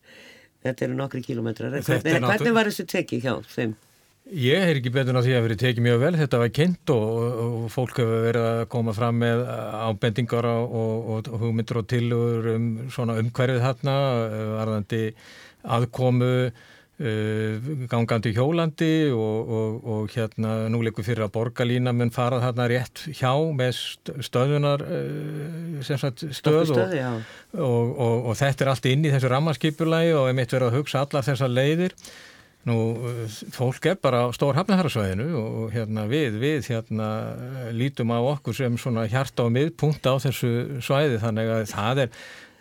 þetta 0.63 0.87
eru 0.87 0.97
nokkri 0.97 1.21
kílómetrar. 1.25 1.75
Er 1.75 2.23
hvernig 2.23 2.55
var 2.55 2.71
þessu 2.71 2.87
tekið 2.89 3.25
hjá 3.27 3.33
þeim? 3.51 3.77
Ég 4.29 4.61
heyr 4.61 4.77
ekki 4.77 4.91
betur 4.93 5.15
en 5.15 5.19
að 5.23 5.25
því 5.25 5.31
að 5.33 5.45
verið 5.47 5.59
tekið 5.63 5.85
mjög 5.87 6.01
vel. 6.03 6.11
Þetta 6.19 6.39
var 6.43 6.49
kynnt 6.53 6.91
og, 6.93 7.05
og 7.45 7.69
fólk 7.73 7.97
hefur 7.97 8.25
verið 8.27 8.45
að 8.45 8.59
koma 8.69 8.93
fram 8.93 9.17
með 9.23 9.41
ábendingar 9.89 10.47
og, 10.51 10.75
og, 10.81 11.29
og 11.33 11.39
hugmyndur 11.41 11.81
og 11.81 11.87
tilugur 11.89 12.49
um 12.53 12.67
svona 12.93 13.15
umhverfið 13.23 13.63
eh, 14.29 14.43
varðandi 14.53 15.01
aðkomu, 15.79 16.29
uh, 17.01 17.73
gangandi 17.89 18.35
hjólandi 18.37 18.91
og, 19.49 19.49
og 19.97 20.13
hérna 20.13 20.53
nú 20.71 20.83
leikur 20.85 21.07
fyrir 21.07 21.25
að 21.25 21.33
borgarlína 21.35 21.93
mun 21.95 22.13
fara 22.13 22.39
þarna 22.45 22.69
rétt 22.71 23.07
hjá 23.09 23.33
með 23.33 23.73
st- 23.75 24.17
stöðunar 24.29 24.85
uh, 24.85 25.81
sem 25.85 25.99
sagt 25.99 26.27
stöð 26.37 26.75
og, 27.57 27.93
þetta 28.39 28.65
er 28.67 28.73
allt 28.75 28.89
inn 28.93 29.09
í 29.09 29.13
þessu 29.15 29.33
rammarskipulagi 29.33 30.13
og 30.15 30.29
er 30.29 30.37
mitt 30.37 30.53
verið 30.53 30.69
að 30.69 30.83
hugsa 30.83 31.03
allar 31.07 31.25
þessar 31.27 31.57
leiðir 31.57 31.97
Nú, 32.67 32.75
fólk 33.55 33.85
er 33.87 33.95
bara 34.03 34.25
á 34.27 34.35
stór 34.35 34.57
hafnahærasvæðinu 34.57 35.29
og 35.39 35.69
hérna 35.71 36.03
við, 36.11 36.35
við 36.41 36.67
hérna 36.73 37.07
uh, 37.31 37.69
lítum 37.71 38.11
á 38.11 38.19
okkur 38.19 38.57
sem 38.57 38.75
svona 38.77 39.05
hjarta 39.07 39.45
og 39.47 39.53
miðpunkt 39.55 40.03
á 40.03 40.19
þessu 40.19 40.81
svæði 40.83 41.21
þannig 41.23 41.53
að 41.55 41.63
það 41.71 42.03
er 42.03 42.19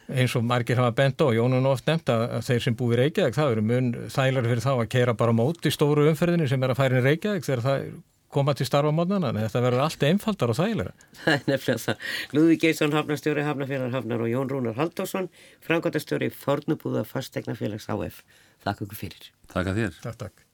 eins 0.09 0.37
og 0.39 0.45
margir 0.47 0.79
hafa 0.81 0.95
bent 0.97 1.21
á 1.21 1.29
Jónun 1.35 1.67
oft 1.69 1.89
nefnt 1.91 2.13
að 2.15 2.39
þeir 2.47 2.63
sem 2.65 2.77
búi 2.79 2.95
í 2.95 3.01
Reykjavík 3.03 3.37
það 3.37 3.57
eru 3.57 3.65
mun 3.73 3.91
þælar 4.15 4.49
fyrir 4.49 4.65
þá 4.65 4.71
að 4.77 4.91
keira 4.95 5.17
bara 5.19 5.35
á 5.35 5.41
móti 5.41 5.73
stóru 5.75 6.07
umferðinni 6.09 6.49
sem 6.49 6.63
er 6.63 6.73
að 6.73 7.01
í 7.01 7.03
Reykjavík 7.05 7.45
þegar 7.45 7.65
það 7.67 7.91
koma 8.33 8.55
til 8.57 8.67
starfa 8.69 8.93
mótnana 8.93 9.33
en 9.33 9.41
þetta 9.41 9.63
verður 9.65 9.85
allt 9.87 10.03
einfaldar 10.05 10.53
og 10.53 10.59
þægilega. 10.59 11.07
Það 11.23 11.33
er 11.35 11.47
nefnilega 11.49 11.85
það. 11.85 12.03
Lúði 12.37 12.59
Geirsson, 12.65 12.97
hafnastjóri, 12.97 13.45
hafnafélag 13.47 13.97
hafnar 13.97 14.25
og 14.25 14.29
Jón 14.29 14.51
Rúnar 14.53 14.77
Haldásson, 14.77 15.31
frangotastjóri 15.65 16.29
Fornubúða 16.35 17.07
fastegnafélags 17.09 17.89
HF. 17.89 18.21
Þakka 18.69 18.85
ykkur 18.89 19.01
fyrir. 19.01 19.33
Takk 19.49 19.73
að 19.73 19.81
þér. 19.83 19.99
Takk, 20.05 20.21
takk. 20.27 20.48